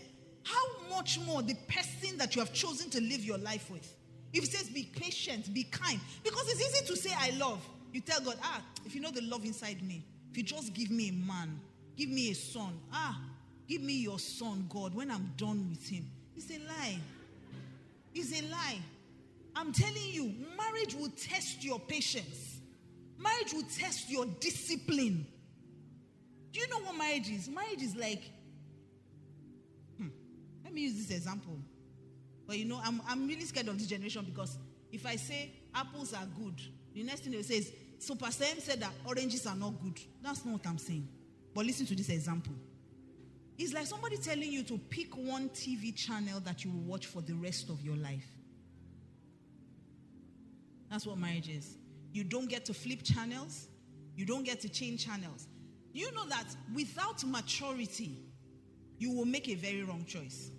how 0.43 0.89
much 0.89 1.19
more 1.21 1.41
the 1.41 1.55
person 1.67 2.17
that 2.17 2.35
you 2.35 2.41
have 2.41 2.51
chosen 2.51 2.89
to 2.89 2.99
live 2.99 3.23
your 3.23 3.37
life 3.37 3.69
with? 3.71 3.95
If 4.33 4.43
he 4.43 4.49
says 4.49 4.69
be 4.69 4.91
patient, 4.95 5.53
be 5.53 5.63
kind, 5.63 5.99
because 6.23 6.43
it's 6.49 6.61
easy 6.61 6.85
to 6.85 6.95
say 6.97 7.15
I 7.17 7.31
love. 7.37 7.65
You 7.93 8.01
tell 8.01 8.21
God, 8.21 8.37
ah, 8.43 8.61
if 8.85 8.95
you 8.95 9.01
know 9.01 9.11
the 9.11 9.21
love 9.21 9.43
inside 9.45 9.81
me, 9.81 10.05
if 10.31 10.37
you 10.37 10.43
just 10.43 10.73
give 10.73 10.89
me 10.89 11.09
a 11.09 11.13
man, 11.13 11.59
give 11.97 12.09
me 12.09 12.31
a 12.31 12.35
son, 12.35 12.79
ah, 12.93 13.19
give 13.67 13.81
me 13.81 13.93
your 13.93 14.17
son, 14.17 14.65
God, 14.69 14.95
when 14.95 15.11
I'm 15.11 15.33
done 15.35 15.67
with 15.69 15.87
him. 15.89 16.09
It's 16.37 16.49
a 16.49 16.59
lie. 16.59 16.97
It's 18.15 18.31
a 18.39 18.41
lie. 18.49 18.79
I'm 19.55 19.73
telling 19.73 20.07
you, 20.07 20.33
marriage 20.57 20.95
will 20.95 21.09
test 21.09 21.65
your 21.65 21.79
patience. 21.79 22.61
Marriage 23.17 23.53
will 23.53 23.67
test 23.77 24.09
your 24.09 24.25
discipline. 24.39 25.27
Do 26.53 26.59
you 26.59 26.67
know 26.69 26.79
what 26.79 26.95
marriage 26.95 27.29
is? 27.29 27.49
Marriage 27.49 27.81
is 27.81 27.95
like, 27.97 28.23
hmm, 29.97 30.07
let 30.63 30.73
me 30.73 30.81
use 30.81 30.95
this 30.95 31.17
example. 31.17 31.57
But 32.47 32.57
you 32.57 32.65
know, 32.65 32.79
I'm, 32.83 33.01
I'm 33.07 33.27
really 33.27 33.45
scared 33.45 33.67
of 33.67 33.77
this 33.77 33.87
generation 33.87 34.25
because 34.25 34.57
if 34.93 35.05
I 35.05 35.17
say 35.17 35.51
apples 35.75 36.13
are 36.13 36.27
good, 36.41 36.61
the 36.93 37.03
next 37.03 37.21
thing 37.21 37.33
they 37.33 37.41
say 37.41 37.55
is, 37.55 37.71
so 38.01 38.15
Pastor 38.15 38.45
M 38.49 38.59
said 38.59 38.79
that 38.79 38.93
oranges 39.05 39.45
are 39.45 39.55
not 39.55 39.79
good. 39.79 39.99
That's 40.23 40.43
not 40.43 40.53
what 40.53 40.65
I'm 40.65 40.79
saying. 40.79 41.07
But 41.53 41.67
listen 41.67 41.85
to 41.85 41.93
this 41.93 42.09
example. 42.09 42.53
It's 43.59 43.75
like 43.75 43.85
somebody 43.85 44.17
telling 44.17 44.51
you 44.51 44.63
to 44.63 44.79
pick 44.79 45.15
one 45.15 45.49
TV 45.49 45.95
channel 45.95 46.39
that 46.39 46.65
you 46.65 46.71
will 46.71 46.81
watch 46.81 47.05
for 47.05 47.21
the 47.21 47.33
rest 47.33 47.69
of 47.69 47.79
your 47.83 47.95
life. 47.95 48.25
That's 50.89 51.05
what 51.05 51.19
marriage 51.19 51.47
is. 51.47 51.77
You 52.11 52.23
don't 52.23 52.49
get 52.49 52.65
to 52.65 52.73
flip 52.73 53.03
channels, 53.03 53.67
you 54.15 54.25
don't 54.25 54.43
get 54.43 54.61
to 54.61 54.69
change 54.69 55.05
channels. 55.05 55.47
You 55.93 56.11
know 56.13 56.25
that 56.25 56.47
without 56.73 57.23
maturity, 57.23 58.17
you 58.97 59.11
will 59.11 59.25
make 59.25 59.47
a 59.47 59.53
very 59.53 59.83
wrong 59.83 60.05
choice. 60.05 60.49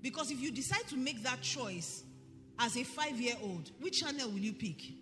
Because 0.00 0.30
if 0.30 0.40
you 0.40 0.52
decide 0.52 0.86
to 0.90 0.96
make 0.96 1.24
that 1.24 1.40
choice 1.40 2.04
as 2.60 2.76
a 2.76 2.84
five 2.84 3.20
year 3.20 3.34
old, 3.42 3.72
which 3.80 4.00
channel 4.00 4.30
will 4.30 4.38
you 4.38 4.52
pick? 4.52 5.01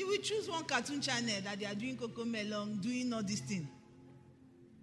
You 0.00 0.08
will 0.08 0.16
choose 0.16 0.48
one 0.48 0.64
cartoon 0.64 1.02
channel 1.02 1.34
that 1.44 1.60
they 1.60 1.66
are 1.66 1.74
doing 1.74 1.94
CoComelon, 1.94 2.80
doing 2.80 3.12
all 3.12 3.22
this 3.22 3.40
thing. 3.40 3.68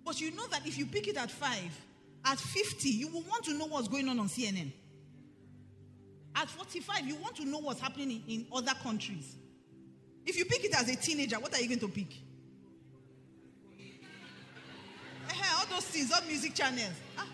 But 0.05 0.22
you 0.22 0.30
know 0.30 0.45
that 0.51 0.61
if 0.68 0.78
you 0.78 0.86
pick 0.86 1.07
it 1.07 1.18
at 1.18 1.32
five, 1.32 1.76
at 2.24 2.38
50, 2.38 2.88
you 2.88 3.07
will 3.07 3.24
want 3.24 3.43
to 3.45 3.55
know 3.55 3.65
what's 3.65 3.88
going 3.88 4.07
on 4.09 4.20
on 4.20 4.28
CNN. 4.28 4.72
At 6.36 6.47
45, 6.51 7.07
you 7.07 7.15
want 7.15 7.36
to 7.38 7.45
know 7.45 7.57
what's 7.57 7.82
happening 7.82 8.22
in, 8.28 8.41
in 8.41 8.47
other 8.53 8.74
countries. 8.84 9.38
If 10.24 10.38
you 10.38 10.45
pick 10.45 10.63
it 10.63 10.80
as 10.80 10.88
a 10.88 10.95
teenager, 10.95 11.38
what 11.38 11.51
are 11.55 11.61
you 11.61 11.68
going 11.68 11.80
to 11.80 11.88
pick? 11.88 12.13
all 15.57 15.65
those 15.72 15.86
things, 15.86 16.11
all 16.11 16.22
music 16.28 16.53
channels. 16.53 16.93
Ah. 17.18 17.26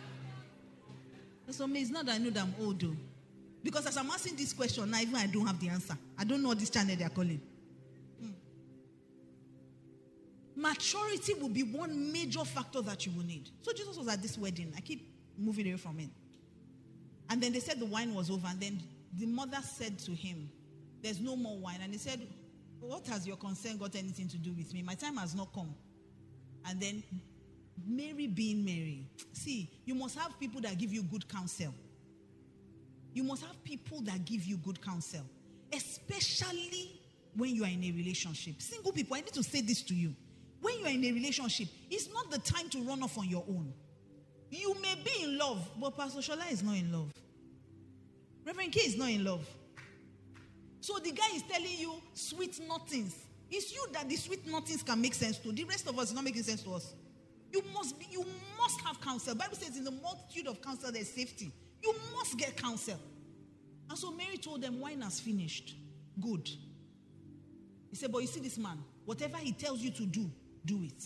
So 1.50 1.68
it's 1.74 1.90
not 1.90 2.06
that 2.06 2.16
I 2.16 2.18
know 2.18 2.30
that 2.30 2.44
I'm 2.44 2.56
old 2.62 2.80
though. 2.80 2.96
Because 3.62 3.88
as 3.88 3.98
I'm 3.98 4.10
asking 4.10 4.38
this 4.38 4.54
question, 4.54 4.90
now 4.90 5.02
even 5.02 5.16
I 5.16 5.28
don't 5.28 5.46
have 5.46 5.60
the 5.60 5.68
answer. 5.68 5.98
I 6.18 6.24
don't 6.24 6.42
know 6.42 6.48
what 6.48 6.60
this 6.60 6.70
channel 6.70 6.96
they 6.96 7.04
are 7.04 7.10
calling. 7.10 7.42
Maturity 10.64 11.34
will 11.34 11.50
be 11.50 11.64
one 11.64 12.14
major 12.14 12.46
factor 12.46 12.82
that 12.82 13.06
you 13.06 13.12
will 13.12 13.26
need. 13.26 13.50
So 13.64 13.74
Jesus 13.74 13.98
was 13.98 14.08
at 14.08 14.22
this 14.22 14.38
wedding. 14.38 14.72
I 14.78 14.80
keep 14.80 15.14
moving 15.38 15.68
away 15.68 15.76
from 15.76 16.00
it. 16.00 16.08
And 17.30 17.44
then 17.44 17.52
they 17.52 17.60
said 17.60 17.82
the 17.82 17.86
wine 17.86 18.14
was 18.14 18.32
over. 18.32 18.48
And 18.48 18.62
then 18.62 18.82
the 19.20 19.26
mother 19.26 19.58
said 19.62 20.00
to 20.00 20.14
him, 20.14 20.50
There's 21.02 21.20
no 21.20 21.36
more 21.36 21.58
wine. 21.58 21.80
And 21.84 21.92
he 21.92 21.98
said, 21.98 22.22
What 22.80 23.06
has 23.08 23.28
your 23.28 23.36
concern 23.36 23.78
got 23.78 23.94
anything 23.98 24.30
to 24.30 24.38
do 24.38 24.54
with 24.54 24.74
me? 24.74 24.82
My 24.82 24.96
time 24.96 25.18
has 25.18 25.36
not 25.36 25.54
come. 25.54 25.76
And 26.66 26.80
then 26.80 27.04
Mary 27.86 28.28
being 28.28 28.64
Mary. 28.64 29.06
See, 29.34 29.70
you 29.84 29.96
must 29.96 30.18
have 30.18 30.40
people 30.40 30.62
that 30.62 30.78
give 30.78 30.94
you 30.94 31.04
good 31.04 31.28
counsel. 31.28 31.74
You 33.14 33.24
must 33.24 33.44
have 33.44 33.62
people 33.66 34.00
that 34.04 34.24
give 34.24 34.46
you 34.46 34.56
good 34.56 34.82
counsel, 34.82 35.26
especially 35.74 37.02
when 37.36 37.54
you 37.54 37.66
are 37.66 37.70
in 37.70 37.84
a 37.84 37.92
relationship. 37.92 38.62
Single 38.62 38.94
people, 38.94 39.18
I 39.18 39.20
need 39.20 39.34
to 39.34 39.44
say 39.44 39.60
this 39.60 39.82
to 39.84 39.94
you. 39.94 40.16
When 40.64 40.80
you 40.80 40.86
are 40.86 40.92
in 40.92 41.04
a 41.04 41.12
relationship, 41.12 41.68
it's 41.92 42.08
not 42.14 42.32
the 42.32 42.40
time 42.40 42.70
to 42.70 42.82
run 42.84 43.04
off 43.04 43.18
on 43.18 43.28
your 43.28 43.44
own. 43.50 43.74
You 44.50 44.74
may 44.82 44.96
be 45.04 45.26
in 45.26 45.38
love, 45.38 45.70
but 45.78 45.98
Pastor 45.98 46.22
Shola 46.22 46.50
is 46.50 46.64
not 46.64 46.78
in 46.78 46.90
love. 46.90 47.12
Reverend 48.46 48.72
K 48.72 48.80
is 48.80 48.98
not 48.98 49.10
in 49.10 49.26
love. 49.26 49.46
So 50.80 51.00
the 51.00 51.12
guy 51.12 51.36
is 51.36 51.44
telling 51.44 51.78
you 51.78 51.94
sweet 52.14 52.62
nothings. 52.66 53.14
It's 53.52 53.74
you 53.74 53.86
that 53.92 54.08
the 54.08 54.16
sweet 54.16 54.48
nothings 54.48 54.84
can 54.84 55.02
make 55.02 55.14
sense 55.16 55.38
to. 55.40 55.52
The 55.52 55.66
rest 55.66 55.86
of 55.90 56.00
us 56.00 56.10
is 56.10 56.14
not 56.14 56.24
making 56.24 56.44
sense 56.44 56.64
to 56.64 56.76
us. 56.76 56.94
You 57.52 57.62
must 57.74 58.00
be, 58.00 58.08
you 58.10 58.26
must 58.58 58.80
have 58.82 59.02
counsel. 59.02 59.36
Bible 59.36 59.58
says 59.58 59.76
in 59.76 59.84
the 59.84 59.92
multitude 59.92 60.48
of 60.48 60.62
counsel 60.62 60.94
there's 60.94 61.10
safety. 61.10 61.52
You 61.84 61.94
must 62.16 62.38
get 62.38 62.56
counsel. 62.56 62.98
And 63.90 63.98
so 63.98 64.12
Mary 64.12 64.38
told 64.38 64.62
them, 64.62 64.80
wine 64.80 65.02
has 65.02 65.20
finished. 65.20 65.76
Good. 66.22 66.50
He 67.90 67.98
said, 67.98 68.14
but 68.14 68.20
you 68.20 68.28
see 68.28 68.40
this 68.40 68.58
man, 68.58 68.78
whatever 69.04 69.38
he 69.38 69.52
tells 69.52 69.82
you 69.82 69.92
to 69.92 70.06
do, 70.06 70.32
do 70.66 70.84
it. 70.84 71.04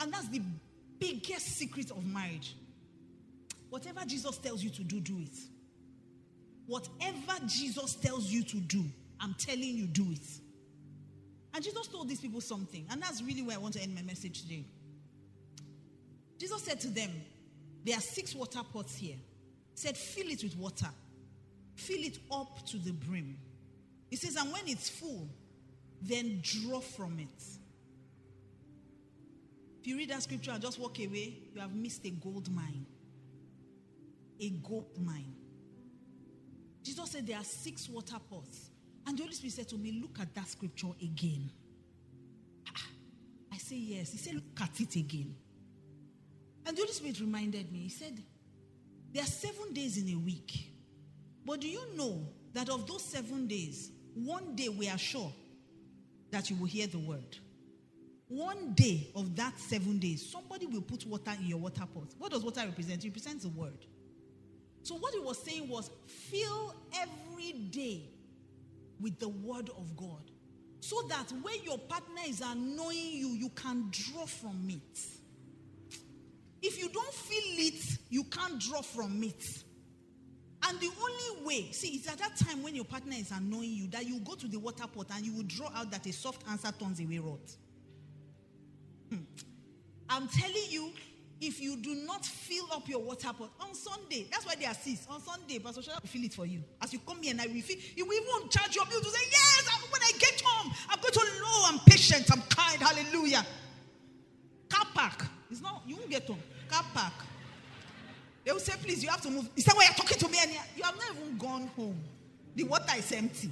And 0.00 0.12
that's 0.12 0.28
the 0.28 0.42
biggest 0.98 1.46
secret 1.46 1.90
of 1.90 2.04
marriage. 2.04 2.56
Whatever 3.70 4.00
Jesus 4.06 4.36
tells 4.38 4.62
you 4.62 4.70
to 4.70 4.82
do, 4.82 5.00
do 5.00 5.18
it. 5.18 5.38
Whatever 6.66 7.44
Jesus 7.46 7.94
tells 7.94 8.30
you 8.30 8.42
to 8.44 8.56
do, 8.58 8.84
I'm 9.20 9.34
telling 9.34 9.62
you, 9.62 9.86
do 9.86 10.06
it. 10.10 10.26
And 11.54 11.62
Jesus 11.62 11.86
told 11.86 12.08
these 12.08 12.20
people 12.20 12.40
something. 12.40 12.86
And 12.90 13.02
that's 13.02 13.22
really 13.22 13.42
where 13.42 13.56
I 13.56 13.58
want 13.58 13.74
to 13.74 13.82
end 13.82 13.94
my 13.94 14.02
message 14.02 14.42
today. 14.42 14.64
Jesus 16.38 16.62
said 16.62 16.80
to 16.80 16.88
them, 16.88 17.10
There 17.84 17.96
are 17.96 18.00
six 18.00 18.34
water 18.34 18.60
pots 18.72 18.96
here. 18.96 19.16
He 19.16 19.76
said, 19.76 19.96
Fill 19.96 20.30
it 20.30 20.42
with 20.42 20.56
water, 20.56 20.88
fill 21.74 22.02
it 22.02 22.18
up 22.30 22.66
to 22.66 22.78
the 22.78 22.92
brim. 22.92 23.36
He 24.10 24.16
says, 24.16 24.36
And 24.36 24.52
when 24.52 24.62
it's 24.66 24.88
full, 24.88 25.28
then 26.00 26.40
draw 26.42 26.80
from 26.80 27.18
it. 27.18 27.44
If 29.82 29.88
you 29.88 29.96
read 29.96 30.10
that 30.10 30.22
scripture 30.22 30.52
and 30.52 30.62
just 30.62 30.78
walk 30.78 31.00
away, 31.00 31.38
you 31.52 31.60
have 31.60 31.74
missed 31.74 32.04
a 32.06 32.10
gold 32.10 32.48
mine. 32.54 32.86
A 34.38 34.48
gold 34.50 34.96
mine. 35.04 35.34
Jesus 36.84 37.10
said 37.10 37.26
there 37.26 37.36
are 37.36 37.42
six 37.42 37.88
water 37.88 38.14
pots. 38.30 38.70
And 39.04 39.18
the 39.18 39.24
Holy 39.24 39.34
Spirit 39.34 39.54
said 39.54 39.68
to 39.70 39.76
me, 39.76 39.98
Look 40.00 40.20
at 40.20 40.32
that 40.36 40.46
scripture 40.46 40.92
again. 41.02 41.50
Ah, 42.68 42.86
I 43.52 43.58
say, 43.58 43.74
Yes. 43.74 44.12
He 44.12 44.18
said, 44.18 44.34
Look 44.34 44.60
at 44.60 44.80
it 44.80 44.94
again. 44.94 45.34
And 46.64 46.76
the 46.76 46.82
Holy 46.82 46.92
Spirit 46.92 47.18
reminded 47.18 47.72
me, 47.72 47.80
He 47.80 47.88
said, 47.88 48.22
There 49.12 49.24
are 49.24 49.26
seven 49.26 49.72
days 49.72 49.98
in 49.98 50.08
a 50.14 50.16
week. 50.16 50.72
But 51.44 51.60
do 51.60 51.66
you 51.66 51.82
know 51.96 52.20
that 52.52 52.68
of 52.68 52.86
those 52.86 53.02
seven 53.02 53.48
days, 53.48 53.90
one 54.14 54.54
day 54.54 54.68
we 54.68 54.88
are 54.88 54.98
sure 54.98 55.32
that 56.30 56.50
you 56.50 56.54
will 56.54 56.68
hear 56.68 56.86
the 56.86 57.00
word? 57.00 57.38
One 58.32 58.72
day 58.72 59.10
of 59.14 59.36
that 59.36 59.60
seven 59.60 59.98
days, 59.98 60.26
somebody 60.26 60.64
will 60.64 60.80
put 60.80 61.04
water 61.06 61.32
in 61.38 61.48
your 61.48 61.58
water 61.58 61.84
pot. 61.92 62.14
What 62.16 62.32
does 62.32 62.42
water 62.42 62.62
represent? 62.64 63.04
It 63.04 63.08
represents 63.08 63.44
the 63.44 63.50
word. 63.50 63.84
So, 64.82 64.94
what 64.96 65.12
he 65.12 65.20
was 65.20 65.36
saying 65.42 65.68
was 65.68 65.90
fill 66.06 66.74
every 66.94 67.52
day 67.52 68.08
with 68.98 69.18
the 69.18 69.28
word 69.28 69.68
of 69.76 69.94
God. 69.98 70.30
So 70.80 71.02
that 71.08 71.30
when 71.42 71.62
your 71.62 71.76
partner 71.76 72.22
is 72.26 72.40
annoying 72.40 73.12
you, 73.12 73.28
you 73.28 73.50
can 73.50 73.88
draw 73.90 74.24
from 74.24 74.66
it. 74.70 75.00
If 76.62 76.80
you 76.80 76.88
don't 76.88 77.12
feel 77.12 77.66
it, 77.66 77.98
you 78.08 78.24
can't 78.24 78.58
draw 78.58 78.80
from 78.80 79.22
it. 79.22 79.62
And 80.66 80.80
the 80.80 80.88
only 80.88 81.44
way, 81.44 81.70
see, 81.72 81.96
it's 81.96 82.08
at 82.08 82.16
that 82.18 82.36
time 82.36 82.62
when 82.62 82.74
your 82.74 82.86
partner 82.86 83.14
is 83.18 83.30
annoying 83.30 83.72
you 83.72 83.88
that 83.88 84.06
you 84.06 84.20
go 84.20 84.36
to 84.36 84.48
the 84.48 84.58
water 84.58 84.86
pot 84.86 85.08
and 85.14 85.26
you 85.26 85.34
will 85.34 85.42
draw 85.42 85.70
out 85.74 85.90
that 85.90 86.06
a 86.06 86.12
soft 86.14 86.48
answer 86.48 86.72
turns 86.72 86.98
away 86.98 87.18
wrath. 87.18 87.58
I'm 90.08 90.28
telling 90.28 90.66
you, 90.68 90.90
if 91.40 91.60
you 91.60 91.76
do 91.76 91.94
not 92.06 92.24
fill 92.24 92.66
up 92.72 92.88
your 92.88 93.00
water 93.00 93.30
pot 93.36 93.50
on 93.60 93.74
Sunday, 93.74 94.26
that's 94.30 94.46
why 94.46 94.54
they 94.54 94.64
assist. 94.64 95.10
On 95.10 95.20
Sunday, 95.20 95.58
Pastor 95.58 95.80
Shola 95.80 96.00
will 96.00 96.08
fill 96.08 96.24
it 96.24 96.32
for 96.32 96.46
you. 96.46 96.62
As 96.80 96.92
you 96.92 97.00
come 97.00 97.20
here 97.20 97.32
and 97.32 97.40
I 97.40 97.46
refill, 97.46 97.76
he 97.78 98.02
will 98.02 98.12
even 98.12 98.48
charge 98.48 98.76
your 98.76 98.86
bill 98.86 99.00
to 99.00 99.10
say, 99.10 99.24
Yes, 99.30 99.68
when 99.90 100.00
I 100.02 100.12
get 100.18 100.40
home, 100.44 100.72
I'm 100.88 101.00
going 101.00 101.12
to 101.12 101.40
know 101.40 101.64
I'm 101.66 101.78
patient, 101.80 102.30
I'm 102.30 102.42
kind, 102.42 102.80
hallelujah. 102.80 103.44
Car 104.68 104.86
park. 104.94 105.26
It's 105.50 105.60
not, 105.60 105.82
you 105.86 105.96
won't 105.96 106.10
get 106.10 106.26
home. 106.26 106.38
Car 106.68 106.84
park. 106.94 107.12
They 108.44 108.52
will 108.52 108.60
say, 108.60 108.74
Please, 108.80 109.02
you 109.02 109.10
have 109.10 109.20
to 109.22 109.30
move. 109.30 109.48
Is 109.56 109.64
that 109.64 109.74
why 109.74 109.84
you're 109.84 109.94
talking 109.94 110.18
to 110.18 110.28
me? 110.28 110.38
And 110.40 110.50
you 110.76 110.82
have 110.84 110.96
not 110.96 111.16
even 111.16 111.38
gone 111.38 111.66
home. 111.74 112.00
The 112.54 112.64
water 112.64 112.92
is 112.96 113.10
empty. 113.12 113.50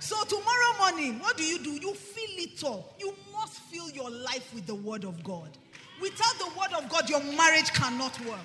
So 0.00 0.16
tomorrow 0.24 0.78
morning, 0.78 1.18
what 1.18 1.36
do 1.36 1.44
you 1.44 1.58
do? 1.58 1.72
You 1.72 1.94
fill 1.94 2.24
it 2.38 2.64
up. 2.64 2.94
You 2.98 3.09
your 4.00 4.10
life 4.10 4.52
with 4.54 4.66
the 4.66 4.74
word 4.74 5.04
of 5.04 5.22
God. 5.22 5.50
Without 6.00 6.38
the 6.38 6.46
word 6.58 6.72
of 6.82 6.88
God, 6.88 7.08
your 7.10 7.22
marriage 7.22 7.72
cannot 7.72 8.18
work. 8.24 8.38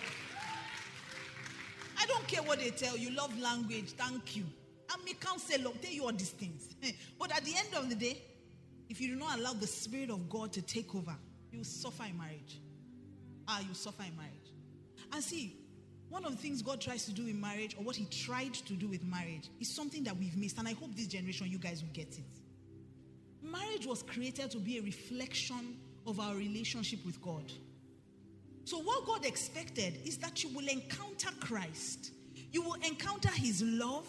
I 1.97 2.05
don't 2.07 2.27
care 2.27 2.43
what 2.43 2.59
they 2.59 2.71
tell 2.71 2.97
you. 2.97 3.11
Love 3.11 3.37
language. 3.39 3.91
Thank 3.91 4.35
you. 4.35 4.43
I'm 4.89 4.99
a 5.09 5.13
counselor. 5.13 5.71
Tell 5.81 5.91
you 5.91 6.03
all 6.03 6.11
these 6.11 6.31
things. 6.31 6.75
But 7.19 7.35
at 7.35 7.45
the 7.45 7.55
end 7.55 7.69
of 7.75 7.89
the 7.89 7.95
day, 7.95 8.21
if 8.89 8.99
you 8.99 9.07
do 9.07 9.15
not 9.15 9.39
allow 9.39 9.53
the 9.53 9.67
Spirit 9.67 10.09
of 10.09 10.29
God 10.29 10.51
to 10.53 10.61
take 10.61 10.93
over, 10.93 11.15
you 11.51 11.59
will 11.59 11.65
suffer 11.65 12.03
in 12.03 12.17
marriage. 12.17 12.59
Ah, 13.47 13.61
you 13.61 13.73
suffer 13.73 14.03
in 14.03 14.15
marriage. 14.15 14.33
And 15.13 15.23
see, 15.23 15.55
one 16.09 16.25
of 16.25 16.31
the 16.31 16.37
things 16.37 16.61
God 16.61 16.81
tries 16.81 17.05
to 17.05 17.13
do 17.13 17.25
in 17.25 17.39
marriage, 17.39 17.75
or 17.79 17.83
what 17.83 17.95
He 17.95 18.05
tried 18.05 18.53
to 18.53 18.73
do 18.73 18.87
with 18.87 19.03
marriage, 19.05 19.49
is 19.59 19.73
something 19.73 20.03
that 20.03 20.17
we've 20.17 20.35
missed. 20.35 20.57
And 20.59 20.67
I 20.67 20.73
hope 20.73 20.93
this 20.95 21.07
generation, 21.07 21.47
you 21.49 21.57
guys 21.57 21.81
will 21.81 21.93
get 21.93 22.09
it. 22.09 22.44
Marriage 23.51 23.85
was 23.85 24.03
created 24.03 24.51
to 24.51 24.57
be 24.57 24.77
a 24.77 24.81
reflection 24.81 25.77
of 26.07 26.19
our 26.19 26.35
relationship 26.35 27.05
with 27.05 27.21
God. 27.21 27.51
So, 28.63 28.79
what 28.79 29.05
God 29.05 29.25
expected 29.25 29.99
is 30.05 30.17
that 30.17 30.43
you 30.43 30.49
will 30.49 30.67
encounter 30.67 31.29
Christ. 31.39 32.11
You 32.51 32.63
will 32.63 32.77
encounter 32.85 33.29
His 33.29 33.61
love, 33.61 34.07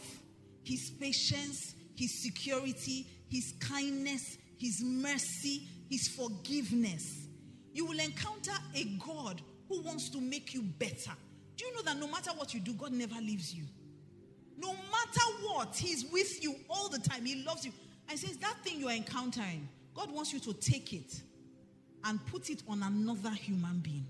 His 0.65 0.91
patience, 0.91 1.75
His 1.95 2.23
security, 2.23 3.07
His 3.29 3.53
kindness, 3.61 4.39
His 4.59 4.83
mercy, 4.83 5.69
His 5.91 6.09
forgiveness. 6.09 7.27
You 7.75 7.85
will 7.85 8.01
encounter 8.01 8.55
a 8.75 8.85
God 9.07 9.43
who 9.69 9.83
wants 9.83 10.09
to 10.11 10.21
make 10.21 10.55
you 10.55 10.63
better. 10.63 11.13
Do 11.57 11.67
you 11.67 11.75
know 11.75 11.83
that 11.83 11.99
no 11.99 12.09
matter 12.09 12.31
what 12.31 12.55
you 12.55 12.61
do, 12.61 12.73
God 12.73 12.93
never 12.93 13.17
leaves 13.17 13.55
you? 13.55 13.65
No 14.57 14.73
matter 14.73 15.27
what, 15.43 15.77
He's 15.77 16.07
with 16.11 16.43
you 16.43 16.55
all 16.71 16.89
the 16.89 16.99
time. 16.99 17.27
He 17.27 17.45
loves 17.45 17.67
you. 17.67 17.73
And 18.09 18.19
says, 18.19 18.37
That 18.39 18.57
thing 18.63 18.81
you're 18.81 18.91
encountering, 18.91 19.69
God 19.95 20.13
wants 20.13 20.33
you 20.33 20.41
to 20.41 20.53
take 20.55 20.93
it 20.93 21.21
and 22.05 22.25
put 22.27 22.51
it 22.51 22.63
on 22.69 22.83
another 22.83 23.31
human 23.31 23.79
being. 23.79 24.07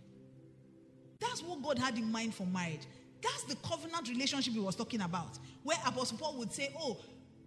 That's 1.20 1.42
what 1.42 1.62
God 1.62 1.78
had 1.78 1.96
in 1.96 2.10
mind 2.10 2.34
for 2.34 2.46
marriage. 2.46 2.82
That's 3.22 3.44
the 3.44 3.56
covenant 3.56 4.08
relationship 4.08 4.52
he 4.52 4.60
was 4.60 4.76
talking 4.76 5.00
about. 5.00 5.38
Where 5.62 5.78
Apostle 5.86 6.18
Paul 6.18 6.36
would 6.38 6.52
say, 6.52 6.70
Oh, 6.78 6.98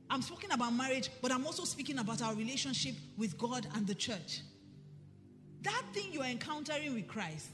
I'm 0.09 0.21
speaking 0.21 0.51
about 0.51 0.73
marriage, 0.73 1.09
but 1.21 1.31
I'm 1.31 1.45
also 1.45 1.65
speaking 1.65 1.99
about 1.99 2.21
our 2.21 2.33
relationship 2.33 2.95
with 3.17 3.37
God 3.37 3.67
and 3.75 3.85
the 3.85 3.93
church. 3.93 4.41
That 5.61 5.83
thing 5.93 6.11
you 6.11 6.21
are 6.21 6.27
encountering 6.27 6.95
with 6.95 7.07
Christ, 7.07 7.49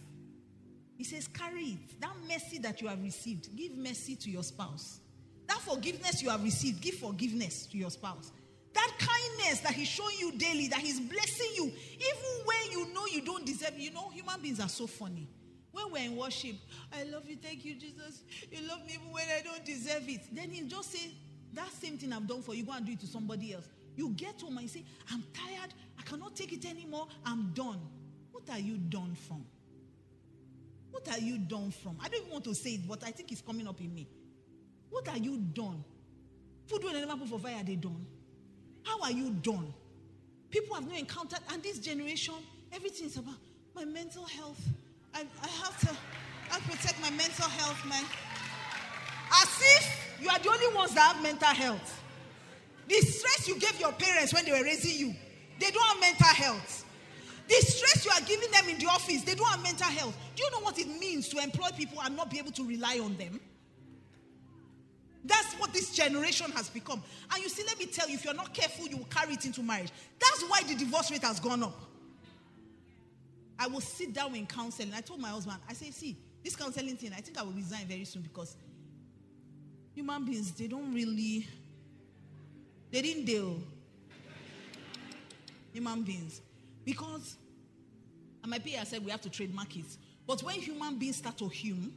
he 0.95 1.03
says, 1.03 1.27
carry 1.27 1.63
it. 1.63 2.01
That 2.01 2.13
mercy 2.27 2.59
that 2.59 2.81
you 2.81 2.87
have 2.87 3.01
received, 3.01 3.55
give 3.57 3.75
mercy 3.75 4.15
to 4.15 4.29
your 4.29 4.43
spouse. 4.43 4.99
That 5.47 5.59
forgiveness 5.59 6.21
you 6.21 6.29
have 6.29 6.43
received, 6.43 6.81
give 6.81 6.95
forgiveness 6.95 7.65
to 7.67 7.77
your 7.77 7.89
spouse. 7.89 8.31
That 8.75 8.91
kindness 8.99 9.61
that 9.61 9.71
he's 9.71 9.87
showing 9.87 10.17
you 10.19 10.33
daily, 10.33 10.67
that 10.67 10.79
he's 10.79 10.99
blessing 10.99 11.47
you, 11.55 11.63
even 11.63 12.45
when 12.45 12.71
you 12.71 12.93
know 12.93 13.05
you 13.07 13.21
don't 13.21 13.45
deserve. 13.45 13.79
You 13.79 13.91
know, 13.91 14.09
human 14.09 14.39
beings 14.41 14.59
are 14.59 14.69
so 14.69 14.85
funny. 14.85 15.27
When 15.71 15.91
we're 15.91 16.03
in 16.03 16.15
worship, 16.15 16.55
I 16.93 17.03
love 17.03 17.27
you, 17.27 17.37
thank 17.37 17.65
you, 17.65 17.75
Jesus. 17.75 18.23
You 18.51 18.67
love 18.67 18.85
me 18.85 18.93
even 18.95 19.11
when 19.11 19.23
I 19.29 19.41
don't 19.41 19.63
deserve 19.65 20.07
it. 20.07 20.21
Then 20.31 20.49
He'll 20.49 20.67
just 20.67 20.91
say, 20.91 21.11
that 21.53 21.71
same 21.81 21.97
thing 21.97 22.11
I've 22.11 22.27
done 22.27 22.41
for 22.41 22.53
you, 22.53 22.63
go 22.63 22.73
and 22.73 22.85
do 22.85 22.91
it 22.91 22.99
to 22.99 23.07
somebody 23.07 23.53
else. 23.53 23.67
You 23.95 24.09
get 24.09 24.41
home 24.41 24.57
and 24.57 24.69
say, 24.69 24.83
I'm 25.11 25.23
tired, 25.33 25.73
I 25.97 26.01
cannot 26.03 26.35
take 26.35 26.51
it 26.51 26.65
anymore, 26.65 27.07
I'm 27.25 27.51
done. 27.53 27.79
What 28.31 28.49
are 28.51 28.59
you 28.59 28.77
done 28.77 29.15
from? 29.27 29.45
What 30.91 31.07
are 31.09 31.19
you 31.19 31.37
done 31.37 31.71
from? 31.71 31.97
I 32.03 32.09
don't 32.09 32.21
even 32.21 32.31
want 32.31 32.43
to 32.45 32.55
say 32.55 32.71
it, 32.71 32.87
but 32.87 33.03
I 33.03 33.11
think 33.11 33.31
it's 33.31 33.41
coming 33.41 33.67
up 33.67 33.79
in 33.79 33.93
me. 33.93 34.07
What 34.89 35.07
are 35.07 35.17
you 35.17 35.37
done? 35.37 35.83
Food 36.67 36.83
when 36.83 36.93
never 36.93 37.17
put 37.17 37.29
for 37.29 37.39
fire, 37.39 37.63
they 37.65 37.75
done. 37.75 38.05
How 38.85 39.01
are 39.01 39.11
you 39.11 39.31
done? 39.41 39.73
People 40.49 40.75
have 40.75 40.87
not 40.87 40.97
encountered, 40.97 41.39
and 41.51 41.61
this 41.61 41.79
generation, 41.79 42.35
everything 42.71 43.07
is 43.07 43.17
about 43.17 43.35
my 43.75 43.83
mental 43.83 44.23
health. 44.25 44.61
I, 45.13 45.25
I 45.43 45.47
have 45.47 45.77
to 45.81 45.89
I 46.51 46.59
protect 46.59 47.01
my 47.01 47.09
mental 47.09 47.49
health, 47.49 47.83
man. 47.85 48.03
As 49.41 49.61
if 49.61 50.21
you 50.21 50.29
are 50.29 50.39
the 50.39 50.49
only 50.49 50.75
ones 50.75 50.93
that 50.93 51.13
have 51.13 51.23
mental 51.23 51.49
health. 51.49 52.03
The 52.87 52.95
stress 52.95 53.47
you 53.47 53.59
gave 53.59 53.79
your 53.79 53.91
parents 53.93 54.33
when 54.33 54.45
they 54.45 54.51
were 54.51 54.63
raising 54.63 54.97
you, 54.97 55.15
they 55.59 55.71
don't 55.71 55.85
have 55.85 55.99
mental 55.99 56.27
health. 56.27 56.85
The 57.47 57.55
stress 57.55 58.05
you 58.05 58.11
are 58.11 58.25
giving 58.27 58.51
them 58.51 58.69
in 58.69 58.77
the 58.77 58.87
office, 58.87 59.23
they 59.23 59.35
don't 59.35 59.47
have 59.47 59.61
mental 59.63 59.87
health. 59.87 60.15
Do 60.35 60.43
you 60.43 60.51
know 60.51 60.59
what 60.59 60.77
it 60.79 60.87
means 60.87 61.29
to 61.29 61.39
employ 61.39 61.69
people 61.75 62.01
and 62.03 62.15
not 62.15 62.29
be 62.29 62.39
able 62.39 62.51
to 62.51 62.63
rely 62.63 62.99
on 63.03 63.17
them? 63.17 63.39
That's 65.25 65.53
what 65.53 65.73
this 65.73 65.91
generation 65.91 66.51
has 66.51 66.69
become. 66.69 67.01
And 67.33 67.41
you 67.41 67.49
see, 67.49 67.63
let 67.65 67.79
me 67.79 67.87
tell 67.87 68.07
you, 68.07 68.15
if 68.15 68.23
you're 68.23 68.33
not 68.33 68.53
careful, 68.53 68.87
you 68.87 68.97
will 68.97 69.05
carry 69.05 69.33
it 69.33 69.45
into 69.45 69.63
marriage. 69.63 69.91
That's 70.19 70.43
why 70.43 70.61
the 70.67 70.75
divorce 70.75 71.09
rate 71.09 71.23
has 71.23 71.39
gone 71.39 71.63
up. 71.63 71.79
I 73.57 73.67
will 73.67 73.81
sit 73.81 74.13
down 74.13 74.35
in 74.35 74.45
counseling. 74.45 74.91
I 74.93 75.01
told 75.01 75.19
my 75.19 75.29
husband, 75.29 75.57
I 75.67 75.73
say, 75.73 75.89
see, 75.89 76.15
this 76.43 76.55
counseling 76.55 76.95
thing, 76.95 77.11
I 77.11 77.21
think 77.21 77.39
I 77.39 77.43
will 77.43 77.53
resign 77.53 77.87
very 77.87 78.05
soon 78.05 78.21
because 78.21 78.55
human 79.93 80.25
beings, 80.25 80.51
they 80.51 80.67
don't 80.67 80.93
really, 80.93 81.47
they 82.91 83.01
didn't 83.01 83.25
deal. 83.25 83.59
Human 85.73 86.03
beings. 86.03 86.41
Because, 86.83 87.37
and 88.43 88.51
my 88.51 88.59
PA 88.59 88.83
said 88.83 89.03
we 89.03 89.09
have 89.09 89.21
to 89.21 89.29
trademark 89.29 89.75
it. 89.75 89.85
But 90.27 90.43
when 90.43 90.55
human 90.55 90.99
beings 90.99 91.17
start 91.17 91.37
to 91.39 91.47
hume, 91.47 91.93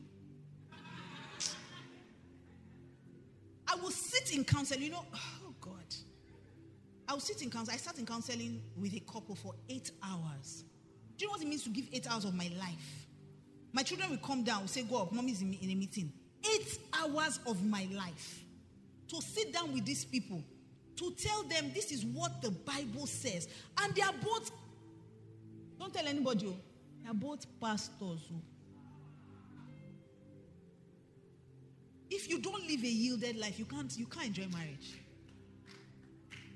I 3.70 3.74
will 3.76 3.90
sit 3.90 4.34
in 4.34 4.44
counseling, 4.44 4.82
you 4.82 4.90
know, 4.90 5.04
oh 5.14 5.54
God. 5.60 5.94
I 7.06 7.12
will 7.12 7.20
sit 7.20 7.42
in 7.42 7.50
counseling. 7.50 7.74
I 7.74 7.78
sat 7.78 7.98
in 7.98 8.06
counseling 8.06 8.62
with 8.76 8.94
a 8.94 9.00
couple 9.00 9.34
for 9.34 9.54
eight 9.68 9.90
hours. 10.02 10.64
Do 11.16 11.24
you 11.24 11.28
know 11.28 11.32
what 11.32 11.42
it 11.42 11.48
means 11.48 11.64
to 11.64 11.70
give 11.70 11.86
eight 11.92 12.10
hours 12.10 12.24
of 12.24 12.34
my 12.34 12.50
life? 12.58 13.06
My 13.72 13.82
children 13.82 14.10
will 14.10 14.18
come 14.18 14.44
down, 14.44 14.62
will 14.62 14.68
say, 14.68 14.82
Go 14.82 15.02
up, 15.02 15.12
mommy's 15.12 15.42
in, 15.42 15.52
in 15.54 15.70
a 15.70 15.74
meeting. 15.74 16.12
Eight 16.54 16.78
hours 16.92 17.40
of 17.46 17.64
my 17.64 17.86
life 17.92 18.44
to 19.08 19.22
sit 19.22 19.52
down 19.52 19.72
with 19.72 19.84
these 19.84 20.04
people, 20.04 20.42
to 20.96 21.10
tell 21.12 21.42
them 21.44 21.70
this 21.74 21.90
is 21.90 22.04
what 22.04 22.42
the 22.42 22.50
Bible 22.50 23.06
says. 23.06 23.48
And 23.80 23.94
they 23.94 24.02
are 24.02 24.12
both, 24.22 24.50
don't 25.78 25.92
tell 25.92 26.06
anybody, 26.06 26.46
oh, 26.46 26.56
they 27.02 27.10
are 27.10 27.14
both 27.14 27.46
pastors. 27.60 27.90
Oh. 28.32 28.42
If 32.10 32.28
you 32.28 32.38
don't 32.38 32.66
live 32.66 32.82
a 32.82 32.88
yielded 32.88 33.36
life, 33.36 33.58
you 33.58 33.64
can't, 33.64 33.96
you 33.96 34.06
can't 34.06 34.26
enjoy 34.28 34.46
marriage. 34.56 34.94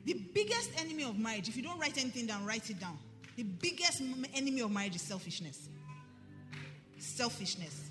The 0.04 0.14
biggest 0.14 0.70
enemy 0.80 1.04
of 1.04 1.18
marriage, 1.18 1.48
if 1.48 1.56
you 1.56 1.62
don't 1.62 1.78
write 1.78 1.98
anything 1.98 2.26
down, 2.26 2.44
write 2.44 2.70
it 2.70 2.80
down. 2.80 2.98
The 3.36 3.44
biggest 3.44 4.02
enemy 4.34 4.60
of 4.60 4.70
marriage 4.70 4.96
is 4.96 5.02
selfishness. 5.02 5.68
Selfishness. 6.98 7.90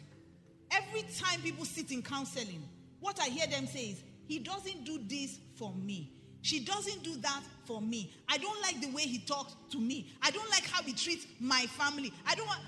Every 0.72 1.04
time 1.18 1.42
people 1.42 1.66
sit 1.66 1.92
in 1.92 2.02
counseling, 2.02 2.64
what 3.00 3.20
I 3.20 3.26
hear 3.26 3.48
them 3.48 3.68
say 3.68 3.86
is, 3.86 4.04
He 4.28 4.40
doesn't 4.40 4.86
do 4.86 5.00
this 5.08 5.40
for 5.56 5.74
me. 5.74 6.12
She 6.42 6.64
doesn't 6.64 7.04
do 7.04 7.16
that 7.18 7.42
for 7.66 7.82
me. 7.82 8.12
I 8.28 8.38
don't 8.38 8.60
like 8.62 8.82
the 8.82 8.90
way 8.90 9.04
he 9.04 9.20
talks 9.20 9.56
to 9.72 9.78
me. 9.80 10.12
I 10.22 10.32
don't 10.32 10.50
like 10.50 10.66
how 10.66 10.82
he 10.82 10.94
treats 10.94 11.28
my 11.40 11.66
family. 11.78 12.12
I 12.26 12.34
don't 12.36 12.48
want. 12.48 12.62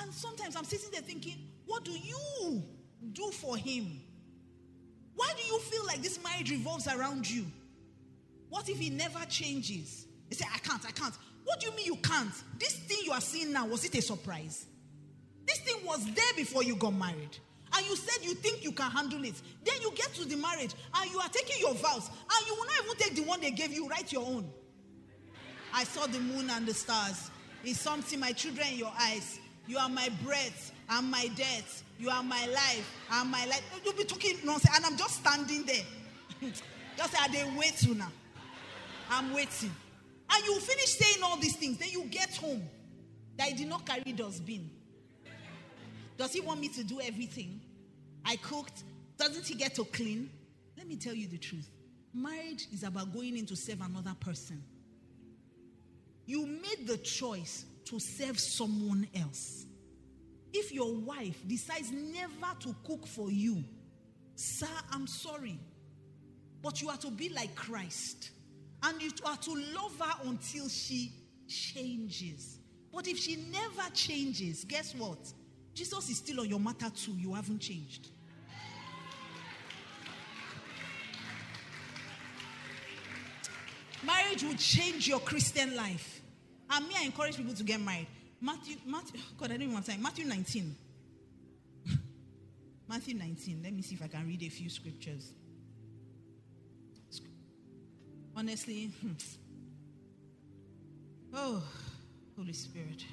And 0.00 0.12
sometimes 0.12 0.56
I'm 0.56 0.64
sitting 0.64 0.90
there 0.90 1.02
thinking, 1.02 1.36
what 1.66 1.84
do 1.84 1.92
you 1.92 2.62
do 3.12 3.30
for 3.30 3.56
him? 3.56 4.00
Why 5.14 5.32
do 5.36 5.46
you 5.46 5.58
feel 5.58 5.84
like 5.86 6.02
this 6.02 6.22
marriage 6.22 6.50
revolves 6.50 6.86
around 6.86 7.28
you? 7.28 7.46
What 8.50 8.68
if 8.68 8.78
he 8.78 8.90
never 8.90 9.20
changes? 9.26 10.06
They 10.28 10.36
say, 10.36 10.46
I 10.52 10.58
can't, 10.58 10.84
I 10.86 10.90
can't. 10.90 11.14
What 11.44 11.60
do 11.60 11.66
you 11.66 11.76
mean 11.76 11.86
you 11.86 11.96
can't? 11.96 12.32
This 12.58 12.74
thing 12.74 12.98
you 13.04 13.12
are 13.12 13.20
seeing 13.20 13.52
now, 13.52 13.66
was 13.66 13.84
it 13.84 13.94
a 13.94 14.02
surprise? 14.02 14.66
This 15.46 15.58
thing 15.60 15.84
was 15.84 16.04
there 16.04 16.34
before 16.36 16.62
you 16.62 16.76
got 16.76 16.94
married. 16.94 17.38
And 17.74 17.86
you 17.86 17.96
said 17.96 18.24
you 18.24 18.34
think 18.34 18.62
you 18.62 18.72
can 18.72 18.90
handle 18.90 19.24
it. 19.24 19.34
Then 19.64 19.74
you 19.80 19.92
get 19.94 20.12
to 20.14 20.24
the 20.24 20.36
marriage 20.36 20.74
and 20.94 21.10
you 21.10 21.18
are 21.18 21.28
taking 21.28 21.60
your 21.60 21.74
vows. 21.74 22.08
And 22.08 22.46
you 22.46 22.54
will 22.54 22.64
not 22.64 22.84
even 22.84 22.96
take 22.96 23.14
the 23.16 23.22
one 23.22 23.40
they 23.40 23.50
gave 23.50 23.72
you, 23.72 23.88
write 23.88 24.12
your 24.12 24.26
own. 24.26 24.50
I 25.74 25.84
saw 25.84 26.06
the 26.06 26.20
moon 26.20 26.48
and 26.50 26.66
the 26.66 26.74
stars. 26.74 27.30
It's 27.64 27.80
something, 27.80 28.20
my 28.20 28.32
children, 28.32 28.68
in 28.72 28.78
your 28.78 28.92
eyes. 28.98 29.38
You 29.66 29.78
are 29.78 29.88
my 29.88 30.08
breath 30.24 30.72
and 30.90 31.10
my 31.10 31.28
death. 31.34 31.84
You 31.98 32.10
are 32.10 32.22
my 32.22 32.46
life 32.46 32.96
and 33.12 33.30
my 33.30 33.44
life. 33.46 33.62
You'll 33.84 33.94
be 33.94 34.04
talking 34.04 34.36
nonsense. 34.44 34.76
And 34.76 34.86
I'm 34.86 34.96
just 34.96 35.16
standing 35.16 35.64
there. 35.64 35.84
just 36.96 37.12
say, 37.12 37.32
they 37.32 37.50
wait 37.58 37.76
to 37.78 37.94
now. 37.94 38.12
I'm 39.10 39.32
waiting. 39.34 39.72
And 40.30 40.44
you 40.44 40.58
finish 40.60 40.98
saying 40.98 41.22
all 41.24 41.36
these 41.38 41.56
things. 41.56 41.78
Then 41.78 41.88
you 41.90 42.04
get 42.04 42.36
home. 42.36 42.62
That 43.36 43.48
I 43.48 43.52
did 43.52 43.68
not 43.68 43.86
carry 43.86 44.12
dustbin. 44.12 44.70
Does 46.16 46.32
he 46.32 46.40
want 46.40 46.60
me 46.60 46.68
to 46.68 46.84
do 46.84 47.00
everything? 47.00 47.60
I 48.24 48.36
cooked. 48.36 48.82
Doesn't 49.16 49.46
he 49.46 49.54
get 49.54 49.74
to 49.76 49.84
clean? 49.84 50.30
Let 50.76 50.86
me 50.86 50.96
tell 50.96 51.14
you 51.14 51.26
the 51.28 51.38
truth. 51.38 51.68
Marriage 52.12 52.66
is 52.72 52.82
about 52.82 53.12
going 53.12 53.36
in 53.36 53.46
to 53.46 53.56
serve 53.56 53.80
another 53.80 54.14
person. 54.18 54.62
You 56.26 56.46
made 56.46 56.86
the 56.86 56.98
choice 56.98 57.64
to 57.86 57.98
serve 57.98 58.38
someone 58.38 59.06
else. 59.14 59.64
If 60.52 60.72
your 60.72 60.94
wife 60.94 61.36
decides 61.46 61.90
never 61.92 62.54
to 62.60 62.74
cook 62.84 63.06
for 63.06 63.30
you, 63.30 63.62
sir, 64.34 64.66
I'm 64.92 65.06
sorry. 65.06 65.58
But 66.62 66.80
you 66.82 66.88
are 66.88 66.96
to 66.98 67.10
be 67.10 67.28
like 67.28 67.54
Christ. 67.54 68.30
And 68.82 69.00
you 69.02 69.10
are 69.26 69.36
to 69.36 69.50
love 69.74 69.98
her 70.00 70.28
until 70.28 70.68
she 70.68 71.12
changes. 71.48 72.58
But 72.92 73.06
if 73.08 73.18
she 73.18 73.36
never 73.36 73.90
changes, 73.92 74.64
guess 74.64 74.94
what? 74.94 75.18
Jesus 75.74 76.08
is 76.10 76.18
still 76.18 76.40
on 76.40 76.48
your 76.48 76.60
matter 76.60 76.90
too. 76.90 77.12
You 77.12 77.34
haven't 77.34 77.60
changed. 77.60 78.08
Marriage 84.04 84.42
will 84.44 84.54
change 84.54 85.08
your 85.08 85.20
Christian 85.20 85.74
life. 85.76 86.22
And 86.70 86.86
me, 86.86 86.94
I 86.98 87.04
encourage 87.04 87.36
people 87.36 87.54
to 87.54 87.64
get 87.64 87.80
married. 87.80 88.06
Matthew, 88.40 88.76
Matthew, 88.86 89.20
God, 89.36 89.50
I 89.50 89.56
don't 89.56 89.62
even 89.62 89.82
time. 89.82 90.02
Matthew 90.02 90.24
19. 90.24 90.76
Matthew 92.88 93.14
19. 93.14 93.60
Let 93.62 93.72
me 93.72 93.82
see 93.82 93.96
if 93.96 94.02
I 94.02 94.08
can 94.08 94.26
read 94.26 94.42
a 94.42 94.48
few 94.48 94.70
scriptures. 94.70 95.32
Honestly, 98.36 98.92
hmm. 99.00 99.12
oh, 101.34 101.60
Holy 102.36 102.52
Spirit. 102.52 103.04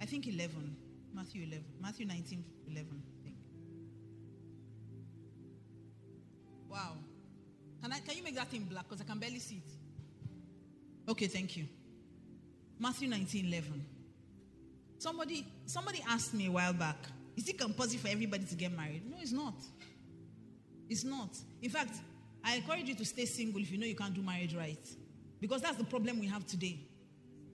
I 0.00 0.04
think 0.04 0.28
11. 0.28 0.76
Matthew 1.12 1.42
11. 1.42 1.64
Matthew 1.82 2.06
19, 2.06 2.44
11, 2.70 2.86
I 2.86 3.24
think. 3.24 3.36
Wow. 6.70 6.92
Can, 7.82 7.92
I, 7.92 7.98
can 7.98 8.16
you 8.16 8.22
make 8.22 8.36
that 8.36 8.48
thing 8.48 8.68
black? 8.70 8.84
Because 8.88 9.00
I 9.00 9.04
can 9.04 9.18
barely 9.18 9.40
see 9.40 9.56
it. 9.56 11.10
Okay, 11.10 11.26
thank 11.26 11.56
you. 11.56 11.66
Matthew 12.78 13.08
19, 13.08 13.46
11. 13.46 13.84
Somebody, 14.98 15.46
somebody 15.66 16.02
asked 16.08 16.34
me 16.34 16.46
a 16.46 16.50
while 16.50 16.72
back, 16.72 16.96
is 17.36 17.48
it 17.48 17.58
compulsory 17.58 17.98
for 17.98 18.08
everybody 18.08 18.44
to 18.44 18.54
get 18.54 18.72
married? 18.72 19.02
No, 19.10 19.16
it's 19.20 19.32
not. 19.32 19.54
It's 20.88 21.04
not. 21.04 21.30
In 21.60 21.70
fact, 21.70 21.96
I 22.44 22.56
encourage 22.56 22.88
you 22.88 22.94
to 22.94 23.04
stay 23.04 23.24
single 23.26 23.60
if 23.60 23.70
you 23.70 23.78
know 23.78 23.86
you 23.86 23.96
can't 23.96 24.14
do 24.14 24.22
marriage 24.22 24.54
right. 24.54 24.88
Because 25.40 25.60
that's 25.62 25.76
the 25.76 25.84
problem 25.84 26.18
we 26.20 26.26
have 26.28 26.46
today. 26.46 26.78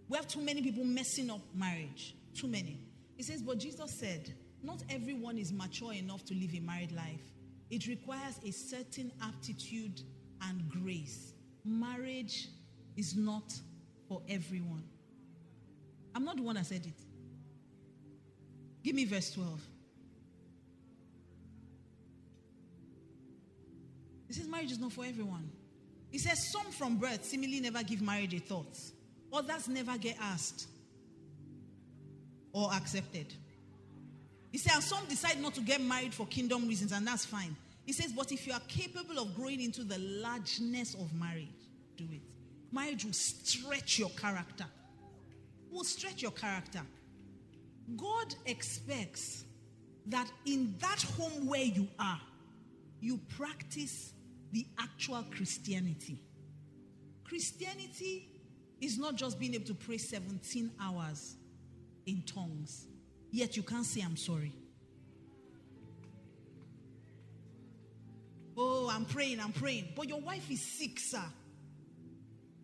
We 0.09 0.17
have 0.17 0.29
too 0.29 0.41
many 0.41 0.63
people 0.63 0.85
messing 0.85 1.31
up 1.31 1.41
marriage. 1.55 2.15
Too 2.35 2.47
many. 2.47 2.79
He 3.17 3.23
says, 3.23 3.43
But 3.43 3.59
Jesus 3.59 3.91
said, 3.93 4.33
Not 4.63 4.83
everyone 4.91 5.39
is 5.39 5.53
mature 5.53 5.93
enough 5.95 6.25
to 6.27 6.35
live 6.35 6.55
a 6.55 6.61
married 6.61 6.93
life. 6.93 7.23
it 7.71 7.87
requires 7.87 8.39
a 8.47 8.51
certain 8.51 9.11
aptitude 9.23 10.03
and 10.43 10.69
grace. 10.69 11.33
Marriage 11.65 12.49
is 12.97 13.17
not 13.17 13.53
for 14.09 14.21
everyone. 14.29 14.85
I'm 16.15 16.25
not 16.25 16.37
the 16.37 16.43
one 16.43 16.57
that 16.57 16.67
said 16.67 16.85
it. 16.85 16.93
Give 18.83 18.95
me 18.95 19.05
verse 19.05 19.31
12. 19.33 19.61
He 24.29 24.35
says 24.35 24.49
marriage 24.49 24.73
is 24.73 24.79
not 24.79 24.93
for 24.93 25.05
everyone. 25.05 25.51
He 26.11 26.19
says 26.19 26.51
some 26.51 26.71
from 26.73 26.97
birth 26.97 27.25
seemingly 27.25 27.61
never 27.61 27.83
give 27.83 28.03
marriage 28.03 28.35
a 28.35 28.39
thought. 28.39 28.79
Others 29.33 29.69
never 29.69 29.97
get 29.97 30.17
asked 30.21 30.67
or 32.53 32.73
accepted. 32.73 33.33
He 34.51 34.59
says, 34.59 34.85
some 34.85 35.07
decide 35.07 35.41
not 35.41 35.55
to 35.55 35.63
get 35.63 35.81
married 35.81 36.13
for 36.13 36.27
kingdom 36.27 36.69
reasons, 36.69 36.93
and 36.93 37.07
that's 37.07 37.25
fine. 37.25 37.57
He 37.87 37.93
says, 37.93 38.13
but 38.13 38.31
if 38.31 38.47
you 38.47 38.53
are 38.53 38.61
capable 38.69 39.19
of 39.19 39.35
growing 39.35 39.63
into 39.63 39.83
the 39.83 39.99
largeness 39.99 40.95
of 40.95 41.13
marriage, 41.15 41.49
do 41.97 42.05
it. 42.13 42.21
Marriage 42.71 43.05
will 43.05 43.15
stretch 43.15 43.99
your 43.99 44.11
character. 44.11 44.67
Will 45.73 45.85
stretch 45.85 46.21
your 46.21 46.33
character. 46.33 46.83
God 47.97 48.35
expects 48.45 49.45
that 50.07 50.31
in 50.45 50.75
that 50.81 51.03
home 51.17 51.47
where 51.47 51.65
you 51.65 51.89
are, 51.99 52.21
you 53.01 53.19
practice 53.37 54.13
the 54.53 54.67
actual 54.79 55.25
Christianity. 55.35 56.23
Christianity 57.25 58.29
is 58.83 58.99
not 58.99 59.17
just 59.17 59.41
being 59.41 59.55
able 59.55 59.65
to 59.65 59.75
pray 59.75 59.97
17 59.97 60.73
hours 60.79 61.37
in 62.05 62.23
tongues, 62.27 62.87
yet 63.31 63.57
you 63.57 63.63
can't 63.63 63.87
say, 63.87 64.03
I'm 64.03 64.17
sorry. 64.17 64.53
Oh, 68.59 68.91
I'm 68.93 69.07
praying, 69.07 69.41
I'm 69.41 69.53
praying. 69.53 69.89
But 69.97 70.09
your 70.09 70.21
wife 70.21 70.51
is 70.51 70.61
sick, 70.61 71.01
sir. 71.01 71.25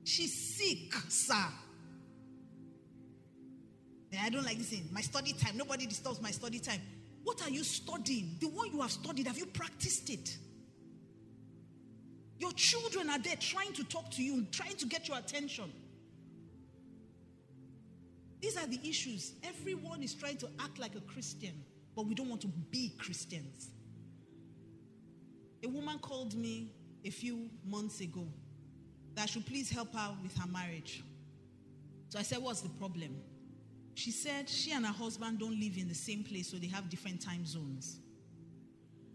She's 0.05 0.57
sick, 0.57 0.93
sir. 1.09 1.47
Eh, 4.13 4.17
I 4.21 4.31
don't 4.31 4.45
like 4.45 4.59
this 4.59 4.71
thing. 4.71 4.89
My 4.93 5.01
study 5.01 5.33
time. 5.33 5.57
Nobody 5.57 5.87
disturbs 5.87 6.21
my 6.21 6.31
study 6.31 6.59
time. 6.59 6.81
What 7.25 7.43
are 7.43 7.51
you 7.51 7.63
studying? 7.65 8.37
The 8.41 8.49
one 8.49 8.73
you 8.73 8.81
have 8.81 8.91
studied, 8.91 9.27
have 9.27 9.39
you 9.39 9.47
practiced 9.47 10.09
it? 10.11 10.37
Your 12.39 12.53
children 12.53 13.11
are 13.11 13.19
there 13.19 13.37
trying 13.37 13.73
to 13.75 13.85
talk 13.85 14.11
to 14.13 14.23
you, 14.23 14.47
trying 14.53 14.77
to 14.77 14.87
get 14.87 15.09
your 15.09 15.19
attention. 15.19 15.73
These 18.41 18.57
are 18.57 18.67
the 18.67 18.79
issues. 18.89 19.33
Everyone 19.43 20.03
is 20.03 20.15
trying 20.15 20.37
to 20.39 20.49
act 20.61 20.79
like 20.79 20.95
a 20.95 21.01
Christian, 21.01 21.65
but 21.97 22.07
we 22.07 22.15
don't 22.15 22.29
want 22.29 22.41
to 22.43 22.49
be 22.71 22.95
Christians. 22.97 23.71
A 25.65 25.69
woman 25.69 25.99
called 25.99 26.35
me 26.35 26.73
a 27.05 27.11
few 27.11 27.51
months 27.67 28.01
ago 28.01 28.27
that 29.15 29.23
I 29.23 29.27
should 29.27 29.45
please 29.45 29.69
help 29.69 29.93
her 29.95 30.15
with 30.23 30.37
her 30.39 30.47
marriage. 30.47 31.03
So 32.11 32.19
I 32.21 32.23
said, 32.23 32.39
What's 32.39 32.61
the 32.61 32.69
problem? 32.69 33.21
She 33.99 34.13
said 34.13 34.49
she 34.49 34.71
and 34.71 34.87
her 34.87 34.93
husband 34.93 35.41
don't 35.41 35.59
live 35.59 35.77
in 35.77 35.89
the 35.89 35.95
same 35.95 36.23
place, 36.23 36.53
so 36.53 36.57
they 36.57 36.69
have 36.69 36.89
different 36.89 37.21
time 37.21 37.45
zones. 37.45 37.99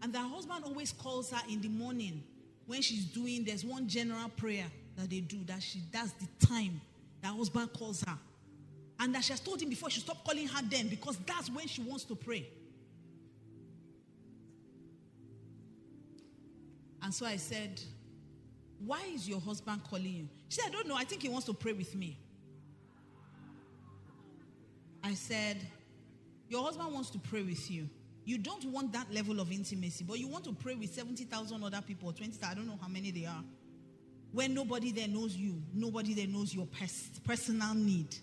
And 0.01 0.13
her 0.13 0.27
husband 0.27 0.65
always 0.65 0.91
calls 0.91 1.31
her 1.31 1.39
in 1.49 1.61
the 1.61 1.69
morning 1.69 2.21
when 2.65 2.81
she's 2.81 3.05
doing, 3.05 3.45
there's 3.45 3.63
one 3.63 3.87
general 3.87 4.27
prayer 4.35 4.65
that 4.97 5.09
they 5.09 5.21
do 5.21 5.41
that 5.45 5.63
she 5.63 5.79
does 5.89 6.11
the 6.11 6.27
time 6.45 6.81
that 7.21 7.29
husband 7.29 7.71
calls 7.71 8.03
her. 8.03 8.17
And 8.99 9.15
that 9.15 9.23
she 9.23 9.31
has 9.31 9.39
told 9.39 9.61
him 9.61 9.69
before 9.69 9.89
she 9.89 10.01
stopped 10.01 10.25
calling 10.25 10.49
her 10.49 10.61
then 10.69 10.89
because 10.89 11.15
that's 11.25 11.49
when 11.49 11.65
she 11.65 11.81
wants 11.81 12.03
to 12.03 12.15
pray. 12.15 12.45
And 17.01 17.13
so 17.13 17.25
I 17.25 17.37
said, 17.37 17.81
Why 18.85 19.01
is 19.15 19.29
your 19.29 19.39
husband 19.39 19.79
calling 19.89 20.13
you? 20.13 20.27
She 20.49 20.59
said, 20.59 20.71
I 20.71 20.73
don't 20.73 20.89
know. 20.89 20.97
I 20.97 21.05
think 21.05 21.21
he 21.21 21.29
wants 21.29 21.45
to 21.45 21.53
pray 21.53 21.71
with 21.71 21.95
me. 21.95 22.17
I 25.03 25.13
said, 25.13 25.57
Your 26.49 26.63
husband 26.63 26.93
wants 26.93 27.09
to 27.11 27.19
pray 27.19 27.43
with 27.43 27.69
you. 27.69 27.89
You 28.25 28.37
don't 28.37 28.63
want 28.65 28.93
that 28.93 29.13
level 29.13 29.39
of 29.39 29.51
intimacy, 29.51 30.05
but 30.07 30.17
you 30.17 30.27
want 30.27 30.45
to 30.45 30.53
pray 30.53 30.75
with 30.75 30.93
70,000 30.93 31.61
other 31.61 31.81
people, 31.81 32.13
20, 32.13 32.37
I 32.43 32.53
don't 32.53 32.67
know 32.67 32.79
how 32.81 32.87
many 32.87 33.11
they 33.11 33.25
are. 33.25 33.43
When 34.31 34.53
nobody 34.53 34.91
there 34.91 35.09
knows 35.09 35.35
you, 35.35 35.61
nobody 35.73 36.13
there 36.13 36.27
knows 36.27 36.55
your 36.55 36.65
pers- 36.65 37.19
personal 37.25 37.73
need. 37.73 38.15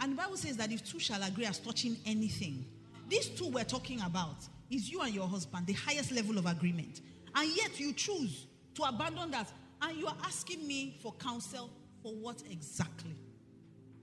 And 0.00 0.12
the 0.12 0.16
Bible 0.16 0.36
says 0.36 0.56
that 0.56 0.70
if 0.70 0.84
two 0.84 0.98
shall 0.98 1.22
agree 1.22 1.46
as 1.46 1.58
touching 1.58 1.96
anything, 2.06 2.64
these 3.08 3.28
two 3.28 3.48
we're 3.48 3.64
talking 3.64 4.00
about 4.00 4.36
is 4.70 4.90
you 4.90 5.00
and 5.02 5.14
your 5.14 5.28
husband, 5.28 5.66
the 5.66 5.74
highest 5.74 6.12
level 6.12 6.38
of 6.38 6.46
agreement. 6.46 7.00
And 7.34 7.54
yet 7.56 7.78
you 7.78 7.92
choose 7.92 8.46
to 8.74 8.84
abandon 8.84 9.30
that. 9.32 9.52
And 9.82 9.98
you 9.98 10.06
are 10.06 10.16
asking 10.24 10.66
me 10.66 10.98
for 11.02 11.12
counsel 11.14 11.70
for 12.02 12.12
what 12.14 12.42
exactly? 12.50 13.14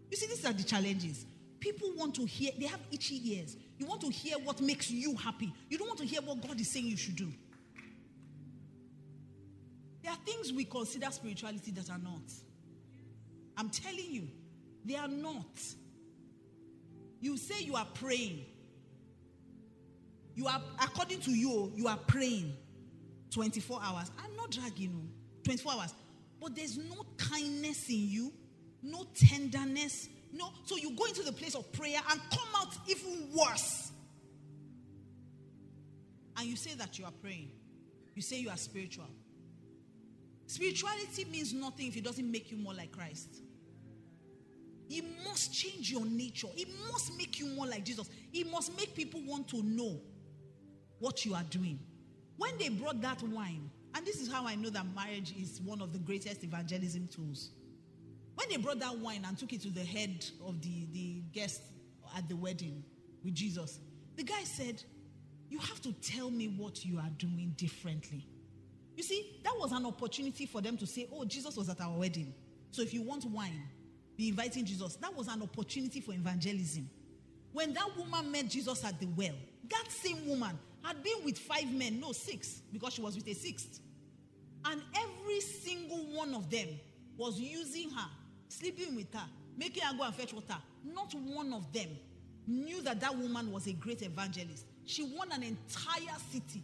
You 0.09 0.17
see, 0.17 0.27
these 0.27 0.45
are 0.45 0.53
the 0.53 0.63
challenges. 0.63 1.25
People 1.61 1.91
want 1.95 2.15
to 2.15 2.25
hear, 2.25 2.51
they 2.59 2.65
have 2.65 2.79
itchy 2.91 3.21
ears. 3.35 3.55
You 3.77 3.85
want 3.85 4.01
to 4.01 4.09
hear 4.09 4.37
what 4.39 4.59
makes 4.59 4.89
you 4.89 5.15
happy. 5.15 5.53
You 5.69 5.77
don't 5.77 5.87
want 5.87 5.99
to 5.99 6.05
hear 6.05 6.19
what 6.21 6.41
God 6.45 6.59
is 6.59 6.69
saying 6.69 6.87
you 6.87 6.97
should 6.97 7.15
do. 7.15 7.31
There 10.01 10.11
are 10.11 10.17
things 10.25 10.51
we 10.51 10.65
consider 10.65 11.09
spirituality 11.11 11.69
that 11.71 11.89
are 11.91 11.99
not. 11.99 12.23
I'm 13.55 13.69
telling 13.69 14.07
you, 14.09 14.27
they 14.83 14.95
are 14.95 15.07
not. 15.07 15.61
You 17.19 17.37
say 17.37 17.61
you 17.61 17.75
are 17.75 17.87
praying. 17.93 18.43
You 20.33 20.47
are, 20.47 20.61
according 20.81 21.19
to 21.21 21.31
you, 21.31 21.71
you 21.75 21.87
are 21.87 21.99
praying 22.07 22.57
24 23.29 23.79
hours. 23.83 24.09
I'm 24.17 24.35
not 24.35 24.49
dragging 24.49 24.89
you. 24.89 25.09
24 25.43 25.73
hours. 25.73 25.93
But 26.41 26.55
there's 26.55 26.79
no 26.79 27.05
kindness 27.17 27.87
in 27.87 28.09
you, 28.09 28.33
no 28.81 29.05
tenderness. 29.13 30.09
No. 30.33 30.49
So 30.65 30.77
you 30.77 30.91
go 30.95 31.05
into 31.05 31.23
the 31.23 31.31
place 31.31 31.55
of 31.55 31.71
prayer 31.73 31.99
and 32.09 32.21
come 32.29 32.47
out 32.57 32.73
even 32.87 33.29
worse. 33.35 33.91
And 36.37 36.47
you 36.47 36.55
say 36.55 36.73
that 36.75 36.97
you 36.97 37.05
are 37.05 37.11
praying. 37.21 37.51
You 38.15 38.21
say 38.21 38.39
you 38.39 38.49
are 38.49 38.57
spiritual. 38.57 39.07
Spirituality 40.47 41.25
means 41.25 41.53
nothing 41.53 41.87
if 41.87 41.97
it 41.97 42.03
doesn't 42.03 42.29
make 42.29 42.51
you 42.51 42.57
more 42.57 42.73
like 42.73 42.91
Christ. 42.91 43.41
It 44.89 45.05
must 45.23 45.53
change 45.53 45.89
your 45.89 46.05
nature. 46.05 46.49
It 46.57 46.67
must 46.91 47.17
make 47.17 47.39
you 47.39 47.47
more 47.47 47.65
like 47.65 47.85
Jesus. 47.85 48.09
It 48.33 48.51
must 48.51 48.75
make 48.75 48.93
people 48.93 49.21
want 49.25 49.47
to 49.49 49.63
know 49.63 50.01
what 50.99 51.23
you 51.25 51.33
are 51.33 51.43
doing. 51.43 51.79
When 52.37 52.57
they 52.57 52.67
brought 52.69 53.01
that 53.01 53.23
wine, 53.23 53.69
and 53.95 54.05
this 54.05 54.19
is 54.19 54.31
how 54.31 54.45
I 54.45 54.55
know 54.55 54.69
that 54.69 54.85
marriage 54.93 55.33
is 55.39 55.61
one 55.61 55.81
of 55.81 55.93
the 55.93 55.99
greatest 55.99 56.43
evangelism 56.43 57.07
tools. 57.07 57.51
When 58.35 58.49
they 58.49 58.57
brought 58.57 58.79
that 58.79 58.97
wine 58.97 59.25
and 59.27 59.37
took 59.37 59.53
it 59.53 59.61
to 59.61 59.69
the 59.69 59.83
head 59.83 60.25
of 60.45 60.61
the, 60.61 60.87
the 60.91 61.23
guest 61.33 61.61
at 62.15 62.27
the 62.27 62.35
wedding 62.35 62.83
with 63.23 63.35
Jesus, 63.35 63.79
the 64.15 64.23
guy 64.23 64.43
said, 64.43 64.83
You 65.49 65.59
have 65.59 65.81
to 65.81 65.93
tell 65.93 66.29
me 66.29 66.47
what 66.47 66.85
you 66.85 66.97
are 66.97 67.09
doing 67.17 67.53
differently. 67.57 68.27
You 68.95 69.03
see, 69.03 69.39
that 69.43 69.55
was 69.57 69.71
an 69.71 69.85
opportunity 69.85 70.45
for 70.45 70.61
them 70.61 70.77
to 70.77 70.87
say, 70.87 71.07
Oh, 71.11 71.25
Jesus 71.25 71.55
was 71.55 71.69
at 71.69 71.81
our 71.81 71.97
wedding. 71.97 72.33
So 72.71 72.81
if 72.81 72.93
you 72.93 73.01
want 73.01 73.25
wine, 73.25 73.63
be 74.17 74.29
inviting 74.29 74.65
Jesus. 74.65 74.95
That 74.97 75.15
was 75.15 75.27
an 75.27 75.41
opportunity 75.41 75.99
for 75.99 76.13
evangelism. 76.13 76.89
When 77.53 77.73
that 77.73 77.89
woman 77.97 78.31
met 78.31 78.47
Jesus 78.47 78.83
at 78.85 78.99
the 78.99 79.07
well, 79.07 79.35
that 79.69 79.85
same 79.89 80.27
woman 80.27 80.57
had 80.83 81.03
been 81.03 81.23
with 81.25 81.37
five 81.37 81.71
men, 81.71 81.99
no, 81.99 82.11
six, 82.11 82.61
because 82.71 82.93
she 82.93 83.01
was 83.01 83.15
with 83.15 83.27
a 83.27 83.33
sixth. 83.33 83.79
And 84.65 84.81
every 84.95 85.39
single 85.41 85.97
one 86.13 86.33
of 86.33 86.49
them 86.49 86.67
was 87.17 87.39
using 87.39 87.89
her, 87.89 88.09
sleeping 88.51 88.95
with 88.95 89.13
her, 89.13 89.27
making 89.57 89.83
her 89.83 89.95
go 89.97 90.03
and 90.03 90.13
fetch 90.15 90.33
water. 90.33 90.57
Not 90.83 91.13
one 91.13 91.53
of 91.53 91.71
them 91.71 91.89
knew 92.47 92.81
that 92.81 92.99
that 92.99 93.17
woman 93.17 93.51
was 93.51 93.67
a 93.67 93.73
great 93.73 94.01
evangelist. 94.01 94.65
She 94.85 95.03
won 95.03 95.31
an 95.31 95.43
entire 95.43 96.17
city. 96.31 96.63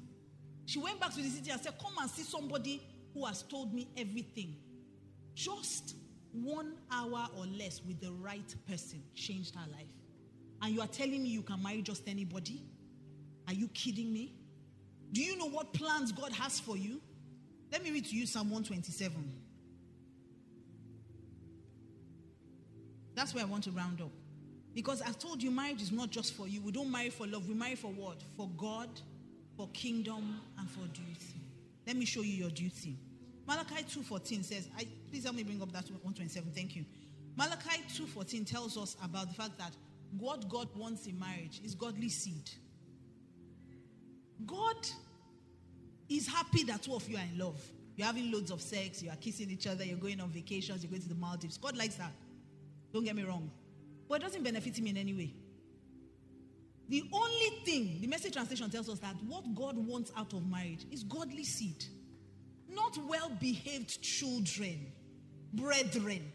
She 0.65 0.79
went 0.79 0.99
back 0.99 1.13
to 1.13 1.21
the 1.21 1.29
city 1.29 1.49
and 1.49 1.61
said, 1.61 1.73
Come 1.79 1.93
and 2.01 2.09
see 2.09 2.23
somebody 2.23 2.81
who 3.13 3.25
has 3.25 3.43
told 3.43 3.73
me 3.73 3.87
everything. 3.95 4.55
Just 5.33 5.95
one 6.33 6.73
hour 6.91 7.27
or 7.37 7.45
less 7.45 7.81
with 7.87 8.01
the 8.01 8.11
right 8.11 8.53
person 8.67 9.01
changed 9.15 9.55
her 9.55 9.71
life. 9.71 9.87
And 10.61 10.73
you 10.73 10.81
are 10.81 10.87
telling 10.87 11.23
me 11.23 11.29
you 11.29 11.41
can 11.41 11.61
marry 11.61 11.81
just 11.81 12.07
anybody? 12.07 12.63
Are 13.47 13.53
you 13.53 13.67
kidding 13.69 14.11
me? 14.11 14.33
Do 15.13 15.23
you 15.23 15.37
know 15.37 15.49
what 15.49 15.73
plans 15.73 16.11
God 16.11 16.33
has 16.33 16.59
for 16.59 16.75
you? 16.75 16.99
Let 17.71 17.83
me 17.83 17.91
read 17.91 18.05
to 18.05 18.15
you 18.15 18.25
Psalm 18.25 18.49
127. 18.49 19.46
That's 23.17 23.33
where 23.33 23.43
I 23.43 23.47
want 23.47 23.63
to 23.63 23.71
round 23.71 23.99
up. 23.99 24.11
Because 24.75 25.01
I 25.01 25.11
told 25.11 25.41
you, 25.41 25.49
marriage 25.49 25.81
is 25.81 25.91
not 25.91 26.11
just 26.11 26.35
for 26.35 26.47
you. 26.47 26.61
We 26.61 26.71
don't 26.71 26.91
marry 26.91 27.09
for 27.09 27.25
love. 27.25 27.49
We 27.49 27.55
marry 27.55 27.73
for 27.73 27.87
what? 27.87 28.21
For 28.37 28.47
God, 28.55 28.89
for 29.57 29.67
kingdom, 29.73 30.39
and 30.59 30.69
for 30.69 30.81
duty. 30.93 31.41
Let 31.87 31.95
me 31.95 32.05
show 32.05 32.21
you 32.21 32.33
your 32.33 32.51
duty. 32.51 32.95
Malachi 33.47 33.85
2.14 33.85 34.45
says, 34.45 34.69
I, 34.77 34.85
please 35.09 35.23
help 35.23 35.35
me 35.35 35.41
bring 35.41 35.59
up 35.63 35.71
that 35.71 35.89
127. 35.89 36.51
Thank 36.51 36.75
you. 36.75 36.85
Malachi 37.35 37.81
2.14 37.89 38.45
tells 38.45 38.77
us 38.77 38.95
about 39.03 39.29
the 39.29 39.33
fact 39.33 39.57
that 39.57 39.71
what 40.19 40.47
God 40.47 40.69
wants 40.75 41.07
in 41.07 41.17
marriage 41.17 41.59
is 41.65 41.73
godly 41.73 42.09
seed. 42.09 42.51
God 44.45 44.87
is 46.07 46.27
happy 46.27 46.63
that 46.65 46.83
two 46.83 46.93
of 46.93 47.09
you 47.09 47.17
are 47.17 47.23
in 47.33 47.39
love. 47.39 47.59
You're 47.95 48.05
having 48.05 48.31
loads 48.31 48.51
of 48.51 48.61
sex, 48.61 49.01
you 49.01 49.09
are 49.09 49.15
kissing 49.15 49.49
each 49.49 49.65
other, 49.65 49.83
you're 49.83 49.97
going 49.97 50.21
on 50.21 50.29
vacations, 50.29 50.83
you're 50.83 50.91
going 50.91 51.01
to 51.01 51.09
the 51.09 51.15
Maldives. 51.15 51.57
God 51.57 51.75
likes 51.75 51.95
that. 51.95 52.11
Don't 52.93 53.03
get 53.03 53.15
me 53.15 53.23
wrong. 53.23 53.51
But 54.07 54.21
it 54.21 54.25
doesn't 54.25 54.43
benefit 54.43 54.77
him 54.77 54.87
in 54.87 54.97
any 54.97 55.13
way. 55.13 55.33
The 56.89 57.03
only 57.11 57.49
thing, 57.65 57.97
the 57.99 58.07
message 58.07 58.33
translation 58.33 58.69
tells 58.69 58.87
us 58.87 58.99
that 58.99 59.15
what 59.27 59.43
God 59.53 59.77
wants 59.77 60.11
out 60.15 60.33
of 60.33 60.49
marriage 60.49 60.85
is 60.89 61.03
godly 61.03 61.43
seed, 61.43 61.83
not 62.69 62.97
well 63.07 63.29
behaved 63.41 64.01
children, 64.01 64.91
brethren. 65.53 66.31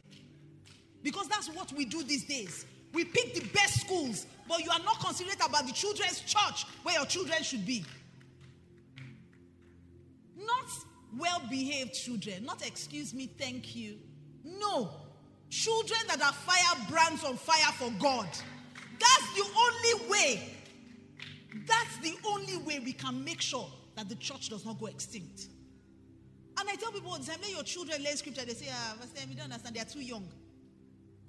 Because 1.02 1.28
that's 1.28 1.48
what 1.48 1.72
we 1.72 1.86
do 1.86 2.02
these 2.02 2.24
days. 2.24 2.66
We 2.92 3.04
pick 3.04 3.34
the 3.34 3.48
best 3.54 3.80
schools, 3.80 4.26
but 4.46 4.62
you 4.62 4.70
are 4.70 4.78
not 4.80 5.00
considerate 5.00 5.40
about 5.44 5.66
the 5.66 5.72
children's 5.72 6.20
church 6.20 6.66
where 6.82 6.96
your 6.96 7.06
children 7.06 7.42
should 7.42 7.64
be. 7.64 7.84
Not 10.36 10.66
well 11.18 11.40
behaved 11.48 11.94
children, 11.94 12.44
not 12.44 12.66
excuse 12.66 13.14
me, 13.14 13.30
thank 13.38 13.74
you. 13.74 13.96
No, 14.44 14.90
children 15.52 16.00
that 16.08 16.22
are 16.22 16.32
firebrands 16.32 17.22
on 17.24 17.36
fire 17.36 17.72
for 17.74 17.92
God. 18.00 18.26
That's 18.98 19.34
the 19.36 19.44
only 19.54 20.10
way. 20.10 20.42
That's 21.66 21.98
the 21.98 22.16
only 22.26 22.56
way 22.56 22.80
we 22.80 22.94
can 22.94 23.22
make 23.22 23.42
sure 23.42 23.68
that 23.94 24.08
the 24.08 24.14
church 24.14 24.48
does 24.48 24.64
not 24.64 24.80
go 24.80 24.86
extinct. 24.86 25.48
And 26.58 26.68
I 26.68 26.74
tell 26.76 26.90
people 26.90 27.10
let 27.10 27.50
your 27.50 27.62
children 27.64 28.02
learn 28.02 28.16
scripture. 28.16 28.46
They 28.46 28.54
say, 28.54 28.68
ah, 28.72 28.96
Pastor, 28.98 29.28
you 29.28 29.36
don't 29.36 29.44
understand. 29.44 29.76
They 29.76 29.80
are 29.80 29.84
too 29.84 30.00
young. 30.00 30.26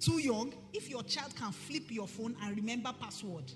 Too 0.00 0.18
young? 0.18 0.54
If 0.72 0.88
your 0.88 1.02
child 1.02 1.36
can 1.36 1.52
flip 1.52 1.90
your 1.90 2.08
phone 2.08 2.34
and 2.42 2.56
remember 2.56 2.94
password, 2.98 3.52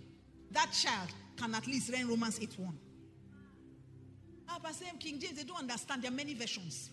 that 0.51 0.71
child 0.73 1.09
can 1.37 1.55
at 1.55 1.67
least 1.67 1.91
learn 1.91 2.09
Romans 2.09 2.39
8 2.43 2.59
1. 2.59 2.79
Ah, 4.51 4.59
Pastor 4.63 4.85
King 5.01 5.19
James, 5.19 5.39
they 5.39 5.45
don't 5.45 5.61
understand. 5.61 6.03
There 6.03 6.11
are 6.11 6.15
many 6.15 6.35
versions. 6.35 6.91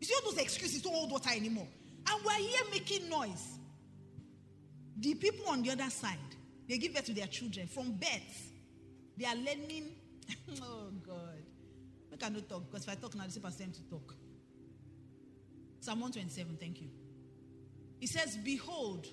You 0.00 0.06
see 0.06 0.14
all 0.14 0.32
those 0.32 0.40
excuses 0.40 0.82
don't 0.82 0.94
hold 0.94 1.12
water 1.12 1.30
anymore. 1.30 1.68
And 2.08 2.24
we're 2.24 2.32
here 2.32 2.60
making 2.70 3.08
noise. 3.08 3.58
The 4.98 5.14
people 5.14 5.48
on 5.48 5.62
the 5.62 5.70
other 5.70 5.90
side, 5.90 6.18
they 6.68 6.78
give 6.78 6.94
birth 6.94 7.06
to 7.06 7.14
their 7.14 7.26
children 7.26 7.66
from 7.66 7.92
birth. 7.92 8.52
They 9.16 9.26
are 9.26 9.36
learning. 9.36 9.92
oh 10.62 10.90
God. 11.06 11.42
I 12.12 12.16
cannot 12.16 12.48
talk 12.48 12.70
because 12.70 12.84
if 12.84 12.90
I 12.90 12.94
talk 12.94 13.14
now, 13.14 13.24
it's 13.24 13.38
past 13.38 13.58
to 13.58 13.90
talk. 13.90 14.14
Psalm 15.80 16.00
127, 16.00 16.56
thank 16.60 16.80
you. 16.80 16.88
He 17.98 18.06
says, 18.06 18.36
Behold, 18.36 19.06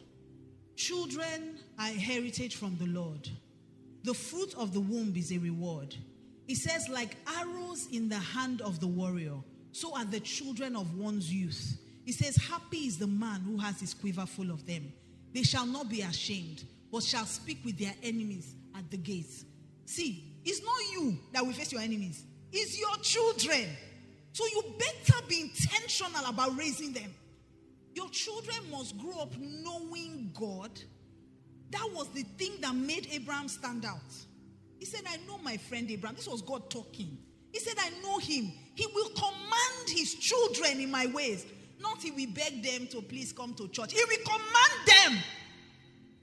children 0.75 1.57
are 1.79 1.87
heritage 1.87 2.55
from 2.55 2.77
the 2.77 2.85
Lord. 2.85 3.27
The 4.03 4.13
fruit 4.13 4.53
of 4.55 4.73
the 4.73 4.79
womb 4.79 5.13
is 5.15 5.31
a 5.31 5.37
reward. 5.37 5.95
He 6.47 6.55
says, 6.55 6.89
like 6.89 7.15
arrows 7.37 7.87
in 7.91 8.09
the 8.09 8.17
hand 8.17 8.61
of 8.61 8.79
the 8.79 8.87
warrior, 8.87 9.35
so 9.71 9.95
are 9.95 10.05
the 10.05 10.19
children 10.19 10.75
of 10.75 10.97
one's 10.97 11.31
youth. 11.31 11.77
He 12.09 12.13
says, 12.13 12.37
Happy 12.37 12.87
is 12.87 12.97
the 12.97 13.05
man 13.05 13.41
who 13.41 13.59
has 13.59 13.79
his 13.79 13.93
quiver 13.93 14.25
full 14.25 14.49
of 14.49 14.65
them. 14.65 14.91
They 15.31 15.43
shall 15.43 15.67
not 15.67 15.91
be 15.91 16.01
ashamed, 16.01 16.63
but 16.91 17.03
shall 17.03 17.25
speak 17.27 17.59
with 17.63 17.77
their 17.77 17.93
enemies 18.01 18.55
at 18.75 18.89
the 18.89 18.97
gates. 18.97 19.45
See, 19.85 20.23
it's 20.43 20.59
not 20.63 20.75
you 20.91 21.19
that 21.33 21.45
will 21.45 21.53
face 21.53 21.71
your 21.71 21.81
enemies, 21.81 22.23
it's 22.51 22.79
your 22.79 22.95
children. 23.03 23.67
So 24.31 24.43
you 24.47 24.73
better 24.79 25.23
be 25.27 25.41
intentional 25.41 26.25
about 26.27 26.57
raising 26.57 26.93
them. 26.93 27.13
Your 27.93 28.09
children 28.09 28.57
must 28.71 28.97
grow 28.97 29.19
up 29.19 29.37
knowing 29.37 30.31
God. 30.33 30.71
That 31.69 31.91
was 31.93 32.07
the 32.15 32.23
thing 32.23 32.53
that 32.61 32.73
made 32.73 33.07
Abraham 33.11 33.47
stand 33.47 33.85
out. 33.85 33.99
He 34.79 34.85
said, 34.85 35.01
I 35.07 35.17
know 35.27 35.37
my 35.43 35.57
friend 35.57 35.87
Abraham. 35.91 36.15
This 36.15 36.27
was 36.27 36.41
God 36.41 36.71
talking. 36.71 37.19
He 37.53 37.59
said, 37.59 37.75
I 37.77 37.91
know 38.01 38.17
him. 38.17 38.51
He 38.73 38.87
will 38.95 39.09
command 39.09 39.89
his 39.89 40.15
children 40.15 40.79
in 40.79 40.89
my 40.89 41.05
ways. 41.05 41.45
Not 41.79 42.01
he 42.01 42.11
will 42.11 42.31
beg 42.33 42.61
them 42.63 42.87
to 42.87 43.01
please 43.01 43.31
come 43.31 43.53
to 43.55 43.67
church. 43.69 43.93
He 43.93 44.03
will 44.03 44.23
command 44.25 44.85
them. 44.85 45.23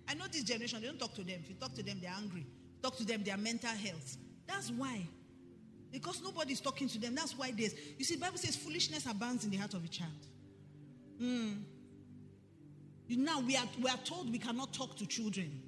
I 0.09 0.15
know 0.15 0.27
this 0.31 0.45
generation, 0.45 0.81
they 0.81 0.87
don't 0.87 0.99
talk 0.99 1.15
to 1.15 1.25
them. 1.25 1.41
If 1.43 1.49
you 1.49 1.57
talk 1.57 1.75
to 1.75 1.83
them, 1.83 1.99
they're 2.01 2.15
angry. 2.17 2.47
Talk 2.83 2.97
to 2.99 3.05
them, 3.05 3.25
their 3.25 3.37
mental 3.37 3.71
health. 3.71 4.19
That's 4.47 4.71
why. 4.71 5.07
Because 5.91 6.23
nobody's 6.23 6.61
talking 6.61 6.89
to 6.89 6.99
them. 6.99 7.15
That's 7.15 7.37
why 7.37 7.53
there's. 7.57 7.75
You 7.99 8.05
see, 8.05 8.17
Bible 8.17 8.39
says 8.39 8.55
foolishness 8.55 9.07
abounds 9.07 9.45
in 9.45 9.51
the 9.51 9.57
heart 9.57 9.75
of 9.75 9.85
a 9.85 9.89
child. 9.89 10.11
Mm. 11.21 11.63
You, 13.09 13.17
now 13.17 13.41
we 13.41 13.57
are, 13.57 13.65
we 13.83 13.89
are 13.89 13.97
told 13.99 14.31
we 14.31 14.39
cannot 14.39 14.73
talk 14.73 14.97
to 14.97 15.07
children. 15.07 15.63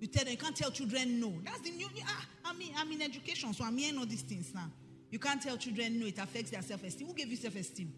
You 0.00 0.06
tell 0.06 0.24
them 0.24 0.32
you 0.32 0.38
can't 0.38 0.56
tell 0.56 0.70
children 0.70 1.20
no. 1.20 1.34
That's 1.44 1.60
the 1.60 1.70
new. 1.70 1.88
Ah, 2.06 2.26
I 2.46 2.52
mean, 2.54 2.72
I'm 2.76 2.90
in 2.92 3.02
education, 3.02 3.52
so 3.52 3.64
I'm 3.64 3.76
hearing 3.76 3.98
all 3.98 4.06
these 4.06 4.22
things 4.22 4.52
now. 4.54 4.70
You 5.10 5.18
can't 5.18 5.42
tell 5.42 5.56
children 5.56 5.98
no, 5.98 6.06
it 6.06 6.18
affects 6.18 6.50
their 6.50 6.62
self-esteem. 6.62 7.06
Who 7.08 7.14
gave 7.14 7.28
you 7.28 7.36
self-esteem? 7.36 7.92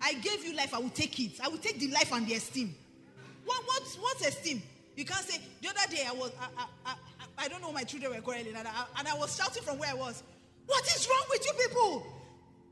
I 0.00 0.14
gave 0.14 0.44
you 0.44 0.54
life, 0.54 0.74
I 0.74 0.78
will 0.78 0.90
take 0.90 1.18
it. 1.18 1.40
I 1.42 1.48
will 1.48 1.58
take 1.58 1.78
the 1.78 1.88
life 1.88 2.12
and 2.12 2.26
the 2.26 2.34
esteem. 2.34 2.74
What, 3.44 3.62
what's, 3.66 3.96
what's 3.96 4.26
esteem? 4.26 4.62
You 4.96 5.04
can't 5.04 5.24
say, 5.24 5.40
the 5.62 5.68
other 5.68 5.94
day 5.94 6.02
I 6.08 6.12
was, 6.12 6.32
I, 6.40 6.64
I, 6.86 6.92
I, 6.92 7.44
I 7.44 7.48
don't 7.48 7.62
know 7.62 7.72
my 7.72 7.84
children 7.84 8.12
were 8.14 8.20
quarreling, 8.20 8.54
and 8.56 8.66
I, 8.66 8.84
and 8.98 9.08
I 9.08 9.14
was 9.14 9.36
shouting 9.36 9.62
from 9.62 9.78
where 9.78 9.90
I 9.90 9.94
was, 9.94 10.22
What 10.66 10.84
is 10.84 11.08
wrong 11.08 11.24
with 11.30 11.46
you 11.46 11.52
people? 11.66 12.06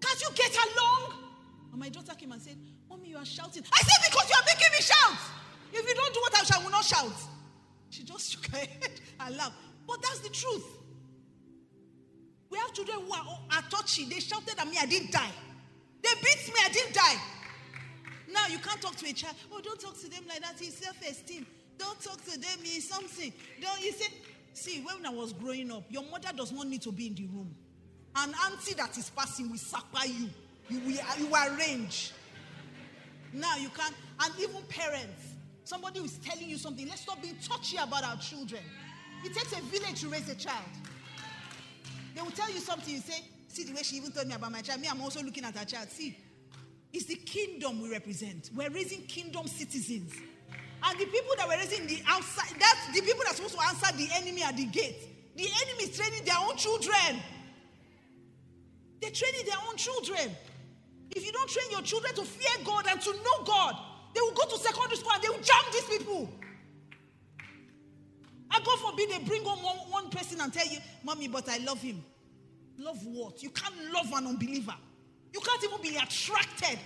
Can't 0.00 0.20
you 0.20 0.28
get 0.34 0.50
along? 0.52 1.12
And 1.72 1.80
my 1.80 1.88
daughter 1.88 2.14
came 2.14 2.32
and 2.32 2.42
said, 2.42 2.56
Mommy, 2.88 3.10
you 3.10 3.16
are 3.16 3.24
shouting. 3.24 3.62
I 3.72 3.78
said, 3.78 4.10
Because 4.10 4.28
you 4.28 4.36
are 4.36 4.44
making 4.46 4.72
me 4.72 4.82
shout. 4.82 5.18
If 5.72 5.88
you 5.88 5.94
don't 5.94 6.14
do 6.14 6.20
what 6.20 6.34
I 6.40 6.44
shall, 6.44 6.60
I 6.60 6.64
will 6.64 6.70
not 6.70 6.84
shout. 6.84 7.12
She 7.90 8.02
just 8.02 8.30
shook 8.32 8.46
her 8.46 8.58
head 8.58 9.00
and 9.20 9.36
laughed. 9.36 9.54
But 9.86 10.02
that's 10.02 10.20
the 10.20 10.28
truth. 10.28 10.64
We 12.50 12.58
have 12.58 12.72
children 12.72 12.98
who 13.06 13.12
are, 13.12 13.38
are 13.52 13.62
touchy. 13.70 14.04
They 14.04 14.20
shouted 14.20 14.54
at 14.58 14.66
me, 14.68 14.76
I 14.80 14.86
didn't 14.86 15.12
die. 15.12 15.30
They 16.02 16.14
beat 16.22 16.54
me, 16.54 16.60
I 16.64 16.68
didn't 16.72 16.94
die. 16.94 17.16
Now 18.32 18.46
you 18.48 18.58
can't 18.58 18.80
talk 18.80 18.96
to 18.96 19.06
a 19.08 19.12
child. 19.12 19.34
Oh, 19.52 19.60
don't 19.62 19.80
talk 19.80 19.98
to 20.00 20.08
them 20.10 20.24
like 20.28 20.40
that. 20.40 20.54
It's 20.60 20.78
self-esteem. 20.78 21.46
Don't 21.78 22.00
talk 22.00 22.22
to 22.24 22.38
them. 22.38 22.58
It's 22.64 22.88
something. 22.88 23.32
Don't 23.60 23.84
you 23.84 23.92
see? 23.92 24.08
See, 24.52 24.80
when 24.82 25.04
I 25.04 25.10
was 25.10 25.32
growing 25.32 25.70
up, 25.70 25.84
your 25.90 26.02
mother 26.10 26.30
does 26.34 26.50
not 26.52 26.66
need 26.66 26.82
to 26.82 26.92
be 26.92 27.08
in 27.08 27.14
the 27.14 27.26
room. 27.26 27.54
An 28.16 28.32
auntie 28.46 28.74
that 28.74 28.96
is 28.96 29.10
passing 29.10 29.50
will 29.50 29.58
supper 29.58 30.06
you. 30.06 30.30
You 30.68 30.80
will 30.80 31.18
you 31.18 31.34
arrange. 31.34 32.12
Now 33.32 33.56
you 33.56 33.68
can't, 33.68 33.94
and 34.20 34.34
even 34.40 34.62
parents. 34.68 35.34
Somebody 35.64 36.00
is 36.00 36.18
telling 36.18 36.48
you 36.48 36.56
something. 36.56 36.88
Let's 36.88 37.02
stop 37.02 37.20
being 37.20 37.36
touchy 37.42 37.76
about 37.76 38.04
our 38.04 38.16
children. 38.16 38.62
It 39.24 39.34
takes 39.34 39.52
a 39.52 39.60
village 39.62 40.00
to 40.00 40.08
raise 40.08 40.28
a 40.30 40.34
child. 40.34 40.64
They 42.14 42.22
will 42.22 42.30
tell 42.30 42.50
you 42.50 42.60
something. 42.60 42.94
You 42.94 43.00
say, 43.00 43.22
See 43.56 43.64
the 43.64 43.72
way 43.72 43.82
she 43.82 43.96
even 43.96 44.12
told 44.12 44.26
me 44.28 44.34
about 44.34 44.52
my 44.52 44.60
child. 44.60 44.82
Me, 44.82 44.88
I'm 44.90 45.00
also 45.00 45.22
looking 45.22 45.42
at 45.42 45.56
her 45.56 45.64
child. 45.64 45.88
See, 45.88 46.14
it's 46.92 47.06
the 47.06 47.14
kingdom 47.14 47.80
we 47.80 47.90
represent. 47.90 48.50
We're 48.54 48.68
raising 48.68 49.00
kingdom 49.04 49.46
citizens. 49.46 50.12
And 50.82 51.00
the 51.00 51.06
people 51.06 51.32
that 51.38 51.48
were 51.48 51.56
raising 51.56 51.86
the 51.86 52.02
outside, 52.06 52.52
that's 52.60 52.86
the 52.92 53.00
people 53.00 53.24
that 53.24 53.32
are 53.32 53.36
supposed 53.36 53.54
to 53.54 53.64
answer 53.64 53.96
the 53.96 54.10
enemy 54.12 54.42
at 54.42 54.58
the 54.58 54.66
gate. 54.66 55.08
The 55.36 55.44
enemy 55.44 55.84
is 55.84 55.96
training 55.96 56.26
their 56.26 56.36
own 56.38 56.54
children. 56.58 57.16
They're 59.00 59.10
training 59.10 59.46
their 59.46 59.58
own 59.66 59.76
children. 59.78 60.36
If 61.12 61.24
you 61.24 61.32
don't 61.32 61.48
train 61.48 61.70
your 61.70 61.80
children 61.80 62.14
to 62.16 62.24
fear 62.24 62.62
God 62.62 62.84
and 62.90 63.00
to 63.00 63.10
know 63.10 63.44
God, 63.46 63.74
they 64.14 64.20
will 64.20 64.34
go 64.34 64.44
to 64.50 64.58
secondary 64.58 64.96
school 64.98 65.12
and 65.14 65.22
they 65.22 65.30
will 65.30 65.40
jam 65.40 65.64
these 65.72 65.98
people. 65.98 66.28
And 68.52 68.62
God 68.62 68.78
forbid 68.80 69.08
they 69.08 69.24
bring 69.24 69.46
on 69.46 69.62
one, 69.62 69.76
one 69.88 70.10
person 70.10 70.42
and 70.42 70.52
tell 70.52 70.66
you, 70.66 70.76
Mommy, 71.02 71.28
but 71.28 71.48
I 71.48 71.56
love 71.56 71.80
him. 71.80 72.04
Love 72.78 73.04
what? 73.06 73.42
You 73.42 73.50
can't 73.50 73.74
love 73.92 74.12
an 74.14 74.26
unbeliever. 74.26 74.74
You 75.32 75.40
can't 75.40 75.64
even 75.64 75.80
be 75.82 75.96
attracted. 75.96 76.78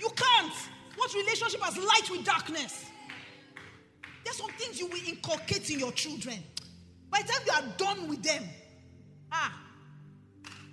You 0.00 0.08
can't. 0.16 0.52
What 0.96 1.14
relationship 1.14 1.60
has 1.62 1.76
light 1.76 2.08
with 2.10 2.24
darkness? 2.24 2.86
There's 4.24 4.36
some 4.36 4.50
things 4.50 4.78
you 4.78 4.86
will 4.86 5.00
inculcate 5.06 5.70
in 5.70 5.78
your 5.78 5.92
children. 5.92 6.38
By 7.10 7.22
the 7.22 7.28
time 7.28 7.42
you 7.46 7.52
are 7.52 7.76
done 7.76 8.08
with 8.08 8.22
them, 8.22 8.42
ah, 9.30 9.60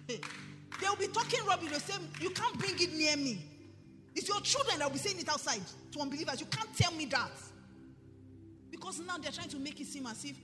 they'll 0.07 0.95
be 0.95 1.07
talking 1.07 1.45
rubbish. 1.45 1.69
They'll 1.69 1.79
say, 1.79 1.93
You 2.19 2.29
can't 2.29 2.57
bring 2.57 2.79
it 2.79 2.93
near 2.93 3.17
me. 3.17 3.45
It's 4.15 4.27
your 4.27 4.41
children 4.41 4.79
that 4.79 4.85
will 4.85 4.93
be 4.93 4.99
saying 4.99 5.19
it 5.19 5.29
outside 5.29 5.61
to 5.91 5.99
unbelievers. 5.99 6.39
You 6.39 6.47
can't 6.47 6.75
tell 6.75 6.91
me 6.91 7.05
that. 7.05 7.31
Because 8.69 8.99
now 8.99 9.17
they're 9.17 9.31
trying 9.31 9.49
to 9.49 9.59
make 9.59 9.79
it 9.79 9.87
seem 9.87 10.05
as 10.07 10.23
if, 10.25 10.35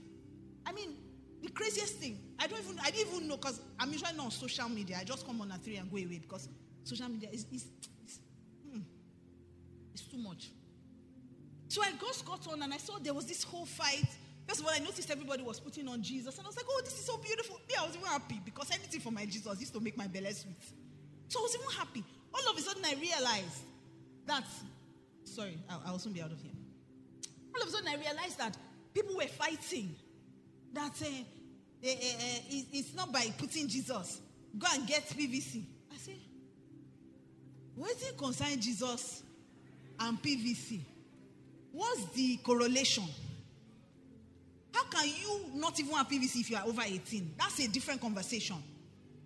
I 0.66 0.72
mean, 0.72 0.94
the 1.42 1.50
craziest 1.50 1.96
thing, 1.96 2.18
I 2.38 2.46
don't 2.46 2.58
even, 2.60 2.78
I 2.80 2.90
didn't 2.90 3.14
even 3.14 3.28
know 3.28 3.36
because 3.36 3.60
I'm 3.78 3.92
usually 3.92 4.16
not 4.16 4.26
on 4.26 4.30
social 4.30 4.68
media. 4.68 4.98
I 5.00 5.04
just 5.04 5.26
come 5.26 5.40
on 5.40 5.52
at 5.52 5.62
three 5.62 5.76
and 5.76 5.90
go 5.90 5.96
away 5.96 6.18
because 6.18 6.48
social 6.82 7.08
media 7.08 7.28
is, 7.32 7.46
is, 7.52 7.66
is 8.04 8.20
hmm, 8.70 8.80
it's 9.92 10.02
too 10.02 10.18
much. 10.18 10.50
So 11.68 11.82
I 11.82 11.92
just 12.00 12.24
got 12.24 12.46
on 12.48 12.62
and 12.62 12.72
I 12.72 12.78
saw 12.78 12.98
there 12.98 13.14
was 13.14 13.26
this 13.26 13.44
whole 13.44 13.66
fight. 13.66 14.06
First 14.46 14.60
of 14.60 14.66
all, 14.66 14.72
I 14.72 14.78
noticed 14.78 15.10
everybody 15.10 15.42
was 15.42 15.60
putting 15.60 15.86
on 15.88 16.02
Jesus, 16.02 16.38
and 16.38 16.46
I 16.46 16.48
was 16.48 16.56
like, 16.56 16.64
"Oh, 16.66 16.80
this 16.82 16.94
is 16.94 17.04
so 17.04 17.18
beautiful." 17.18 17.56
Me, 17.68 17.74
I 17.78 17.86
was 17.86 17.94
even 17.94 18.08
happy 18.08 18.40
because 18.42 18.70
anything 18.70 19.00
for 19.00 19.10
my 19.10 19.26
Jesus 19.26 19.60
used 19.60 19.74
to 19.74 19.80
make 19.80 19.96
my 19.96 20.06
belly 20.06 20.32
sweet. 20.32 20.56
So 21.28 21.40
I 21.40 21.42
was 21.42 21.54
even 21.54 21.76
happy. 21.76 22.02
All 22.32 22.50
of 22.50 22.56
a 22.56 22.60
sudden, 22.62 22.82
I 22.84 22.94
realized 22.94 23.60
that. 24.26 24.44
Sorry, 25.24 25.58
I'll, 25.68 25.82
I'll 25.84 25.98
soon 25.98 26.14
be 26.14 26.22
out 26.22 26.32
of 26.32 26.40
here. 26.40 26.52
All 27.54 27.62
of 27.62 27.68
a 27.68 27.70
sudden, 27.70 27.88
I 27.88 27.96
realized 27.96 28.38
that 28.38 28.56
people 28.94 29.14
were 29.14 29.26
fighting 29.26 29.94
that 30.74 30.92
uh, 31.02 31.06
eh, 31.06 31.14
eh, 31.82 31.94
eh, 32.00 32.40
it- 32.50 32.66
it's 32.72 32.94
not 32.94 33.12
by 33.12 33.26
putting 33.38 33.68
Jesus. 33.68 34.20
Go 34.58 34.66
and 34.72 34.86
get 34.86 35.06
PVC. 35.08 35.64
I 35.92 35.96
say, 35.96 36.16
what 37.74 37.90
is 37.92 38.02
it 38.02 38.16
concern 38.18 38.60
Jesus 38.60 39.22
and 40.00 40.20
PVC? 40.22 40.80
What's 41.72 42.06
the 42.14 42.36
correlation? 42.38 43.04
How 44.72 44.84
can 44.84 45.08
you 45.08 45.50
not 45.54 45.78
even 45.80 45.94
have 45.94 46.08
PVC 46.08 46.40
if 46.40 46.50
you 46.50 46.56
are 46.56 46.64
over 46.66 46.82
18? 46.84 47.34
That's 47.38 47.58
a 47.60 47.68
different 47.68 48.00
conversation. 48.00 48.56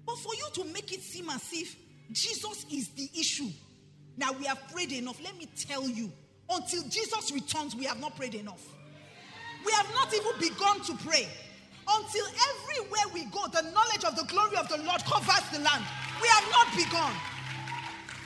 But 0.04 0.16
for 0.18 0.34
you 0.34 0.46
to 0.54 0.64
make 0.72 0.92
it 0.92 1.00
seem 1.00 1.28
as 1.30 1.48
if 1.52 1.76
Jesus 2.10 2.66
is 2.72 2.88
the 2.88 3.08
issue, 3.18 3.48
now 4.16 4.32
we 4.32 4.44
have 4.44 4.60
prayed 4.72 4.92
enough. 4.92 5.20
Let 5.22 5.36
me 5.38 5.46
tell 5.56 5.88
you, 5.88 6.12
until 6.50 6.82
Jesus 6.88 7.30
returns, 7.32 7.74
we 7.74 7.84
have 7.84 8.00
not 8.00 8.16
prayed 8.16 8.34
enough. 8.34 8.62
We 9.64 9.72
have 9.72 9.88
not 9.94 10.12
even 10.14 10.32
begun 10.40 10.80
to 10.82 10.94
pray. 11.06 11.28
Until 11.88 12.26
everywhere 12.50 13.06
we 13.12 13.24
go, 13.26 13.46
the 13.48 13.62
knowledge 13.72 14.04
of 14.06 14.16
the 14.16 14.24
glory 14.24 14.56
of 14.56 14.68
the 14.68 14.78
Lord 14.78 15.02
covers 15.04 15.48
the 15.52 15.58
land. 15.58 15.84
We 16.20 16.28
have 16.28 16.48
not 16.50 16.68
begun. 16.76 17.12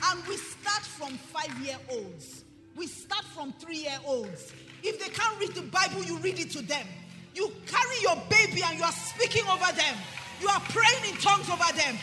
And 0.05 0.27
we 0.27 0.37
start 0.37 0.83
from 0.83 1.17
five 1.17 1.57
year 1.59 1.77
olds. 1.89 2.43
We 2.75 2.87
start 2.87 3.25
from 3.25 3.53
three 3.53 3.77
year 3.77 3.97
olds. 4.05 4.53
If 4.83 4.99
they 4.99 5.09
can't 5.09 5.39
read 5.39 5.53
the 5.53 5.63
Bible, 5.63 6.03
you 6.03 6.17
read 6.19 6.39
it 6.39 6.51
to 6.51 6.61
them. 6.61 6.85
You 7.33 7.51
carry 7.65 8.01
your 8.01 8.15
baby 8.29 8.61
and 8.63 8.77
you 8.77 8.83
are 8.83 8.91
speaking 8.91 9.43
over 9.47 9.71
them. 9.75 9.95
You 10.39 10.47
are 10.49 10.61
praying 10.69 11.13
in 11.13 11.17
tongues 11.19 11.49
over 11.49 11.71
them. 11.75 11.97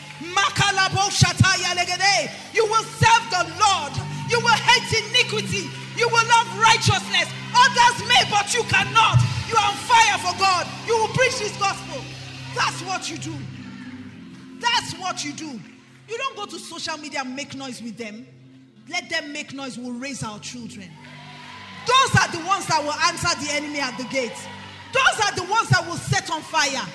You 2.53 2.65
will 2.65 2.83
serve 2.83 3.29
the 3.31 3.53
Lord. 3.59 4.14
You 4.29 4.39
will 4.39 4.59
hate 4.59 4.89
iniquity. 5.09 5.69
You 5.95 6.07
will 6.09 6.27
love 6.27 6.59
righteousness. 6.59 7.29
Others 7.55 8.07
may, 8.07 8.23
but 8.29 8.53
you 8.53 8.63
cannot. 8.63 9.19
You 9.47 9.55
are 9.55 9.69
on 9.69 9.77
fire 9.85 10.17
for 10.19 10.37
God. 10.39 10.67
You 10.87 10.97
will 10.97 11.09
preach 11.09 11.39
this 11.39 11.55
gospel. 11.57 12.01
That's 12.55 12.81
what 12.81 13.09
you 13.09 13.17
do. 13.17 13.35
That's 14.59 14.93
what 14.93 15.23
you 15.23 15.33
do. 15.33 15.59
You 16.07 16.17
don't 16.17 16.35
go 16.35 16.45
to 16.45 16.59
social 16.59 16.97
media 16.97 17.21
and 17.21 17.35
make 17.35 17.55
noise 17.55 17.81
with 17.81 17.97
them. 17.97 18.25
Let 18.89 19.09
them 19.09 19.33
make 19.33 19.53
noise. 19.53 19.77
We'll 19.77 19.93
raise 19.93 20.23
our 20.23 20.39
children. 20.39 20.89
Those 21.85 22.15
are 22.21 22.31
the 22.31 22.45
ones 22.45 22.65
that 22.67 22.81
will 22.81 22.93
answer 22.93 23.45
the 23.45 23.53
enemy 23.53 23.79
at 23.79 23.97
the 23.97 24.05
gate. 24.05 24.37
Those 24.91 25.25
are 25.25 25.35
the 25.35 25.43
ones 25.43 25.69
that 25.69 25.85
will 25.87 25.97
set 25.97 26.31
on 26.31 26.41
fire. 26.41 26.85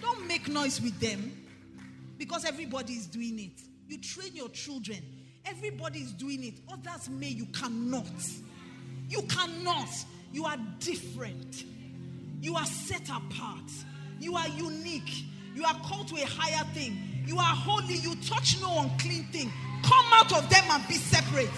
Don't 0.00 0.26
make 0.26 0.48
noise 0.48 0.80
with 0.80 0.98
them 0.98 1.32
because 2.18 2.44
everybody 2.44 2.94
is 2.94 3.06
doing 3.06 3.38
it. 3.38 3.62
You 3.88 3.98
train 3.98 4.34
your 4.34 4.48
children. 4.48 4.98
Everybody 5.50 6.00
is 6.00 6.12
doing 6.12 6.44
it. 6.44 6.54
Others 6.72 7.10
may, 7.10 7.28
you 7.28 7.46
cannot. 7.46 8.06
You 9.08 9.22
cannot. 9.22 9.88
You 10.32 10.44
are 10.44 10.56
different. 10.78 11.64
You 12.40 12.56
are 12.56 12.66
set 12.66 13.08
apart. 13.08 13.70
You 14.20 14.36
are 14.36 14.48
unique. 14.48 15.24
You 15.54 15.64
are 15.64 15.74
called 15.82 16.08
to 16.08 16.16
a 16.16 16.26
higher 16.26 16.64
thing. 16.72 16.96
You 17.26 17.36
are 17.38 17.42
holy. 17.42 17.96
You 17.96 18.14
touch 18.16 18.60
no 18.60 18.80
unclean 18.80 19.24
thing. 19.32 19.52
Come 19.82 20.06
out 20.12 20.32
of 20.32 20.48
them 20.48 20.64
and 20.70 20.86
be 20.88 20.94
separate. 20.94 21.50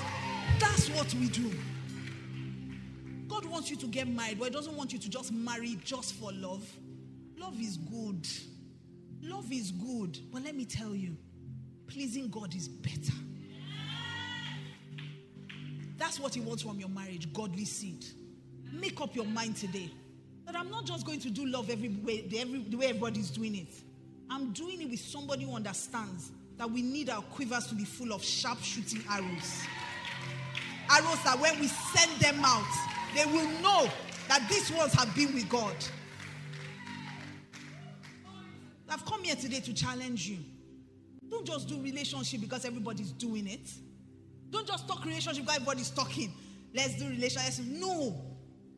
That's 0.58 0.88
what 0.90 1.12
we 1.14 1.28
do. 1.28 1.50
God 3.28 3.44
wants 3.46 3.70
you 3.70 3.76
to 3.76 3.86
get 3.86 4.08
married, 4.08 4.38
but 4.38 4.46
He 4.46 4.50
doesn't 4.50 4.76
want 4.76 4.92
you 4.92 4.98
to 4.98 5.10
just 5.10 5.32
marry 5.32 5.78
just 5.84 6.14
for 6.14 6.32
love. 6.32 6.66
Love 7.36 7.60
is 7.60 7.76
good. 7.76 8.26
Love 9.22 9.52
is 9.52 9.70
good. 9.70 10.18
But 10.32 10.44
let 10.44 10.56
me 10.56 10.64
tell 10.64 10.94
you, 10.94 11.16
pleasing 11.86 12.28
God 12.28 12.54
is 12.54 12.68
better. 12.68 13.12
That's 16.02 16.18
what 16.18 16.34
He 16.34 16.40
wants 16.40 16.64
from 16.64 16.80
your 16.80 16.88
marriage 16.88 17.32
godly 17.32 17.64
seed. 17.64 18.04
Make 18.72 19.00
up 19.00 19.14
your 19.14 19.24
mind 19.24 19.54
today 19.54 19.88
that 20.44 20.56
I'm 20.56 20.68
not 20.68 20.84
just 20.84 21.06
going 21.06 21.20
to 21.20 21.30
do 21.30 21.46
love 21.46 21.70
every 21.70 21.90
way, 21.90 22.22
the, 22.22 22.40
every, 22.40 22.58
the 22.64 22.76
way 22.76 22.86
everybody's 22.86 23.30
doing 23.30 23.54
it. 23.54 23.72
I'm 24.28 24.52
doing 24.52 24.82
it 24.82 24.90
with 24.90 24.98
somebody 24.98 25.44
who 25.44 25.54
understands 25.54 26.32
that 26.58 26.68
we 26.68 26.82
need 26.82 27.08
our 27.08 27.22
quivers 27.22 27.68
to 27.68 27.76
be 27.76 27.84
full 27.84 28.12
of 28.12 28.24
sharp 28.24 28.58
shooting 28.62 29.00
arrows. 29.08 29.62
Arrows 30.90 31.22
that 31.22 31.38
when 31.40 31.60
we 31.60 31.68
send 31.68 32.10
them 32.20 32.42
out, 32.44 32.66
they 33.14 33.24
will 33.26 33.48
know 33.60 33.88
that 34.26 34.44
these 34.50 34.72
ones 34.72 34.92
have 34.94 35.14
been 35.14 35.32
with 35.32 35.48
God. 35.48 35.76
I've 38.88 39.04
come 39.04 39.22
here 39.22 39.36
today 39.36 39.60
to 39.60 39.72
challenge 39.72 40.26
you. 40.26 40.38
Don't 41.30 41.46
just 41.46 41.68
do 41.68 41.80
relationship 41.80 42.40
because 42.40 42.64
everybody's 42.64 43.12
doing 43.12 43.46
it. 43.46 43.70
Don't 44.52 44.66
just 44.66 44.86
talk 44.86 45.04
relationship 45.04 45.48
everybody's 45.48 45.90
talking. 45.90 46.32
Let's 46.74 46.96
do 46.96 47.08
relationship. 47.08 47.64
No, 47.64 48.22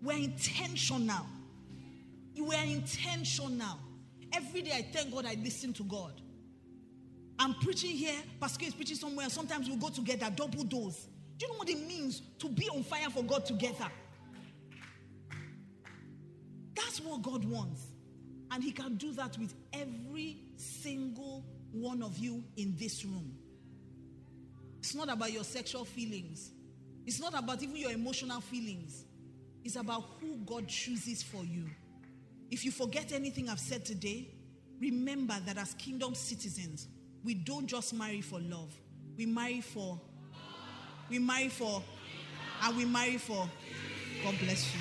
we're 0.01 0.19
intentional. 0.19 1.27
We're 2.39 2.65
intentional. 2.65 3.79
Every 4.33 4.63
day 4.63 4.73
I 4.73 4.83
thank 4.93 5.13
God 5.13 5.27
I 5.27 5.35
listen 5.43 5.73
to 5.75 5.83
God. 5.83 6.21
I'm 7.39 7.55
preaching 7.55 7.91
here, 7.91 8.15
Pastor 8.41 8.67
is 8.67 8.75
preaching 8.75 8.97
somewhere. 8.97 9.29
Sometimes 9.29 9.69
we 9.69 9.77
go 9.77 9.89
together, 9.89 10.31
double 10.35 10.63
dose. 10.63 11.09
Do 11.37 11.47
you 11.47 11.53
know 11.53 11.59
what 11.59 11.69
it 11.69 11.85
means 11.87 12.23
to 12.39 12.49
be 12.49 12.69
on 12.69 12.85
fire 12.85 13.11
for 13.11 13.25
God 13.25 13.45
together? 13.45 13.89
That's 16.77 17.01
what 17.01 17.23
God 17.23 17.45
wants. 17.45 17.83
And 18.53 18.63
He 18.63 18.71
can 18.71 18.95
do 18.95 19.13
that 19.15 19.37
with 19.39 19.53
every 19.73 20.39
single 20.57 21.45
one 21.73 22.03
of 22.03 22.17
you 22.19 22.45
in 22.57 22.77
this 22.77 23.05
room. 23.05 23.37
It's 24.85 24.95
not 24.95 25.09
about 25.09 25.33
your 25.33 25.45
sexual 25.45 25.87
feelings, 25.87 26.51
it's 27.07 27.19
not 27.19 27.33
about 27.33 27.63
even 27.63 27.75
your 27.75 27.91
emotional 27.91 28.43
feelings. 28.43 29.07
It's 29.65 29.77
about 29.77 30.05
who 30.21 30.37
God 30.45 30.69
chooses 30.69 31.23
for 31.23 31.43
you. 31.43 31.65
If 32.51 32.67
you 32.67 32.71
forget 32.71 33.11
anything 33.11 33.49
I've 33.49 33.59
said 33.59 33.87
today, 33.87 34.29
remember 34.79 35.37
that 35.47 35.57
as 35.57 35.73
kingdom 35.73 36.15
citizens, 36.15 36.87
we 37.25 37.33
don't 37.33 37.67
just 37.67 37.95
marry 37.95 38.21
for 38.21 38.39
love. 38.41 38.75
We 39.17 39.25
marry 39.25 39.63
for, 39.63 39.99
we 41.09 41.19
marry 41.19 41.49
for, 41.49 41.83
and 42.63 42.77
we 42.77 42.85
marry 42.85 43.17
for. 43.17 43.49
God 44.23 44.35
bless 44.39 44.75
you. 44.75 44.81